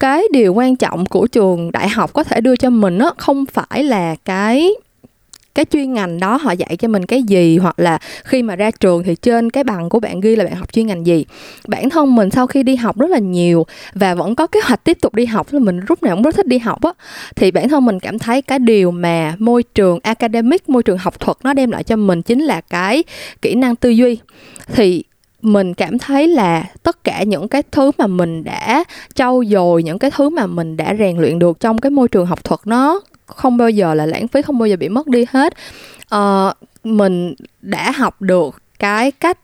cái 0.00 0.22
điều 0.32 0.54
quan 0.54 0.76
trọng 0.76 1.06
của 1.06 1.26
trường 1.26 1.72
đại 1.72 1.88
học 1.88 2.12
có 2.12 2.24
thể 2.24 2.40
đưa 2.40 2.56
cho 2.56 2.70
mình 2.70 2.98
á, 2.98 3.10
không 3.16 3.44
phải 3.46 3.84
là 3.84 4.14
cái 4.24 4.70
cái 5.54 5.64
chuyên 5.64 5.92
ngành 5.92 6.20
đó 6.20 6.36
họ 6.36 6.52
dạy 6.52 6.76
cho 6.76 6.88
mình 6.88 7.06
cái 7.06 7.22
gì, 7.22 7.58
hoặc 7.58 7.78
là 7.78 7.98
khi 8.24 8.42
mà 8.42 8.56
ra 8.56 8.70
trường 8.70 9.02
thì 9.02 9.14
trên 9.14 9.50
cái 9.50 9.64
bằng 9.64 9.88
của 9.88 10.00
bạn 10.00 10.20
ghi 10.20 10.36
là 10.36 10.44
bạn 10.44 10.54
học 10.54 10.72
chuyên 10.72 10.86
ngành 10.86 11.06
gì. 11.06 11.24
Bản 11.68 11.90
thân 11.90 12.16
mình 12.16 12.30
sau 12.30 12.46
khi 12.46 12.62
đi 12.62 12.76
học 12.76 12.98
rất 12.98 13.10
là 13.10 13.18
nhiều 13.18 13.66
và 13.94 14.14
vẫn 14.14 14.34
có 14.34 14.46
kế 14.46 14.60
hoạch 14.64 14.84
tiếp 14.84 14.98
tục 15.00 15.14
đi 15.14 15.26
học, 15.26 15.46
là 15.50 15.58
mình 15.58 15.80
lúc 15.88 16.02
nào 16.02 16.16
cũng 16.16 16.22
rất 16.22 16.36
thích 16.36 16.46
đi 16.46 16.58
học 16.58 16.82
á, 16.82 16.92
thì 17.36 17.50
bản 17.50 17.68
thân 17.68 17.84
mình 17.84 18.00
cảm 18.00 18.18
thấy 18.18 18.42
cái 18.42 18.58
điều 18.58 18.90
mà 18.90 19.34
môi 19.38 19.62
trường 19.62 19.98
academic, 20.02 20.68
môi 20.68 20.82
trường 20.82 20.98
học 20.98 21.20
thuật 21.20 21.36
nó 21.42 21.54
đem 21.54 21.70
lại 21.70 21.84
cho 21.84 21.96
mình 21.96 22.22
chính 22.22 22.40
là 22.40 22.60
cái 22.60 23.04
kỹ 23.42 23.54
năng 23.54 23.76
tư 23.76 23.90
duy. 23.90 24.18
Thì 24.74 25.04
mình 25.42 25.74
cảm 25.74 25.98
thấy 25.98 26.28
là 26.28 26.64
tất 26.82 27.04
cả 27.04 27.22
những 27.22 27.48
cái 27.48 27.62
thứ 27.72 27.90
mà 27.98 28.06
mình 28.06 28.44
đã 28.44 28.84
trau 29.14 29.42
dồi, 29.48 29.82
những 29.82 29.98
cái 29.98 30.10
thứ 30.10 30.30
mà 30.30 30.46
mình 30.46 30.76
đã 30.76 30.94
rèn 30.98 31.18
luyện 31.18 31.38
được 31.38 31.60
trong 31.60 31.78
cái 31.78 31.90
môi 31.90 32.08
trường 32.08 32.26
học 32.26 32.44
thuật 32.44 32.60
nó 32.64 33.00
không 33.26 33.56
bao 33.56 33.70
giờ 33.70 33.94
là 33.94 34.06
lãng 34.06 34.28
phí 34.28 34.42
không 34.42 34.58
bao 34.58 34.66
giờ 34.66 34.76
bị 34.76 34.88
mất 34.88 35.06
đi 35.06 35.24
hết. 35.30 35.54
Uh, 36.14 36.56
mình 36.84 37.34
đã 37.62 37.90
học 37.90 38.22
được 38.22 38.62
cái 38.78 39.10
cách 39.10 39.38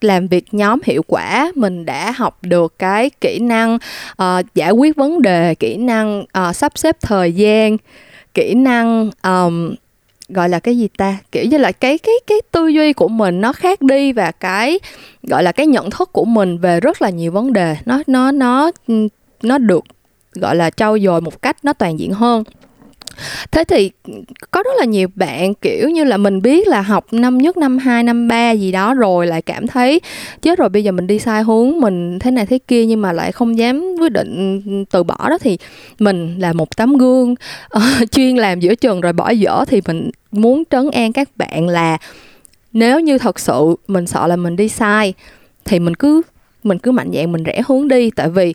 làm 0.00 0.26
việc 0.26 0.54
nhóm 0.54 0.80
hiệu 0.84 1.02
quả 1.06 1.52
mình 1.54 1.86
đã 1.86 2.10
học 2.10 2.38
được 2.42 2.78
cái 2.78 3.10
kỹ 3.10 3.38
năng 3.38 3.78
uh, 4.22 4.54
giải 4.54 4.70
quyết 4.70 4.96
vấn 4.96 5.22
đề 5.22 5.54
kỹ 5.54 5.76
năng 5.76 6.20
uh, 6.20 6.56
sắp 6.56 6.72
xếp 6.78 6.96
thời 7.00 7.32
gian 7.32 7.76
kỹ 8.34 8.54
năng 8.54 9.10
um, 9.22 9.74
gọi 10.28 10.48
là 10.48 10.58
cái 10.58 10.78
gì 10.78 10.88
ta? 10.98 11.18
Kiểu 11.32 11.44
như 11.44 11.58
là 11.58 11.72
cái 11.72 11.98
cái 11.98 12.14
cái 12.26 12.38
tư 12.50 12.68
duy 12.68 12.92
của 12.92 13.08
mình 13.08 13.40
nó 13.40 13.52
khác 13.52 13.82
đi 13.82 14.12
và 14.12 14.30
cái 14.30 14.78
gọi 15.22 15.42
là 15.42 15.52
cái 15.52 15.66
nhận 15.66 15.90
thức 15.90 16.12
của 16.12 16.24
mình 16.24 16.58
về 16.58 16.80
rất 16.80 17.02
là 17.02 17.10
nhiều 17.10 17.32
vấn 17.32 17.52
đề. 17.52 17.76
Nó 17.84 18.02
nó 18.06 18.32
nó 18.32 18.70
nó 19.42 19.58
được 19.58 19.84
gọi 20.32 20.56
là 20.56 20.70
trau 20.70 20.98
dồi 20.98 21.20
một 21.20 21.42
cách 21.42 21.56
nó 21.62 21.72
toàn 21.72 21.98
diện 21.98 22.12
hơn 22.12 22.44
thế 23.50 23.64
thì 23.64 23.90
có 24.50 24.62
rất 24.62 24.70
là 24.78 24.84
nhiều 24.84 25.08
bạn 25.14 25.54
kiểu 25.54 25.90
như 25.90 26.04
là 26.04 26.16
mình 26.16 26.42
biết 26.42 26.68
là 26.68 26.82
học 26.82 27.06
năm 27.12 27.38
nhất 27.38 27.56
năm 27.56 27.78
hai 27.78 28.02
năm 28.02 28.28
ba 28.28 28.50
gì 28.50 28.72
đó 28.72 28.94
rồi 28.94 29.26
lại 29.26 29.42
cảm 29.42 29.66
thấy 29.66 30.00
chết 30.42 30.58
rồi 30.58 30.68
bây 30.68 30.84
giờ 30.84 30.92
mình 30.92 31.06
đi 31.06 31.18
sai 31.18 31.42
hướng 31.42 31.80
mình 31.80 32.18
thế 32.18 32.30
này 32.30 32.46
thế 32.46 32.58
kia 32.58 32.86
nhưng 32.86 33.00
mà 33.02 33.12
lại 33.12 33.32
không 33.32 33.58
dám 33.58 33.94
quyết 34.00 34.12
định 34.12 34.62
từ 34.90 35.02
bỏ 35.02 35.28
đó. 35.30 35.38
Thì 35.38 35.58
mình 35.98 36.38
là 36.38 36.52
một 36.52 36.76
tấm 36.76 36.96
gương 36.96 37.34
uh, 37.76 38.10
chuyên 38.10 38.36
làm 38.36 38.60
giữa 38.60 38.74
trường 38.74 39.00
rồi 39.00 39.12
bỏ 39.12 39.30
dở. 39.30 39.64
Thì 39.68 39.80
mình 39.86 40.10
muốn 40.30 40.62
trấn 40.70 40.90
an 40.90 41.12
các 41.12 41.28
bạn 41.36 41.68
là 41.68 41.98
nếu 42.72 43.00
như 43.00 43.18
thật 43.18 43.40
sự 43.40 43.76
mình 43.88 44.06
sợ 44.06 44.26
là 44.26 44.36
mình 44.36 44.56
đi 44.56 44.68
sai 44.68 45.14
thì 45.64 45.78
mình 45.78 45.94
cứ 45.94 46.22
mình 46.62 46.78
cứ 46.78 46.92
mạnh 46.92 47.10
dạn 47.14 47.32
mình 47.32 47.42
rẽ 47.42 47.62
hướng 47.68 47.88
đi. 47.88 48.10
Tại 48.10 48.28
vì 48.28 48.54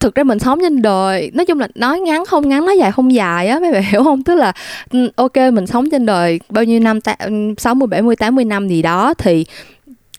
thực 0.00 0.14
ra 0.14 0.24
mình 0.24 0.38
sống 0.38 0.58
trên 0.62 0.82
đời, 0.82 1.30
nói 1.34 1.46
chung 1.46 1.60
là 1.60 1.68
nói 1.74 2.00
ngắn 2.00 2.24
không 2.26 2.48
ngắn, 2.48 2.66
nói 2.66 2.78
dài 2.78 2.92
không 2.92 3.12
dài 3.14 3.48
á, 3.48 3.58
mấy 3.60 3.72
bạn 3.72 3.82
hiểu 3.82 4.04
không? 4.04 4.24
Tức 4.24 4.34
là 4.34 4.52
ừ, 4.90 5.10
ok, 5.16 5.36
mình 5.52 5.66
sống 5.66 5.90
trên 5.90 6.06
đời 6.06 6.40
bao 6.48 6.64
nhiêu 6.64 6.80
năm 6.80 6.98
ừ, 7.18 7.30
sáu 7.58 7.74
mươi, 7.74 7.86
bảy 7.86 8.02
mươi, 8.02 8.16
tám 8.16 8.34
mươi 8.34 8.44
năm 8.44 8.68
gì 8.68 8.82
đó 8.82 9.14
thì 9.14 9.46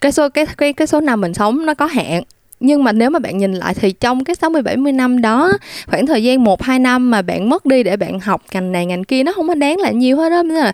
cái 0.02 0.12
số, 0.12 0.30
cái 0.30 0.46
cái 0.58 0.74
cái 0.74 0.88
số 0.88 1.02
năm 1.02 1.22
mình 1.22 1.34
sống 1.34 1.66
nó 1.66 1.74
có 1.74 1.86
hạn. 1.86 2.24
Nhưng 2.60 2.84
mà 2.84 2.92
nếu 2.92 3.10
mà 3.10 3.20
bạn 3.20 3.38
nhìn 3.38 3.54
lại 3.54 3.74
thì 3.74 3.92
trong 3.92 4.24
cái 4.24 4.36
60 4.36 4.62
70 4.62 4.92
năm 4.92 5.22
đó, 5.22 5.52
khoảng 5.88 6.08
thời 6.08 6.24
gian 6.24 6.44
1 6.44 6.62
2 6.62 6.80
năm 6.80 7.12
mà 7.12 7.22
bạn 7.22 7.50
mất 7.50 7.66
đi 7.66 7.84
để 7.84 7.98
bạn 7.98 8.20
học 8.20 8.42
ngành 8.54 8.72
này 8.72 8.86
ngành 8.86 9.04
kia, 9.04 9.24
nó 9.24 9.32
không 9.32 9.48
có 9.48 9.56
đáng 9.56 9.78
là 9.78 9.92
nhiều 9.92 10.18
hết 10.18 10.30
đó 10.30 10.44
là, 10.44 10.74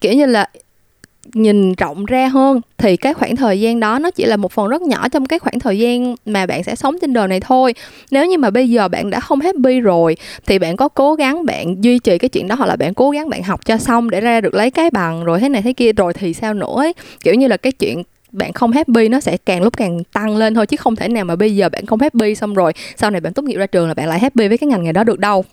kiểu 0.00 0.12
như 0.12 0.26
là 0.26 0.48
nhìn 1.34 1.72
rộng 1.74 2.04
ra 2.04 2.28
hơn, 2.28 2.60
thì 2.78 2.96
cái 2.96 3.14
khoảng 3.14 3.36
thời 3.36 3.60
gian 3.60 3.80
đó 3.80 3.98
nó 3.98 4.10
chỉ 4.10 4.24
là 4.24 4.36
một 4.36 4.52
phần 4.52 4.68
rất 4.68 4.82
nhỏ 4.82 5.08
trong 5.08 5.26
cái 5.26 5.38
khoảng 5.38 5.58
thời 5.58 5.78
gian 5.78 6.14
mà 6.26 6.46
bạn 6.46 6.64
sẽ 6.64 6.74
sống 6.74 6.96
trên 7.00 7.12
đời 7.12 7.28
này 7.28 7.40
thôi 7.40 7.74
nếu 8.10 8.26
như 8.26 8.38
mà 8.38 8.50
bây 8.50 8.70
giờ 8.70 8.88
bạn 8.88 9.10
đã 9.10 9.20
không 9.20 9.40
happy 9.40 9.80
rồi, 9.80 10.16
thì 10.46 10.58
bạn 10.58 10.76
có 10.76 10.88
cố 10.88 11.14
gắng 11.14 11.46
bạn 11.46 11.84
duy 11.84 11.98
trì 11.98 12.18
cái 12.18 12.28
chuyện 12.28 12.48
đó, 12.48 12.54
hoặc 12.54 12.66
là 12.66 12.76
bạn 12.76 12.94
cố 12.94 13.10
gắng 13.10 13.28
bạn 13.28 13.42
học 13.42 13.60
cho 13.64 13.76
xong 13.76 14.10
để 14.10 14.20
ra 14.20 14.40
được 14.40 14.54
lấy 14.54 14.70
cái 14.70 14.90
bằng 14.90 15.24
rồi 15.24 15.40
thế 15.40 15.48
này 15.48 15.62
thế 15.62 15.72
kia, 15.72 15.92
rồi 15.92 16.12
thì 16.12 16.34
sao 16.34 16.54
nữa 16.54 16.74
ấy. 16.76 16.92
kiểu 17.24 17.34
như 17.34 17.48
là 17.48 17.56
cái 17.56 17.72
chuyện 17.72 18.02
bạn 18.32 18.52
không 18.52 18.72
happy 18.72 19.08
nó 19.08 19.20
sẽ 19.20 19.36
càng 19.36 19.62
lúc 19.62 19.76
càng 19.76 20.04
tăng 20.12 20.36
lên 20.36 20.54
thôi, 20.54 20.66
chứ 20.66 20.76
không 20.76 20.96
thể 20.96 21.08
nào 21.08 21.24
mà 21.24 21.36
bây 21.36 21.56
giờ 21.56 21.68
bạn 21.68 21.86
không 21.86 22.00
happy 22.00 22.34
xong 22.34 22.54
rồi, 22.54 22.72
sau 22.96 23.10
này 23.10 23.20
bạn 23.20 23.32
tốt 23.32 23.42
nghiệp 23.42 23.56
ra 23.56 23.66
trường 23.66 23.88
là 23.88 23.94
bạn 23.94 24.08
lại 24.08 24.18
happy 24.18 24.48
với 24.48 24.58
cái 24.58 24.68
ngành 24.68 24.84
nghề 24.84 24.92
đó 24.92 25.04
được 25.04 25.18
đâu 25.18 25.44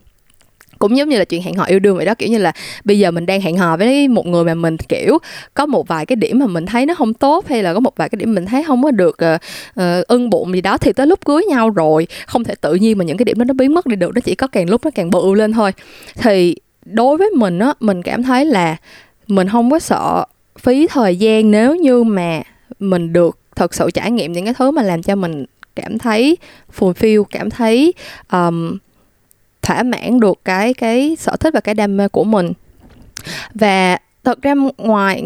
cũng 0.82 0.98
giống 0.98 1.10
như 1.10 1.17
là 1.17 1.26
chuyện 1.26 1.41
hẹn 1.41 1.56
hò 1.56 1.65
yêu 1.65 1.80
đương 1.80 1.98
vậy 1.98 2.06
đó 2.06 2.15
kiểu 2.15 2.30
như 2.30 2.38
là 2.38 2.52
bây 2.84 3.00
giờ 3.00 3.12
mình 3.12 3.26
đang 3.26 3.41
hẹn 3.41 3.58
hò 3.58 3.78
với 3.78 4.08
một 4.08 4.26
người 4.28 4.44
mà 4.44 4.54
mình 4.54 4.78
kiểu 4.78 5.17
có 5.54 5.65
một 5.65 5.88
vài 5.88 6.06
cái 6.06 6.15
điểm 6.15 6.39
mà 6.39 6.48
mình 6.48 6.65
thấy 6.65 6.86
nó 6.86 6.94
không 6.94 7.13
tốt 7.13 7.48
hay 7.48 7.63
là 7.63 7.74
có 7.74 7.80
một 7.80 7.98
vài 7.98 8.10
cái 8.10 8.17
điểm 8.17 8.34
mình 8.34 8.46
thấy 8.46 8.63
không 8.63 8.84
có 8.84 8.91
được 8.91 9.17
uh, 9.36 9.41
uh, 9.80 10.08
ưng 10.08 10.30
bụng 10.30 10.54
gì 10.54 10.62
đó 10.62 10.78
thì 10.78 10.94
tới 10.94 11.08
lúc 11.08 11.26
cưới 11.26 11.44
nhau 11.50 11.70
rồi 11.70 12.08
không 12.28 12.44
thể 12.44 12.56
tự 12.62 12.76
nhiên 12.76 12.98
mà 12.98 13.06
những 13.06 13.17
cái 13.17 13.26
điểm 13.26 13.38
đó 13.38 13.46
nó 13.46 13.54
biến 13.54 13.74
mất 13.74 13.86
đi 13.86 13.96
được 13.96 14.12
nó 14.15 14.22
chỉ 14.22 14.36
có 14.36 14.48
càng 14.48 14.70
lúc 14.70 14.86
nó 14.86 14.91
càng 14.96 15.10
bự 15.10 15.34
lên 15.34 15.54
thôi. 15.54 15.72
Thì 16.15 16.56
đối 16.86 17.17
với 17.17 17.30
mình 17.30 17.60
á 17.60 17.74
mình 17.80 18.04
cảm 18.04 18.24
thấy 18.24 18.46
là 18.46 18.76
mình 19.28 19.50
không 19.50 19.72
có 19.72 19.80
sợ 19.80 20.26
phí 20.60 20.88
thời 20.88 21.15
gian 21.15 21.52
nếu 21.52 21.76
như 21.76 22.04
mà 22.04 22.41
mình 22.80 23.13
được 23.13 23.38
thật 23.56 23.74
sự 23.74 23.91
trải 23.91 24.12
nghiệm 24.12 24.34
những 24.34 24.46
cái 24.46 24.54
thứ 24.54 24.72
mà 24.72 24.82
làm 24.82 25.04
cho 25.04 25.15
mình 25.15 25.46
cảm 25.76 25.98
thấy 25.98 26.38
fulfill 26.80 27.24
cảm 27.24 27.50
thấy 27.50 27.94
um, 28.32 28.78
thỏa 29.62 29.84
mãn 29.84 30.19
được 30.19 30.39
cái 30.45 30.74
cái 30.74 31.15
sở 31.19 31.36
thích 31.39 31.54
và 31.54 31.60
cái 31.60 31.76
đam 31.76 31.97
mê 31.97 32.08
của 32.08 32.24
mình. 32.24 32.54
Và 33.54 33.97
thật 34.24 34.41
ra 34.41 34.56
ngoài 34.78 35.24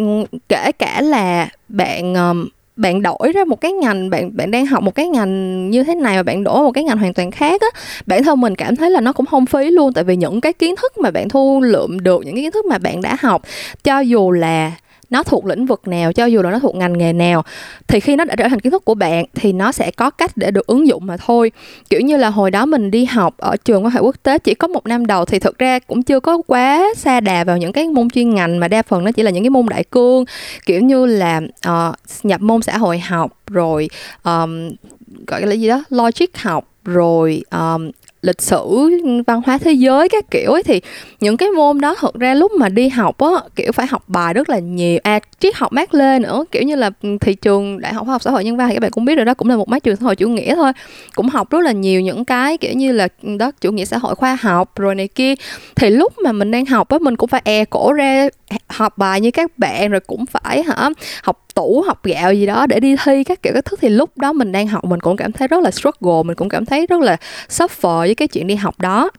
kể 0.49 0.71
cả 0.71 1.01
là 1.01 1.49
bạn 1.69 2.13
um, 2.15 2.47
bạn 2.75 3.01
đổi 3.01 3.31
ra 3.33 3.45
một 3.45 3.61
cái 3.61 3.71
ngành 3.71 4.09
bạn 4.09 4.37
bạn 4.37 4.51
đang 4.51 4.65
học 4.65 4.83
một 4.83 4.95
cái 4.95 5.07
ngành 5.07 5.69
như 5.69 5.83
thế 5.83 5.95
này 5.95 6.15
mà 6.15 6.23
bạn 6.23 6.43
đổi 6.43 6.63
một 6.63 6.71
cái 6.71 6.83
ngành 6.83 6.97
hoàn 6.97 7.13
toàn 7.13 7.31
khác 7.31 7.61
á 7.61 7.67
bản 8.05 8.23
thân 8.23 8.41
mình 8.41 8.55
cảm 8.55 8.75
thấy 8.75 8.89
là 8.89 9.01
nó 9.01 9.13
cũng 9.13 9.25
không 9.25 9.45
phí 9.45 9.71
luôn. 9.71 9.93
Tại 9.93 10.03
vì 10.03 10.15
những 10.15 10.41
cái 10.41 10.53
kiến 10.53 10.75
thức 10.75 10.97
mà 10.97 11.11
bạn 11.11 11.29
thu 11.29 11.61
lượm 11.61 11.99
được 11.99 12.25
những 12.25 12.35
cái 12.35 12.43
kiến 12.43 12.51
thức 12.51 12.65
mà 12.65 12.77
bạn 12.77 13.01
đã 13.01 13.17
học 13.21 13.41
cho 13.83 13.99
dù 13.99 14.31
là 14.31 14.71
nó 15.09 15.23
thuộc 15.23 15.45
lĩnh 15.45 15.65
vực 15.65 15.87
nào 15.87 16.13
cho 16.13 16.25
dù 16.25 16.41
là 16.41 16.51
nó 16.51 16.59
thuộc 16.59 16.75
ngành 16.75 16.97
nghề 16.97 17.13
nào 17.13 17.43
thì 17.87 17.99
khi 17.99 18.15
nó 18.15 18.25
đã 18.25 18.35
trở 18.35 18.47
thành 18.47 18.59
kiến 18.59 18.71
thức 18.71 18.85
của 18.85 18.93
bạn 18.93 19.25
thì 19.35 19.53
nó 19.53 19.71
sẽ 19.71 19.91
có 19.91 20.09
cách 20.09 20.31
để 20.35 20.51
được 20.51 20.67
ứng 20.67 20.87
dụng 20.87 21.05
mà 21.05 21.17
thôi. 21.17 21.51
Kiểu 21.89 22.01
như 22.01 22.17
là 22.17 22.29
hồi 22.29 22.51
đó 22.51 22.65
mình 22.65 22.91
đi 22.91 23.05
học 23.05 23.37
ở 23.37 23.57
trường 23.65 23.83
quan 23.83 23.93
hệ 23.93 23.99
quốc 23.99 24.15
tế 24.23 24.39
chỉ 24.39 24.53
có 24.53 24.67
một 24.67 24.85
năm 24.87 25.05
đầu 25.05 25.25
thì 25.25 25.39
thực 25.39 25.59
ra 25.59 25.79
cũng 25.79 26.03
chưa 26.03 26.19
có 26.19 26.41
quá 26.47 26.87
xa 26.97 27.19
đà 27.19 27.43
vào 27.43 27.57
những 27.57 27.73
cái 27.73 27.87
môn 27.87 28.09
chuyên 28.09 28.35
ngành 28.35 28.59
mà 28.59 28.67
đa 28.67 28.81
phần 28.81 29.03
nó 29.03 29.11
chỉ 29.11 29.23
là 29.23 29.31
những 29.31 29.43
cái 29.43 29.49
môn 29.49 29.65
đại 29.69 29.83
cương 29.83 30.25
kiểu 30.65 30.81
như 30.81 31.05
là 31.05 31.41
uh, 31.67 31.95
nhập 32.23 32.41
môn 32.41 32.61
xã 32.61 32.77
hội 32.77 32.99
học 32.99 33.37
rồi 33.47 33.89
um, 34.23 34.69
gọi 35.27 35.41
là 35.41 35.53
gì 35.53 35.67
đó 35.67 35.83
logic 35.89 36.37
học 36.37 36.67
rồi 36.85 37.43
um, 37.51 37.91
lịch 38.25 38.41
sử, 38.41 38.91
văn 39.27 39.41
hóa 39.45 39.57
thế 39.57 39.71
giới 39.71 40.09
các 40.09 40.25
kiểu 40.31 40.51
ấy, 40.51 40.63
thì 40.63 40.81
những 41.19 41.37
cái 41.37 41.49
môn 41.49 41.81
đó 41.81 41.95
thật 41.99 42.13
ra 42.15 42.33
lúc 42.33 42.51
mà 42.51 42.69
đi 42.69 42.89
học 42.89 43.17
á, 43.17 43.29
kiểu, 43.55 43.71
phải 43.71 43.87
học 43.87 44.03
bài 44.07 44.33
rất 44.33 44.49
là 44.49 44.59
nhiều. 44.59 44.99
À 45.03 45.19
triết 45.39 45.55
học 45.55 45.73
mát 45.73 45.93
lê 45.93 46.19
nữa, 46.19 46.45
kiểu 46.51 46.63
như 46.63 46.75
là 46.75 46.89
ừ, 47.01 47.17
thị 47.21 47.33
trường 47.33 47.81
đại 47.81 47.93
học 47.93 48.05
khoa 48.05 48.13
học 48.13 48.21
xã 48.21 48.31
hội 48.31 48.43
nhân 48.43 48.57
văn 48.57 48.69
thì 48.69 48.75
các 48.75 48.79
bạn 48.79 48.91
cũng 48.91 49.05
biết 49.05 49.15
rồi 49.15 49.25
đó, 49.25 49.33
cũng 49.33 49.49
là 49.49 49.55
một 49.55 49.69
mái 49.69 49.79
trường 49.79 49.95
xã 49.95 50.03
hội 50.03 50.15
chủ 50.15 50.29
nghĩa 50.29 50.55
thôi. 50.55 50.71
Cũng 51.15 51.29
học 51.29 51.49
rất 51.49 51.59
là 51.61 51.71
nhiều 51.71 52.01
những 52.01 52.25
cái, 52.25 52.57
kiểu 52.57 52.73
như 52.73 52.91
là 52.91 53.07
ừ, 53.23 53.35
đó, 53.39 53.51
chủ 53.61 53.71
nghĩa 53.71 53.85
xã 53.85 53.97
hội 53.97 54.15
khoa 54.15 54.37
học 54.41 54.71
rồi 54.75 54.95
này 54.95 55.07
kia. 55.07 55.33
Thì 55.75 55.89
lúc 55.89 56.13
mà 56.23 56.31
mình 56.31 56.51
đang 56.51 56.65
học 56.65 56.89
á, 56.89 56.97
mình 57.01 57.15
cũng 57.15 57.29
phải 57.29 57.41
e 57.43 57.65
cổ 57.65 57.93
ra 57.93 58.27
học 58.67 58.97
bài 58.97 59.21
như 59.21 59.31
các 59.31 59.57
bạn, 59.57 59.91
rồi 59.91 59.99
cũng 59.99 60.25
phải 60.25 60.63
hả, 60.63 60.89
học 61.23 61.44
tủ 61.55 61.83
học 61.87 62.03
gạo 62.03 62.33
gì 62.33 62.45
đó 62.45 62.67
để 62.67 62.79
đi 62.79 62.95
thi 63.03 63.23
các 63.23 63.41
kiểu 63.41 63.53
các 63.53 63.65
thứ 63.65 63.77
thì 63.81 63.89
lúc 63.89 64.17
đó 64.17 64.33
mình 64.33 64.51
đang 64.51 64.67
học 64.67 64.85
mình 64.85 64.99
cũng 64.99 65.17
cảm 65.17 65.31
thấy 65.31 65.47
rất 65.47 65.63
là 65.63 65.71
struggle 65.71 66.23
mình 66.25 66.35
cũng 66.35 66.49
cảm 66.49 66.65
thấy 66.65 66.87
rất 66.87 67.01
là 67.01 67.17
suffer 67.49 67.99
với 67.99 68.15
cái 68.15 68.27
chuyện 68.27 68.47
đi 68.47 68.55
học 68.55 68.79
đó. 68.79 69.09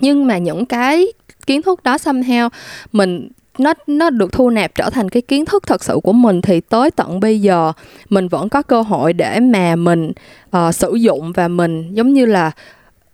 Nhưng 0.00 0.26
mà 0.26 0.38
những 0.38 0.66
cái 0.66 1.06
kiến 1.46 1.62
thức 1.62 1.82
đó 1.82 1.96
somehow 1.96 2.48
mình 2.92 3.28
nó 3.58 3.74
nó 3.86 4.10
được 4.10 4.32
thu 4.32 4.50
nạp 4.50 4.74
trở 4.74 4.90
thành 4.90 5.08
cái 5.08 5.22
kiến 5.22 5.44
thức 5.44 5.66
thật 5.66 5.84
sự 5.84 6.00
của 6.02 6.12
mình 6.12 6.42
thì 6.42 6.60
tới 6.60 6.90
tận 6.90 7.20
bây 7.20 7.40
giờ 7.40 7.72
mình 8.08 8.28
vẫn 8.28 8.48
có 8.48 8.62
cơ 8.62 8.82
hội 8.82 9.12
để 9.12 9.40
mà 9.40 9.76
mình 9.76 10.12
uh, 10.56 10.74
sử 10.74 10.94
dụng 10.94 11.32
và 11.32 11.48
mình 11.48 11.94
giống 11.94 12.12
như 12.12 12.26
là 12.26 12.50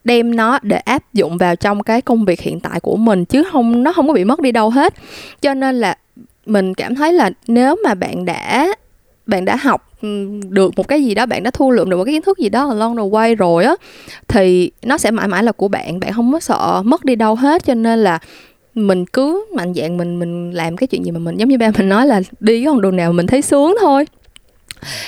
đem 0.04 0.36
nó 0.36 0.58
để 0.62 0.76
áp 0.76 1.14
dụng 1.14 1.38
vào 1.38 1.56
trong 1.56 1.82
cái 1.82 2.02
công 2.02 2.24
việc 2.24 2.40
hiện 2.40 2.60
tại 2.60 2.80
của 2.80 2.96
mình 2.96 3.24
chứ 3.24 3.42
không 3.52 3.82
nó 3.82 3.92
không 3.92 4.06
có 4.08 4.14
bị 4.14 4.24
mất 4.24 4.40
đi 4.40 4.52
đâu 4.52 4.70
hết. 4.70 4.94
Cho 5.40 5.54
nên 5.54 5.80
là 5.80 5.96
mình 6.48 6.74
cảm 6.74 6.94
thấy 6.94 7.12
là 7.12 7.30
nếu 7.48 7.76
mà 7.84 7.94
bạn 7.94 8.24
đã 8.24 8.68
bạn 9.26 9.44
đã 9.44 9.56
học 9.56 9.88
ừ, 10.02 10.26
được 10.48 10.72
một 10.76 10.88
cái 10.88 11.04
gì 11.04 11.14
đó, 11.14 11.26
bạn 11.26 11.42
đã 11.42 11.50
thu 11.50 11.70
lượm 11.70 11.90
được 11.90 11.96
một 11.96 12.04
cái 12.04 12.14
kiến 12.14 12.22
thức 12.22 12.38
gì 12.38 12.48
đó 12.48 12.68
along 12.68 12.96
the 12.96 13.02
way 13.02 13.36
rồi 13.36 13.64
á, 13.64 13.74
thì 14.28 14.70
nó 14.82 14.98
sẽ 14.98 15.10
mãi 15.10 15.28
mãi 15.28 15.42
là 15.42 15.52
của 15.52 15.68
bạn 15.68 16.00
bạn 16.00 16.12
không 16.12 16.32
có 16.32 16.40
sợ 16.40 16.82
mất 16.84 17.04
đi 17.04 17.14
đâu 17.14 17.34
hết. 17.34 17.64
Cho 17.64 17.74
nên 17.74 17.98
là 17.98 18.18
mình 18.74 19.06
cứ 19.06 19.46
mạnh 19.54 19.74
dạng 19.74 19.96
mình 19.96 20.18
mình 20.18 20.50
làm 20.50 20.76
cái 20.76 20.86
chuyện 20.86 21.04
gì 21.04 21.10
mà 21.10 21.18
mình, 21.18 21.36
giống 21.36 21.48
như 21.48 21.58
ba 21.58 21.70
mình 21.76 21.88
nói 21.88 22.06
là 22.06 22.20
đi 22.40 22.64
cái 22.64 22.66
con 22.66 22.80
đường 22.80 22.96
nào 22.96 23.12
mình 23.12 23.26
thấy 23.26 23.42
sướng 23.42 23.74
thôi. 23.80 24.06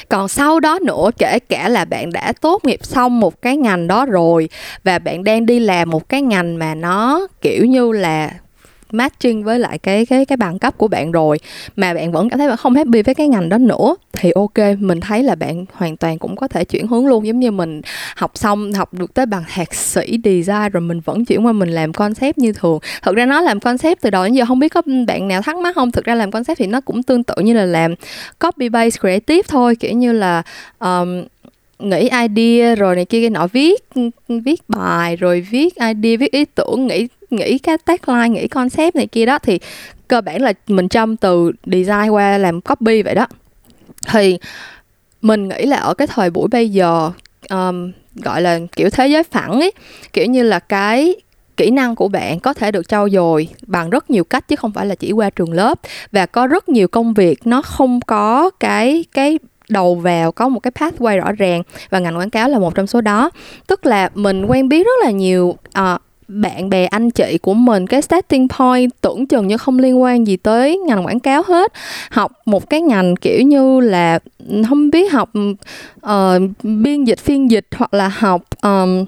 Còn 0.09 0.29
sau 0.29 0.61
đó 0.61 0.79
nữa, 0.79 1.11
kể 1.19 1.39
cả 1.39 1.69
là 1.69 1.85
bạn 1.85 2.13
đã 2.13 2.33
tốt 2.41 2.65
nghiệp 2.65 2.81
xong 2.83 3.21
một 3.21 3.43
cái 3.43 3.57
ngành 3.57 3.87
đó 3.87 4.07
rồi 4.07 4.49
và 4.85 4.99
bạn 4.99 5.25
đang 5.25 5.47
đi 5.47 5.61
làm 5.61 5.91
một 5.91 6.09
cái 6.09 6.23
ngành 6.23 6.59
mà 6.59 6.75
nó 6.75 7.27
kiểu 7.43 7.65
như 7.65 7.93
là 7.93 8.31
matching 8.93 9.45
với 9.45 9.59
lại 9.59 9.79
cái 9.79 10.07
cái 10.07 10.25
cái 10.25 10.37
bằng 10.37 10.59
cấp 10.59 10.79
của 10.79 10.89
bạn 10.89 11.13
rồi 11.13 11.39
mà 11.77 11.95
bạn 11.95 12.13
vẫn 12.13 12.29
cảm 12.29 12.39
thấy 12.39 12.49
bạn 12.49 12.57
không 12.57 12.75
happy 12.75 13.03
với 13.03 13.15
cái 13.15 13.29
ngành 13.29 13.49
đó 13.49 13.59
nữa 13.59 13.97
thì 14.13 14.31
ok 14.35 14.79
mình 14.79 15.01
thấy 15.01 15.23
là 15.23 15.35
bạn 15.35 15.65
hoàn 15.73 15.97
toàn 15.97 16.19
cũng 16.19 16.37
có 16.37 16.49
thể 16.49 16.65
chuyển 16.65 16.87
hướng 16.87 17.07
luôn. 17.07 17.27
Giống 17.27 17.41
như 17.41 17.51
mình 17.51 17.81
học 18.17 18.31
xong 18.35 18.73
học 18.73 18.95
được 18.95 19.15
tới 19.15 19.27
bằng 19.27 19.45
thạc 19.49 19.75
sĩ 19.75 20.19
design 20.25 20.73
rồi 20.73 20.81
mình 20.81 21.01
vẫn 21.01 21.25
chuyển 21.25 21.47
qua 21.47 21.53
mình 21.53 21.69
làm 21.69 21.93
concept 21.93 22.39
như 22.39 22.53
thường. 22.53 22.79
Thực 23.03 23.17
ra 23.17 23.27
nó 23.27 23.41
làm 23.41 23.61
concept 23.61 24.01
từ 24.01 24.11
đầu 24.11 24.25
đến 24.25 24.33
giờ 24.33 24.45
không 24.45 24.59
biết 24.59 24.69
có 24.69 24.83
bạn 25.07 25.29
nào 25.29 25.43
thắc 25.43 25.57
mắc 25.57 25.75
không? 25.75 25.91
Thực 25.91 26.05
ra 26.05 26.15
làm 26.15 26.31
concept 26.31 26.59
thì 26.59 26.67
nó 26.67 26.81
cũng 26.81 27.03
tương 27.03 27.23
tự 27.23 27.35
như 27.43 27.53
là 27.53 27.65
làm 27.65 27.95
copy 28.39 28.69
base 28.69 28.99
creative 29.01 29.43
thôi 29.49 29.77
kiểu 29.77 29.93
như 29.93 30.13
là 30.13 30.43
um, 30.79 31.25
nghĩ 31.79 32.09
idea 32.29 32.75
rồi 32.75 32.97
này 32.97 33.05
kia 33.05 33.21
cái 33.21 33.31
nọ 33.31 33.47
viết 33.47 33.85
viết 34.29 34.61
bài 34.69 35.17
rồi 35.17 35.41
viết 35.51 35.75
idea 35.77 36.17
viết 36.17 36.33
ý 36.33 36.45
tưởng 36.45 36.87
nghĩ 36.87 37.09
nghĩ 37.31 37.59
cái 37.59 37.79
tagline 37.79 38.29
nghĩ 38.29 38.49
concept 38.49 38.97
này 38.97 39.07
kia 39.07 39.27
đó 39.27 39.39
thì 39.39 39.61
cơ 40.09 40.21
bản 40.21 40.43
là 40.43 40.53
mình 40.67 40.89
châm 40.89 41.17
từ 41.17 41.53
design 41.67 42.09
qua 42.11 42.39
làm 42.39 42.61
copy 42.61 43.03
vậy 43.03 43.15
đó. 43.15 43.27
Thì 44.09 44.39
mình 45.23 45.49
nghĩ 45.49 45.67
là 45.67 45.77
ở 45.77 45.95
cái 45.95 46.07
thời 46.07 46.31
buổi 46.31 46.49
bây 46.49 46.69
giờ 46.71 47.11
um, 47.51 47.93
gọi 48.15 48.43
là 48.43 48.59
kiểu 48.77 48.91
thế 48.91 49.07
giới 49.07 49.23
phẳng 49.23 49.61
ấy 49.61 49.73
kiểu 50.13 50.27
như 50.27 50.43
là 50.43 50.59
cái 50.59 51.15
kỹ 51.57 51.71
năng 51.71 51.95
của 51.95 52.09
bạn 52.09 52.41
có 52.41 52.55
thể 52.55 52.73
được 52.73 52.89
trau 52.89 53.09
dồi 53.09 53.49
bằng 53.67 53.91
rất 53.91 54.11
nhiều 54.11 54.25
cách 54.25 54.49
chứ 54.49 54.57
không 54.57 54.73
phải 54.73 54.87
là 54.87 54.95
chỉ 54.95 55.13
qua 55.13 55.31
trường 55.31 55.53
lớp. 55.53 55.81
Và 56.13 56.27
có 56.27 56.47
rất 56.47 56.69
nhiều 56.69 56.89
công 56.89 57.15
việc 57.15 57.47
nó 57.47 57.63
không 57.63 58.01
có 58.01 58.51
cái 58.61 59.05
cái 59.13 59.39
đầu 59.69 59.95
vào 59.95 60.33
có 60.33 60.49
một 60.49 60.61
cái 60.61 60.71
pathway 60.71 61.17
rõ 61.17 61.33
ràng 61.33 61.63
và 61.91 61.99
ngành 61.99 62.19
quảng 62.19 62.31
cáo 62.31 62.49
là 62.49 62.59
một 62.59 62.75
trong 62.75 62.87
số 62.87 63.01
đó. 63.01 63.31
Tức 63.67 63.87
là 63.87 64.11
mình 64.15 64.47
quen 64.47 64.69
biết 64.69 64.87
rất 64.87 65.05
là 65.05 65.11
nhiều 65.11 65.57
uh, 65.79 66.01
bạn 66.31 66.71
bè 66.71 66.87
anh 66.87 67.11
chị 67.11 67.39
của 67.43 67.55
mình 67.55 67.87
cái 67.87 68.03
starting 68.03 68.49
point 68.49 68.91
tưởng 69.01 69.27
chừng 69.27 69.47
như 69.47 69.57
không 69.57 69.79
liên 69.79 70.03
quan 70.03 70.27
gì 70.27 70.37
tới 70.37 70.79
ngành 70.79 71.07
quảng 71.07 71.21
cáo 71.21 71.43
hết. 71.49 71.73
Học 72.11 72.33
một 72.47 72.71
cái 72.71 72.81
ngành 72.81 73.17
kiểu 73.17 73.43
như 73.43 73.81
là 73.81 74.19
ừ, 74.49 74.63
không 74.69 74.91
biết 74.91 75.13
học 75.13 75.31
uh, 76.07 76.43
biên 76.63 77.05
dịch 77.05 77.19
phiên 77.19 77.51
dịch 77.51 77.67
hoặc 77.77 77.95
là 77.95 78.09
học 78.09 78.43
um, 78.63 79.05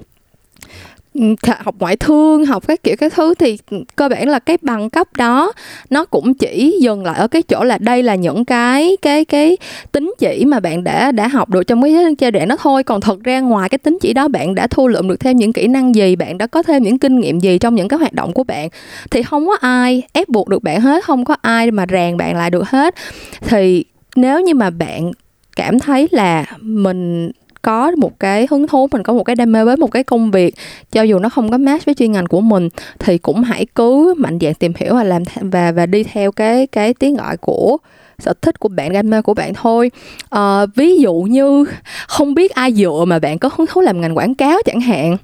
học 1.59 1.75
ngoại 1.79 1.97
thương, 1.97 2.47
học 2.47 2.67
các 2.69 2.83
kiểu 2.83 2.97
các 2.99 3.13
thứ 3.13 3.35
thì 3.35 3.59
cơ 3.97 4.09
bản 4.09 4.29
là 4.29 4.39
cái 4.39 4.59
bằng 4.63 4.91
cấp 4.91 5.09
đó 5.17 5.53
nó 5.91 6.05
cũng 6.05 6.35
chỉ 6.35 6.79
dừng 6.81 7.05
lại 7.05 7.19
ở 7.19 7.29
cái 7.29 7.43
chỗ 7.43 7.65
là 7.65 7.79
đây 7.79 8.03
là 8.03 8.15
những 8.15 8.45
cái 8.45 8.97
cái 9.03 9.25
cái 9.25 9.57
tính 9.93 10.15
chỉ 10.19 10.45
mà 10.45 10.61
bạn 10.61 10.85
đã 10.85 11.13
đã 11.13 11.29
học 11.29 11.51
được 11.51 11.63
trong 11.63 11.83
cái 11.83 11.95
giai 12.19 12.31
đoạn 12.31 12.49
đó 12.49 12.57
thôi. 12.57 12.83
Còn 12.83 13.01
thật 13.01 13.25
ra 13.25 13.41
ngoài 13.41 13.69
cái 13.69 13.79
tính 13.79 13.99
chỉ 14.01 14.13
đó 14.13 14.29
bạn 14.29 14.55
đã 14.55 14.67
thu 14.67 14.89
lượm 14.89 15.09
được 15.09 15.21
thêm 15.21 15.37
những 15.37 15.53
kỹ 15.53 15.67
năng 15.67 15.95
gì, 15.95 16.17
bạn 16.17 16.39
đã 16.39 16.47
có 16.47 16.63
thêm 16.63 16.83
những 16.83 16.99
kinh 16.99 17.21
nghiệm 17.21 17.41
gì 17.41 17.59
trong 17.59 17.75
những 17.75 17.89
cái 17.89 17.99
hoạt 17.99 18.13
động 18.13 18.33
của 18.33 18.45
bạn, 18.45 18.69
thì 19.11 19.23
không 19.23 19.47
có 19.47 19.57
ai 19.61 20.03
ép 20.13 20.29
buộc 20.29 20.49
được 20.49 20.63
bạn 20.63 20.81
hết, 20.81 21.05
không 21.05 21.25
có 21.25 21.37
ai 21.43 21.71
mà 21.71 21.87
ràng 21.87 22.17
bạn 22.17 22.37
lại 22.37 22.51
được 22.51 22.69
hết. 22.69 22.95
Thì 23.41 23.85
nếu 24.17 24.41
như 24.41 24.55
mà 24.55 24.71
bạn 24.71 25.13
cảm 25.57 25.79
thấy 25.79 26.09
là 26.11 26.45
mình 26.61 27.31
có 27.63 27.93
một 27.97 28.21
cái 28.21 28.47
hứng 28.51 28.67
thú 28.67 28.89
mình 28.93 29.03
có 29.03 29.13
một 29.13 29.25
cái 29.25 29.37
đam 29.37 29.53
mê 29.53 29.65
với 29.65 29.77
một 29.77 29.91
cái 29.91 30.05
công 30.05 30.31
việc 30.31 30.55
cho 30.93 31.03
dù 31.03 31.19
nó 31.19 31.29
không 31.29 31.51
có 31.51 31.59
match 31.59 31.85
với 31.85 31.95
chuyên 31.95 32.13
ngành 32.13 32.27
của 32.27 32.41
mình 32.41 32.69
thì 32.99 33.19
cũng 33.19 33.43
hãy 33.43 33.67
cứ 33.75 34.15
mạnh 34.19 34.39
dạn 34.41 34.55
tìm 34.55 34.73
hiểu 34.77 34.95
và 34.95 35.05
làm 35.05 35.23
và 35.41 35.73
và 35.73 35.87
đi 35.87 36.05
theo 36.05 36.33
cái 36.33 36.67
cái 36.67 36.95
tiếng 36.95 37.17
gọi 37.17 37.37
của 37.37 37.77
sở 38.19 38.33
thích 38.43 38.61
của 38.61 38.69
bạn 38.69 38.93
đam 38.93 39.11
mê 39.11 39.23
của 39.23 39.35
bạn 39.35 39.55
thôi. 39.55 39.91
À, 40.31 40.67
ví 40.67 40.99
dụ 40.99 41.15
như 41.15 41.65
không 42.09 42.35
biết 42.35 42.55
ai 42.55 42.73
dựa 42.73 43.05
mà 43.07 43.19
bạn 43.19 43.39
có 43.39 43.51
hứng 43.57 43.67
thú 43.67 43.81
làm 43.81 44.01
ngành 44.01 44.17
quảng 44.17 44.35
cáo 44.35 44.59
chẳng 44.65 44.81
hạn 44.81 45.17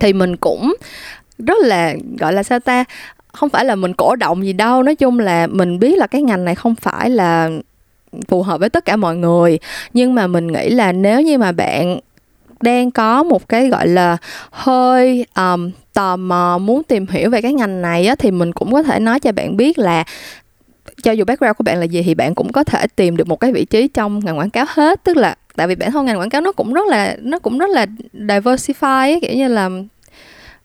thì 0.00 0.12
mình 0.12 0.36
cũng 0.36 0.74
rất 1.38 1.58
là 1.60 1.94
gọi 2.18 2.32
là 2.32 2.42
sao 2.42 2.60
ta 2.60 2.84
không 3.32 3.48
phải 3.48 3.64
là 3.64 3.74
mình 3.74 3.94
cổ 3.94 4.16
động 4.16 4.44
gì 4.44 4.52
đâu 4.52 4.82
nói 4.82 4.94
chung 4.94 5.18
là 5.18 5.46
mình 5.46 5.78
biết 5.78 5.98
là 5.98 6.06
cái 6.06 6.22
ngành 6.22 6.44
này 6.44 6.54
không 6.54 6.74
phải 6.74 7.10
là 7.10 7.50
phù 8.28 8.42
hợp 8.42 8.60
với 8.60 8.68
tất 8.68 8.84
cả 8.84 8.96
mọi 8.96 9.16
người. 9.16 9.58
Nhưng 9.92 10.14
mà 10.14 10.26
mình 10.26 10.46
nghĩ 10.46 10.68
là 10.68 10.92
nếu 10.92 11.20
như 11.20 11.38
mà 11.38 11.52
bạn 11.52 11.98
đang 12.60 12.90
có 12.90 13.22
một 13.22 13.48
cái 13.48 13.68
gọi 13.68 13.88
là 13.88 14.16
hơi 14.50 15.26
um, 15.36 15.70
tò 15.92 16.16
mò 16.16 16.58
muốn 16.58 16.82
tìm 16.82 17.06
hiểu 17.06 17.30
về 17.30 17.42
cái 17.42 17.52
ngành 17.52 17.82
này 17.82 18.06
á, 18.06 18.14
thì 18.14 18.30
mình 18.30 18.52
cũng 18.52 18.72
có 18.72 18.82
thể 18.82 18.98
nói 18.98 19.20
cho 19.20 19.32
bạn 19.32 19.56
biết 19.56 19.78
là 19.78 20.04
cho 21.02 21.12
dù 21.12 21.24
background 21.24 21.56
của 21.56 21.64
bạn 21.64 21.78
là 21.78 21.84
gì 21.84 22.02
thì 22.02 22.14
bạn 22.14 22.34
cũng 22.34 22.52
có 22.52 22.64
thể 22.64 22.86
tìm 22.96 23.16
được 23.16 23.28
một 23.28 23.40
cái 23.40 23.52
vị 23.52 23.64
trí 23.64 23.88
trong 23.88 24.24
ngành 24.24 24.38
quảng 24.38 24.50
cáo 24.50 24.66
hết. 24.68 25.04
Tức 25.04 25.16
là 25.16 25.34
tại 25.56 25.66
vì 25.66 25.74
bản 25.74 25.92
thân 25.92 26.06
ngành 26.06 26.18
quảng 26.18 26.30
cáo 26.30 26.40
nó 26.40 26.52
cũng 26.52 26.72
rất 26.72 26.86
là 26.88 27.16
nó 27.20 27.38
cũng 27.38 27.58
rất 27.58 27.70
là 27.70 27.86
diversify 28.14 29.12
ấy, 29.12 29.20
kiểu 29.20 29.36
như 29.36 29.48
là 29.48 29.70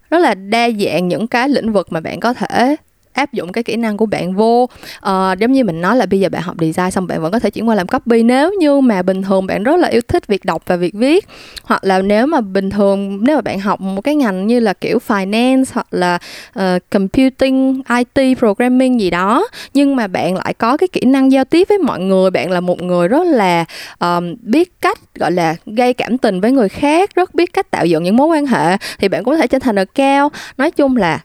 rất 0.09 0.19
là 0.19 0.33
đa 0.33 0.69
dạng 0.69 1.07
những 1.07 1.27
cái 1.27 1.49
lĩnh 1.49 1.73
vực 1.73 1.87
mà 1.91 1.99
bạn 1.99 2.19
có 2.19 2.33
thể 2.33 2.75
áp 3.13 3.33
dụng 3.33 3.51
cái 3.51 3.63
kỹ 3.63 3.75
năng 3.75 3.97
của 3.97 4.05
bạn 4.05 4.33
vô. 4.33 4.69
À, 5.01 5.33
giống 5.39 5.51
như 5.51 5.63
mình 5.63 5.81
nói 5.81 5.95
là 5.95 6.05
bây 6.05 6.19
giờ 6.19 6.29
bạn 6.29 6.41
học 6.41 6.55
design 6.59 6.91
xong 6.91 7.07
bạn 7.07 7.21
vẫn 7.21 7.31
có 7.31 7.39
thể 7.39 7.49
chuyển 7.49 7.69
qua 7.69 7.75
làm 7.75 7.87
copy. 7.87 8.23
Nếu 8.23 8.53
như 8.59 8.79
mà 8.79 9.01
bình 9.01 9.23
thường 9.23 9.47
bạn 9.47 9.63
rất 9.63 9.79
là 9.79 9.87
yêu 9.87 10.01
thích 10.07 10.27
việc 10.27 10.45
đọc 10.45 10.63
và 10.65 10.75
việc 10.75 10.93
viết 10.93 11.27
hoặc 11.63 11.83
là 11.83 12.01
nếu 12.01 12.27
mà 12.27 12.41
bình 12.41 12.69
thường 12.69 13.19
nếu 13.21 13.35
mà 13.35 13.41
bạn 13.41 13.59
học 13.59 13.81
một 13.81 14.01
cái 14.01 14.15
ngành 14.15 14.47
như 14.47 14.59
là 14.59 14.73
kiểu 14.73 14.99
finance 15.07 15.63
hoặc 15.73 15.87
là 15.91 16.19
uh, 16.59 16.63
computing 16.89 17.81
IT 17.89 18.37
programming 18.39 18.99
gì 18.99 19.09
đó 19.09 19.47
nhưng 19.73 19.95
mà 19.95 20.07
bạn 20.07 20.35
lại 20.35 20.53
có 20.53 20.77
cái 20.77 20.87
kỹ 20.87 21.01
năng 21.05 21.31
giao 21.31 21.45
tiếp 21.45 21.67
với 21.69 21.77
mọi 21.77 21.99
người 21.99 22.31
bạn 22.31 22.51
là 22.51 22.59
một 22.59 22.81
người 22.81 23.07
rất 23.07 23.27
là 23.27 23.65
um, 23.99 24.35
biết 24.41 24.81
cách 24.81 24.99
gọi 25.15 25.31
là 25.31 25.55
gây 25.65 25.93
cảm 25.93 26.17
tình 26.17 26.41
với 26.41 26.51
người 26.51 26.69
khác 26.69 27.15
rất 27.15 27.35
biết 27.35 27.53
cách 27.53 27.71
tạo 27.71 27.85
dựng 27.85 28.03
những 28.03 28.17
mối 28.17 28.27
quan 28.27 28.45
hệ 28.45 28.77
thì 28.99 29.07
bạn 29.07 29.23
cũng 29.23 29.33
có 29.33 29.37
thể 29.37 29.47
trở 29.47 29.59
thành 29.59 29.75
được 29.75 29.95
cao. 29.95 30.31
Nói 30.57 30.71
chung 30.71 30.97
là 30.97 31.19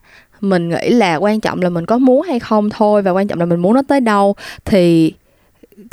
mình 0.49 0.69
nghĩ 0.69 0.89
là 0.89 1.17
quan 1.17 1.41
trọng 1.41 1.63
là 1.63 1.69
mình 1.69 1.87
có 1.87 1.99
muốn 1.99 2.23
hay 2.23 2.41
không 2.41 2.71
thôi 2.71 3.03
và 3.03 3.11
quan 3.11 3.29
trọng 3.29 3.39
là 3.39 3.47
mình 3.47 3.61
muốn 3.61 3.75
nó 3.75 3.83
tới 3.89 4.01
đâu. 4.01 4.35
Thì 4.65 5.13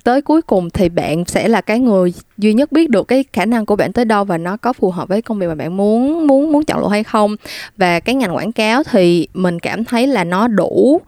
tới 0.04 0.22
cuối 0.22 0.41
cùng 0.41 0.70
thì 0.70 0.89
bạn 0.89 1.26
sẽ 1.26 1.47
là 1.47 1.62
cái 1.62 1.80
người 1.80 2.14
duy 2.38 2.54
nhất 2.54 2.72
biết 2.72 2.89
được 2.89 3.08
cái 3.08 3.26
khả 3.34 3.45
năng 3.45 3.66
của 3.66 3.76
bạn 3.76 3.93
tới 3.93 4.06
đâu 4.06 4.24
và 4.24 4.38
nó 4.38 4.58
có 4.58 4.74
phù 4.74 4.91
hợp 4.91 5.10
với 5.10 5.22
công 5.22 5.39
việc 5.39 5.47
mà 5.47 5.56
bạn 5.56 5.78
muốn 5.78 6.28
muốn 6.28 6.51
muốn 6.51 6.66
chọn 6.66 6.82
lựa 6.82 6.88
hay 6.88 7.04
không. 7.04 7.36
Và 7.78 7.99
cái 7.99 8.16
ngành 8.16 8.36
quảng 8.36 8.51
cáo 8.51 8.84
thì 8.84 9.28
mình 9.34 9.60
cảm 9.60 9.86
thấy 9.86 10.08
là 10.08 10.24
nó 10.24 10.47
đủ 10.47 11.01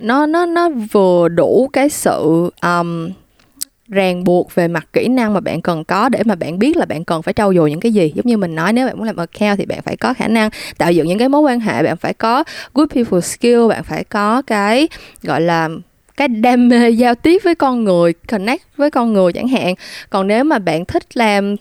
nó 0.00 0.26
nó 0.26 0.46
nó 0.46 0.68
vừa 0.92 1.28
đủ 1.28 1.68
cái 1.72 1.88
sự 1.88 2.50
um, 2.62 3.10
ràng 3.88 4.24
buộc 4.24 4.54
về 4.54 4.68
mặt 4.68 4.88
kỹ 4.92 5.08
năng 5.08 5.34
mà 5.34 5.40
bạn 5.40 5.62
cần 5.62 5.84
có 5.84 6.08
để 6.08 6.22
mà 6.24 6.34
bạn 6.34 6.58
biết 6.58 6.76
là 6.76 6.84
bạn 6.84 7.04
cần 7.04 7.22
phải 7.22 7.34
trau 7.34 7.54
dồi 7.54 7.70
những 7.70 7.80
cái 7.80 7.92
gì. 7.92 8.12
Giống 8.14 8.26
như 8.26 8.36
mình 8.36 8.54
nói, 8.54 8.72
nếu 8.72 8.86
bạn 8.86 8.96
muốn 8.96 9.06
làm 9.06 9.16
account 9.16 9.58
thì 9.58 9.66
bạn 9.66 9.82
phải 9.82 9.96
có 9.96 10.14
khả 10.14 10.28
năng 10.28 10.50
tạo 10.78 10.92
dựng 10.92 11.06
những 11.06 11.18
cái 11.18 11.28
mối 11.28 11.40
quan 11.40 11.60
hệ, 11.60 11.82
bạn 11.82 11.96
phải 11.96 12.14
có 12.14 12.44
good 12.74 12.90
people 12.94 13.20
skill, 13.20 13.68
bạn 13.68 13.84
phải 13.84 14.04
có 14.04 14.42
cái, 14.42 14.88
gọi 15.22 15.40
là 15.40 15.68
cái 16.18 16.28
đam 16.28 16.68
mê 16.68 16.90
giao 16.90 17.14
tiếp 17.14 17.40
với 17.44 17.54
con 17.54 17.84
người 17.84 18.12
connect 18.12 18.62
với 18.76 18.90
con 18.90 19.12
người 19.12 19.32
chẳng 19.32 19.48
hạn. 19.48 19.74
Còn 20.10 20.26
nếu 20.26 20.44
mà 20.44 20.58
bạn 20.58 20.84
thích 20.84 21.16
làm 21.16 21.56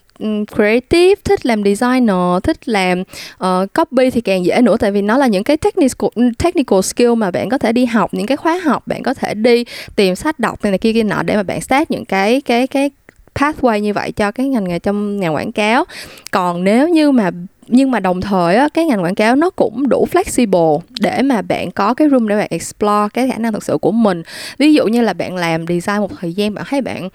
creative 0.55 1.15
thích 1.23 1.45
làm 1.45 1.63
designer 1.63 2.43
thích 2.43 2.69
làm 2.69 3.01
uh, 3.43 3.73
copy 3.73 4.09
thì 4.09 4.21
càng 4.21 4.45
dễ 4.45 4.61
nữa 4.61 4.77
tại 4.79 4.91
vì 4.91 5.01
nó 5.01 5.17
là 5.17 5.27
những 5.27 5.43
cái 5.43 5.57
technical 5.57 6.09
technical 6.39 6.81
skill 6.81 7.15
mà 7.15 7.31
bạn 7.31 7.49
có 7.49 7.57
thể 7.57 7.71
đi 7.71 7.85
học 7.85 8.13
những 8.13 8.25
cái 8.25 8.37
khóa 8.37 8.59
học 8.63 8.87
bạn 8.87 9.03
có 9.03 9.13
thể 9.13 9.33
đi 9.33 9.65
tìm 9.95 10.15
sách 10.15 10.39
đọc 10.39 10.63
này, 10.63 10.71
này 10.71 10.77
kia 10.77 10.93
kia 10.93 11.03
nọ 11.03 11.23
để 11.23 11.35
mà 11.35 11.43
bạn 11.43 11.61
start 11.61 11.91
những 11.91 12.05
cái 12.05 12.41
cái 12.41 12.67
cái 12.67 12.89
pathway 13.35 13.79
như 13.79 13.93
vậy 13.93 14.11
cho 14.11 14.31
cái 14.31 14.47
ngành 14.47 14.63
nghề 14.63 14.79
trong 14.79 15.19
ngành 15.19 15.35
quảng 15.35 15.51
cáo. 15.51 15.85
Còn 16.31 16.63
nếu 16.63 16.89
như 16.89 17.11
mà 17.11 17.31
nhưng 17.67 17.91
mà 17.91 17.99
đồng 17.99 18.21
thời 18.21 18.55
á, 18.55 18.69
cái 18.73 18.85
ngành 18.85 19.03
quảng 19.03 19.15
cáo 19.15 19.35
nó 19.35 19.49
cũng 19.49 19.89
đủ 19.89 20.07
flexible 20.11 20.79
để 20.99 21.21
mà 21.21 21.41
bạn 21.41 21.71
có 21.71 21.93
cái 21.93 22.09
room 22.09 22.27
để 22.27 22.37
bạn 22.37 22.47
explore 22.49 23.07
cái 23.13 23.29
khả 23.29 23.37
năng 23.37 23.53
thực 23.53 23.63
sự 23.63 23.77
của 23.77 23.91
mình. 23.91 24.23
Ví 24.57 24.73
dụ 24.73 24.87
như 24.87 25.01
là 25.01 25.13
bạn 25.13 25.35
làm 25.35 25.67
design 25.67 25.97
một 25.99 26.11
thời 26.19 26.33
gian 26.33 26.53
bạn 26.53 26.65
thấy 26.69 26.81
bạn 26.81 27.09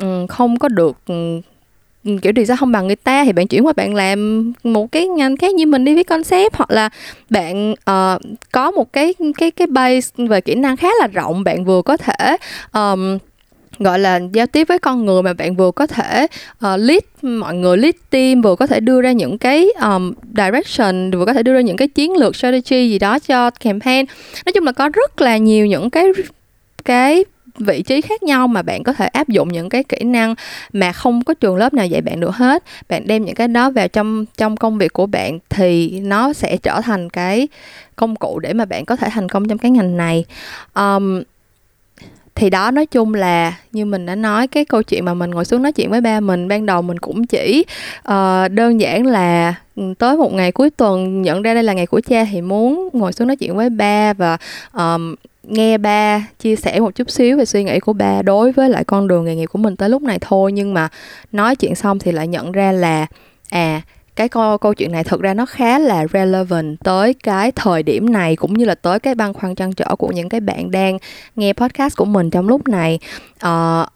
um, 0.00 0.26
không 0.26 0.58
có 0.58 0.68
được 0.68 0.96
um, 1.06 1.40
kiểu 2.04 2.32
design 2.36 2.56
không 2.56 2.72
bằng 2.72 2.86
người 2.86 2.96
ta 2.96 3.24
thì 3.24 3.32
bạn 3.32 3.46
chuyển 3.46 3.66
qua 3.66 3.72
bạn 3.72 3.94
làm 3.94 4.52
một 4.64 4.92
cái 4.92 5.08
ngành 5.08 5.36
khác 5.36 5.54
như 5.54 5.66
mình 5.66 5.84
đi 5.84 5.94
với 5.94 6.04
concept 6.04 6.54
hoặc 6.54 6.70
là 6.70 6.88
bạn 7.30 7.72
uh, 7.72 8.20
có 8.52 8.70
một 8.70 8.92
cái 8.92 9.14
cái 9.38 9.50
cái 9.50 9.66
base 9.66 10.10
về 10.16 10.40
kỹ 10.40 10.54
năng 10.54 10.76
khá 10.76 10.88
là 11.00 11.06
rộng 11.06 11.44
bạn 11.44 11.64
vừa 11.64 11.82
có 11.82 11.96
thể 11.96 12.36
um, 12.72 13.18
gọi 13.80 13.98
là 13.98 14.20
giao 14.32 14.46
tiếp 14.46 14.68
với 14.68 14.78
con 14.78 15.06
người 15.06 15.22
mà 15.22 15.32
bạn 15.32 15.56
vừa 15.56 15.70
có 15.70 15.86
thể 15.86 16.26
uh, 16.66 16.80
lead 16.80 17.02
mọi 17.22 17.54
người 17.54 17.76
lead 17.76 17.94
team 18.10 18.42
vừa 18.42 18.56
có 18.56 18.66
thể 18.66 18.80
đưa 18.80 19.00
ra 19.00 19.12
những 19.12 19.38
cái 19.38 19.70
um, 19.82 20.12
direction 20.36 21.10
vừa 21.10 21.24
có 21.24 21.32
thể 21.32 21.42
đưa 21.42 21.52
ra 21.52 21.60
những 21.60 21.76
cái 21.76 21.88
chiến 21.88 22.16
lược 22.16 22.36
strategy 22.36 22.90
gì 22.90 22.98
đó 22.98 23.18
cho 23.18 23.50
campaign. 23.50 24.06
Nói 24.46 24.52
chung 24.52 24.64
là 24.64 24.72
có 24.72 24.88
rất 24.88 25.20
là 25.20 25.36
nhiều 25.36 25.66
những 25.66 25.90
cái 25.90 26.06
cái 26.84 27.24
vị 27.58 27.82
trí 27.82 28.00
khác 28.00 28.22
nhau 28.22 28.48
mà 28.48 28.62
bạn 28.62 28.82
có 28.82 28.92
thể 28.92 29.06
áp 29.06 29.28
dụng 29.28 29.48
những 29.48 29.68
cái 29.68 29.84
kỹ 29.84 30.04
năng 30.04 30.34
mà 30.72 30.92
không 30.92 31.24
có 31.24 31.34
trường 31.34 31.56
lớp 31.56 31.74
nào 31.74 31.86
dạy 31.86 32.00
bạn 32.00 32.20
được 32.20 32.34
hết. 32.34 32.64
Bạn 32.88 33.06
đem 33.06 33.24
những 33.24 33.34
cái 33.34 33.48
đó 33.48 33.70
vào 33.70 33.88
trong 33.88 34.24
trong 34.36 34.56
công 34.56 34.78
việc 34.78 34.92
của 34.92 35.06
bạn 35.06 35.38
thì 35.48 36.00
nó 36.00 36.32
sẽ 36.32 36.56
trở 36.56 36.80
thành 36.80 37.10
cái 37.10 37.48
công 37.96 38.16
cụ 38.16 38.38
để 38.38 38.52
mà 38.52 38.64
bạn 38.64 38.84
có 38.84 38.96
thể 38.96 39.08
thành 39.12 39.28
công 39.28 39.48
trong 39.48 39.58
cái 39.58 39.70
ngành 39.70 39.96
này. 39.96 40.24
Um, 40.74 41.22
thì 42.34 42.50
đó 42.50 42.70
nói 42.70 42.86
chung 42.86 43.14
là 43.14 43.58
như 43.72 43.84
mình 43.84 44.06
đã 44.06 44.14
nói 44.14 44.46
cái 44.46 44.64
câu 44.64 44.82
chuyện 44.82 45.04
mà 45.04 45.14
mình 45.14 45.30
ngồi 45.30 45.44
xuống 45.44 45.62
nói 45.62 45.72
chuyện 45.72 45.90
với 45.90 46.00
ba 46.00 46.20
mình 46.20 46.48
ban 46.48 46.66
đầu 46.66 46.82
mình 46.82 46.98
cũng 46.98 47.26
chỉ 47.26 47.64
uh, 47.98 48.50
đơn 48.50 48.80
giản 48.80 49.06
là 49.06 49.54
ừ, 49.76 49.82
tới 49.98 50.16
một 50.16 50.32
ngày 50.32 50.52
cuối 50.52 50.70
tuần 50.70 51.22
nhận 51.22 51.42
ra 51.42 51.54
đây 51.54 51.62
là 51.62 51.72
ngày 51.72 51.86
của 51.86 52.00
cha 52.08 52.24
thì 52.32 52.40
muốn 52.40 52.88
ngồi 52.92 53.12
xuống 53.12 53.28
nói 53.28 53.36
chuyện 53.36 53.56
với 53.56 53.70
ba 53.70 54.12
và 54.12 54.38
um, 54.72 55.14
nghe 55.42 55.78
ba 55.78 56.26
chia 56.38 56.56
sẻ 56.56 56.80
một 56.80 56.94
chút 56.94 57.10
xíu 57.10 57.36
về 57.36 57.44
suy 57.44 57.64
nghĩ 57.64 57.80
của 57.80 57.92
ba 57.92 58.22
đối 58.22 58.52
với 58.52 58.68
lại 58.68 58.84
con 58.84 59.08
đường 59.08 59.24
nghề 59.24 59.36
nghiệp 59.36 59.46
của 59.46 59.58
mình 59.58 59.76
tới 59.76 59.88
lúc 59.88 60.02
này 60.02 60.18
thôi. 60.20 60.52
Nhưng 60.52 60.74
mà 60.74 60.88
nói 61.32 61.56
chuyện 61.56 61.74
xong 61.74 61.98
thì 61.98 62.12
lại 62.12 62.28
nhận 62.28 62.52
ra 62.52 62.72
là 62.72 63.06
à 63.50 63.82
cái 64.16 64.28
câu, 64.28 64.58
câu 64.58 64.74
chuyện 64.74 64.92
này 64.92 65.04
thực 65.04 65.20
ra 65.20 65.34
nó 65.34 65.46
khá 65.46 65.78
là 65.78 66.06
relevant 66.12 66.80
tới 66.84 67.14
cái 67.14 67.52
thời 67.52 67.82
điểm 67.82 68.12
này 68.12 68.36
cũng 68.36 68.54
như 68.54 68.64
là 68.64 68.74
tới 68.74 68.98
cái 68.98 69.14
băn 69.14 69.32
khoăn 69.32 69.54
trăn 69.54 69.72
trở 69.72 69.96
của 69.98 70.08
những 70.08 70.28
cái 70.28 70.40
bạn 70.40 70.70
đang 70.70 70.98
nghe 71.36 71.52
podcast 71.52 71.96
của 71.96 72.04
mình 72.04 72.30
trong 72.30 72.48
lúc 72.48 72.68
này. 72.68 72.98
Uh, 73.46 73.88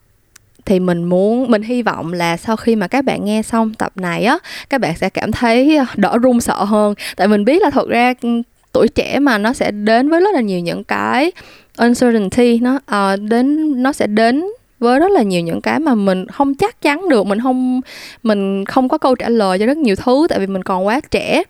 thì 0.64 0.80
mình 0.80 1.04
muốn 1.04 1.50
mình 1.50 1.62
hy 1.62 1.82
vọng 1.82 2.12
là 2.12 2.36
sau 2.36 2.56
khi 2.56 2.76
mà 2.76 2.88
các 2.88 3.04
bạn 3.04 3.24
nghe 3.24 3.42
xong 3.42 3.74
tập 3.74 3.92
này 3.96 4.24
á 4.24 4.38
các 4.70 4.80
bạn 4.80 4.96
sẽ 4.96 5.08
cảm 5.10 5.32
thấy 5.32 5.78
đỡ 5.96 6.18
run 6.22 6.40
sợ 6.40 6.64
hơn. 6.64 6.94
Tại 7.16 7.28
mình 7.28 7.44
biết 7.44 7.62
là 7.62 7.70
thật 7.70 7.88
ra 7.88 8.14
ừ, 8.20 8.28
tuổi 8.72 8.88
trẻ 8.88 9.18
mà 9.18 9.38
nó 9.38 9.52
sẽ 9.52 9.70
đến 9.70 10.08
với 10.08 10.20
rất 10.20 10.34
là 10.34 10.40
nhiều 10.40 10.60
những 10.60 10.84
cái 10.84 11.32
uncertainty 11.76 12.58
nó 12.58 12.76
uh, 12.76 13.20
đến 13.20 13.72
nó 13.82 13.92
sẽ 13.92 14.06
đến 14.06 14.44
với 14.78 14.98
rất 14.98 15.10
là 15.12 15.22
nhiều 15.22 15.40
những 15.40 15.60
cái 15.60 15.78
mà 15.78 15.94
mình 15.94 16.26
không 16.26 16.54
chắc 16.54 16.82
chắn 16.82 17.08
được 17.08 17.26
mình 17.26 17.40
không 17.40 17.80
mình 18.22 18.64
không 18.64 18.88
có 18.88 18.98
câu 18.98 19.14
trả 19.14 19.28
lời 19.28 19.58
cho 19.58 19.66
rất 19.66 19.76
nhiều 19.76 19.96
thứ 19.96 20.26
tại 20.28 20.38
vì 20.38 20.46
mình 20.46 20.62
còn 20.62 20.86
quá 20.86 21.00
trẻ. 21.10 21.42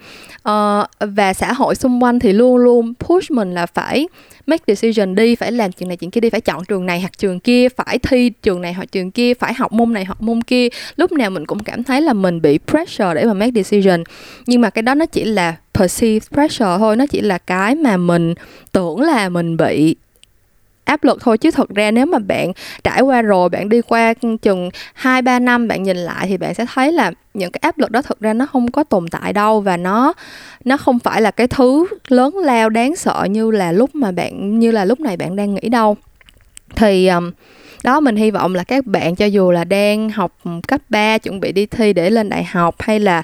Uh, 0.49 0.87
và 1.01 1.33
xã 1.35 1.53
hội 1.53 1.75
xung 1.75 2.03
quanh 2.03 2.18
thì 2.18 2.33
luôn 2.33 2.57
luôn 2.57 2.95
push 3.01 3.31
mình 3.31 3.55
là 3.55 3.66
phải 3.66 4.09
make 4.47 4.64
decision 4.66 5.14
đi 5.14 5.35
phải 5.35 5.53
làm 5.53 5.72
chuyện 5.72 5.89
này 5.89 5.97
chuyện 5.97 6.11
kia 6.11 6.20
đi 6.20 6.31
phải 6.31 6.41
chọn 6.41 6.64
trường 6.64 6.87
này 6.87 7.01
hoặc 7.01 7.18
trường 7.18 7.41
kia 7.41 7.68
phải 7.68 7.99
thi 7.99 8.31
trường 8.43 8.61
này 8.61 8.72
hoặc 8.72 8.93
trường 8.93 9.11
kia 9.11 9.35
phải 9.35 9.55
học 9.55 9.72
môn 9.72 9.93
này 9.93 10.05
học 10.05 10.22
môn 10.22 10.43
kia. 10.43 10.68
Lúc 10.97 11.12
nào 11.12 11.31
mình 11.31 11.47
cũng 11.47 11.62
cảm 11.62 11.85
thấy 11.85 12.01
là 12.01 12.12
mình 12.12 12.43
bị 12.43 12.59
pressure 12.66 13.14
để 13.14 13.25
mà 13.25 13.35
make 13.35 13.53
decision. 13.55 14.05
Nhưng 14.47 14.61
mà 14.61 14.70
cái 14.70 14.83
đó 14.83 14.95
nó 14.95 15.07
chỉ 15.07 15.25
là 15.25 15.57
perceived 15.75 16.29
pressure 16.33 16.77
thôi 16.79 16.97
nó 16.97 17.07
chỉ 17.07 17.20
là 17.20 17.39
cái 17.39 17.75
mà 17.75 17.97
mình 17.97 18.35
tưởng 18.72 19.01
là 19.01 19.29
mình 19.29 19.57
bị 19.57 19.97
áp 20.85 21.05
lực 21.05 21.18
thôi. 21.20 21.39
Chứ 21.39 21.51
thật 21.51 21.68
ra 21.68 21.91
nếu 21.91 22.07
mà 22.07 22.18
bạn 22.18 22.53
trải 22.85 23.01
qua 23.01 23.22
rồi 23.22 23.49
bạn 23.49 23.68
đi 23.68 23.80
qua 23.80 24.14
chừng 24.43 24.70
hai 24.95 25.22
ba 25.22 25.39
năm 25.39 25.68
bạn 25.68 25.82
nhìn 25.82 25.97
lại 25.97 26.26
thì 26.28 26.37
bạn 26.37 26.55
sẽ 26.55 26.66
thấy 26.74 26.93
là 26.93 27.12
những 27.35 27.53
cái 27.53 27.59
áp 27.62 27.78
lực 27.78 27.91
đó 27.91 28.03
thực 28.03 28.20
ra 28.20 28.32
nó 28.32 28.47
không 28.47 28.70
có 28.70 28.85
tồn 28.85 29.09
tại 29.09 29.32
đâu 29.32 29.61
và 29.61 29.76
nó 29.76 30.12
nó 30.64 30.76
không 30.76 30.99
phải 30.99 31.20
là 31.20 31.30
cái 31.30 31.47
thứ 31.47 31.87
lớn 32.09 32.37
lao 32.37 32.70
đáng 32.70 32.97
sợ 32.97 33.26
như 33.30 33.51
là 33.51 33.72
lúc 33.72 33.95
mà 33.95 34.12
bạn 34.12 34.59
như 34.59 34.70
là 34.70 34.85
lúc 34.85 35.01
này 35.01 35.16
bạn 35.16 35.37
đang 35.37 35.55
nghĩ 35.55 35.68
đâu. 35.68 35.97
Thì 36.76 37.07
um, 37.07 37.30
đó 37.85 38.01
mình 38.01 38.16
hy 38.16 38.30
vọng 38.30 38.55
là 38.55 38.64
các 38.64 38.87
bạn 38.87 39.14
cho 39.14 39.26
dù 39.26 39.51
là 39.51 39.64
đang 39.64 40.11
học 40.11 40.37
cấp 40.68 40.80
3 40.89 41.18
chuẩn 41.18 41.41
bị 41.41 41.53
đi 41.53 41.66
thi 41.66 41.93
để 41.93 42.11
lên 42.11 42.28
đại 42.28 42.45
học 42.45 42.74
hay 42.78 43.01
là 43.01 43.22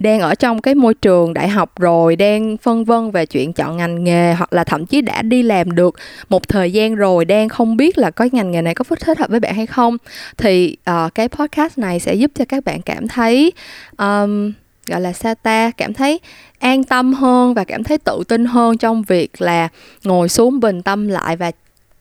đang 0.00 0.20
ở 0.20 0.34
trong 0.34 0.60
cái 0.60 0.74
môi 0.74 0.94
trường 0.94 1.34
đại 1.34 1.48
học 1.48 1.80
rồi 1.80 2.16
đang 2.16 2.56
phân 2.56 2.84
vân 2.84 3.10
về 3.10 3.26
chuyện 3.26 3.52
chọn 3.52 3.76
ngành 3.76 4.04
nghề 4.04 4.34
hoặc 4.34 4.52
là 4.52 4.64
thậm 4.64 4.86
chí 4.86 5.00
đã 5.00 5.22
đi 5.22 5.42
làm 5.42 5.72
được 5.72 5.94
một 6.28 6.48
thời 6.48 6.72
gian 6.72 6.94
rồi 6.94 7.24
đang 7.24 7.48
không 7.48 7.76
biết 7.76 7.98
là 7.98 8.10
có 8.10 8.28
ngành 8.32 8.50
nghề 8.50 8.62
này 8.62 8.74
có 8.74 8.84
phức 8.84 9.00
thích 9.00 9.18
hợp 9.18 9.30
với 9.30 9.40
bạn 9.40 9.54
hay 9.54 9.66
không. 9.66 9.96
Thì 10.36 10.76
uh, 10.90 11.14
cái 11.14 11.28
podcast 11.28 11.78
này 11.78 12.00
sẽ 12.00 12.14
giúp 12.14 12.30
cho 12.34 12.44
các 12.48 12.64
bạn 12.64 12.82
cảm 12.82 13.08
thấy 13.08 13.52
um, 13.98 14.52
gọi 14.86 15.00
là 15.00 15.12
sao 15.12 15.34
ta? 15.34 15.70
Cảm 15.70 15.94
thấy 15.94 16.20
an 16.58 16.84
tâm 16.84 17.14
hơn 17.14 17.54
và 17.54 17.64
cảm 17.64 17.84
thấy 17.84 17.98
tự 17.98 18.22
tin 18.28 18.44
hơn 18.44 18.78
trong 18.78 19.02
việc 19.02 19.42
là 19.42 19.68
ngồi 20.04 20.28
xuống 20.28 20.60
bình 20.60 20.82
tâm 20.82 21.08
lại 21.08 21.36
và 21.36 21.50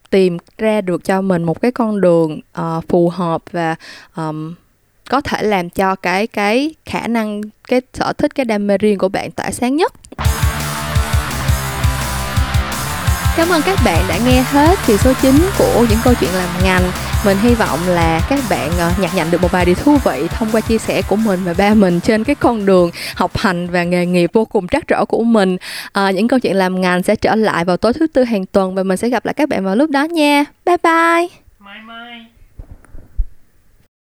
tìm 0.09 0.37
ra 0.57 0.81
được 0.81 1.03
cho 1.03 1.21
mình 1.21 1.43
một 1.43 1.61
cái 1.61 1.71
con 1.71 2.01
đường 2.01 2.39
uh, 2.61 2.83
phù 2.87 3.09
hợp 3.09 3.43
và 3.51 3.75
um, 4.15 4.53
có 5.09 5.21
thể 5.21 5.43
làm 5.43 5.69
cho 5.69 5.95
cái 5.95 6.27
cái 6.27 6.75
khả 6.85 7.07
năng 7.07 7.41
cái 7.67 7.81
sở 7.93 8.13
thích 8.17 8.35
cái 8.35 8.45
đam 8.45 8.67
mê 8.67 8.77
riêng 8.77 8.97
của 8.97 9.09
bạn 9.09 9.31
tỏa 9.31 9.51
sáng 9.51 9.75
nhất 9.75 9.93
Cảm 13.37 13.49
ơn 13.49 13.61
các 13.65 13.79
bạn 13.85 14.05
đã 14.09 14.17
nghe 14.25 14.41
hết 14.41 14.79
kỳ 14.87 14.97
số 14.97 15.13
9 15.21 15.35
của 15.57 15.85
những 15.89 15.99
câu 16.03 16.13
chuyện 16.19 16.29
làm 16.33 16.49
ngành. 16.63 16.91
Mình 17.25 17.37
hy 17.37 17.53
vọng 17.53 17.79
là 17.87 18.21
các 18.29 18.39
bạn 18.49 18.71
ờ, 18.77 18.91
nhặt 19.01 19.11
nhạnh 19.15 19.31
được 19.31 19.41
một 19.41 19.51
vài 19.51 19.65
điều 19.65 19.75
thú 19.75 19.97
vị 20.05 20.27
thông 20.29 20.47
qua 20.51 20.61
chia 20.61 20.77
sẻ 20.77 21.01
của 21.01 21.15
mình 21.15 21.39
và 21.43 21.53
ba 21.57 21.73
mình 21.73 21.99
trên 21.99 22.23
cái 22.23 22.35
con 22.35 22.65
đường 22.65 22.91
học 23.15 23.37
hành 23.37 23.67
và 23.67 23.83
nghề 23.83 24.05
nghiệp 24.05 24.29
vô 24.33 24.45
cùng 24.45 24.67
trắc 24.67 24.87
trở 24.87 25.05
của 25.05 25.23
mình. 25.23 25.57
À, 25.91 26.11
những 26.11 26.27
câu 26.27 26.39
chuyện 26.39 26.55
làm 26.55 26.81
ngành 26.81 27.03
sẽ 27.03 27.15
trở 27.15 27.35
lại 27.35 27.65
vào 27.65 27.77
tối 27.77 27.93
thứ 27.93 28.07
tư 28.07 28.23
hàng 28.23 28.45
tuần 28.45 28.75
và 28.75 28.83
mình 28.83 28.97
sẽ 28.97 29.09
gặp 29.09 29.25
lại 29.25 29.33
các 29.33 29.49
bạn 29.49 29.65
vào 29.65 29.75
lúc 29.75 29.89
đó 29.89 30.03
nha. 30.03 30.45
Bye 30.65 30.77
bye. 30.83 31.27
Bye 31.59 31.81
bye. 31.87 32.36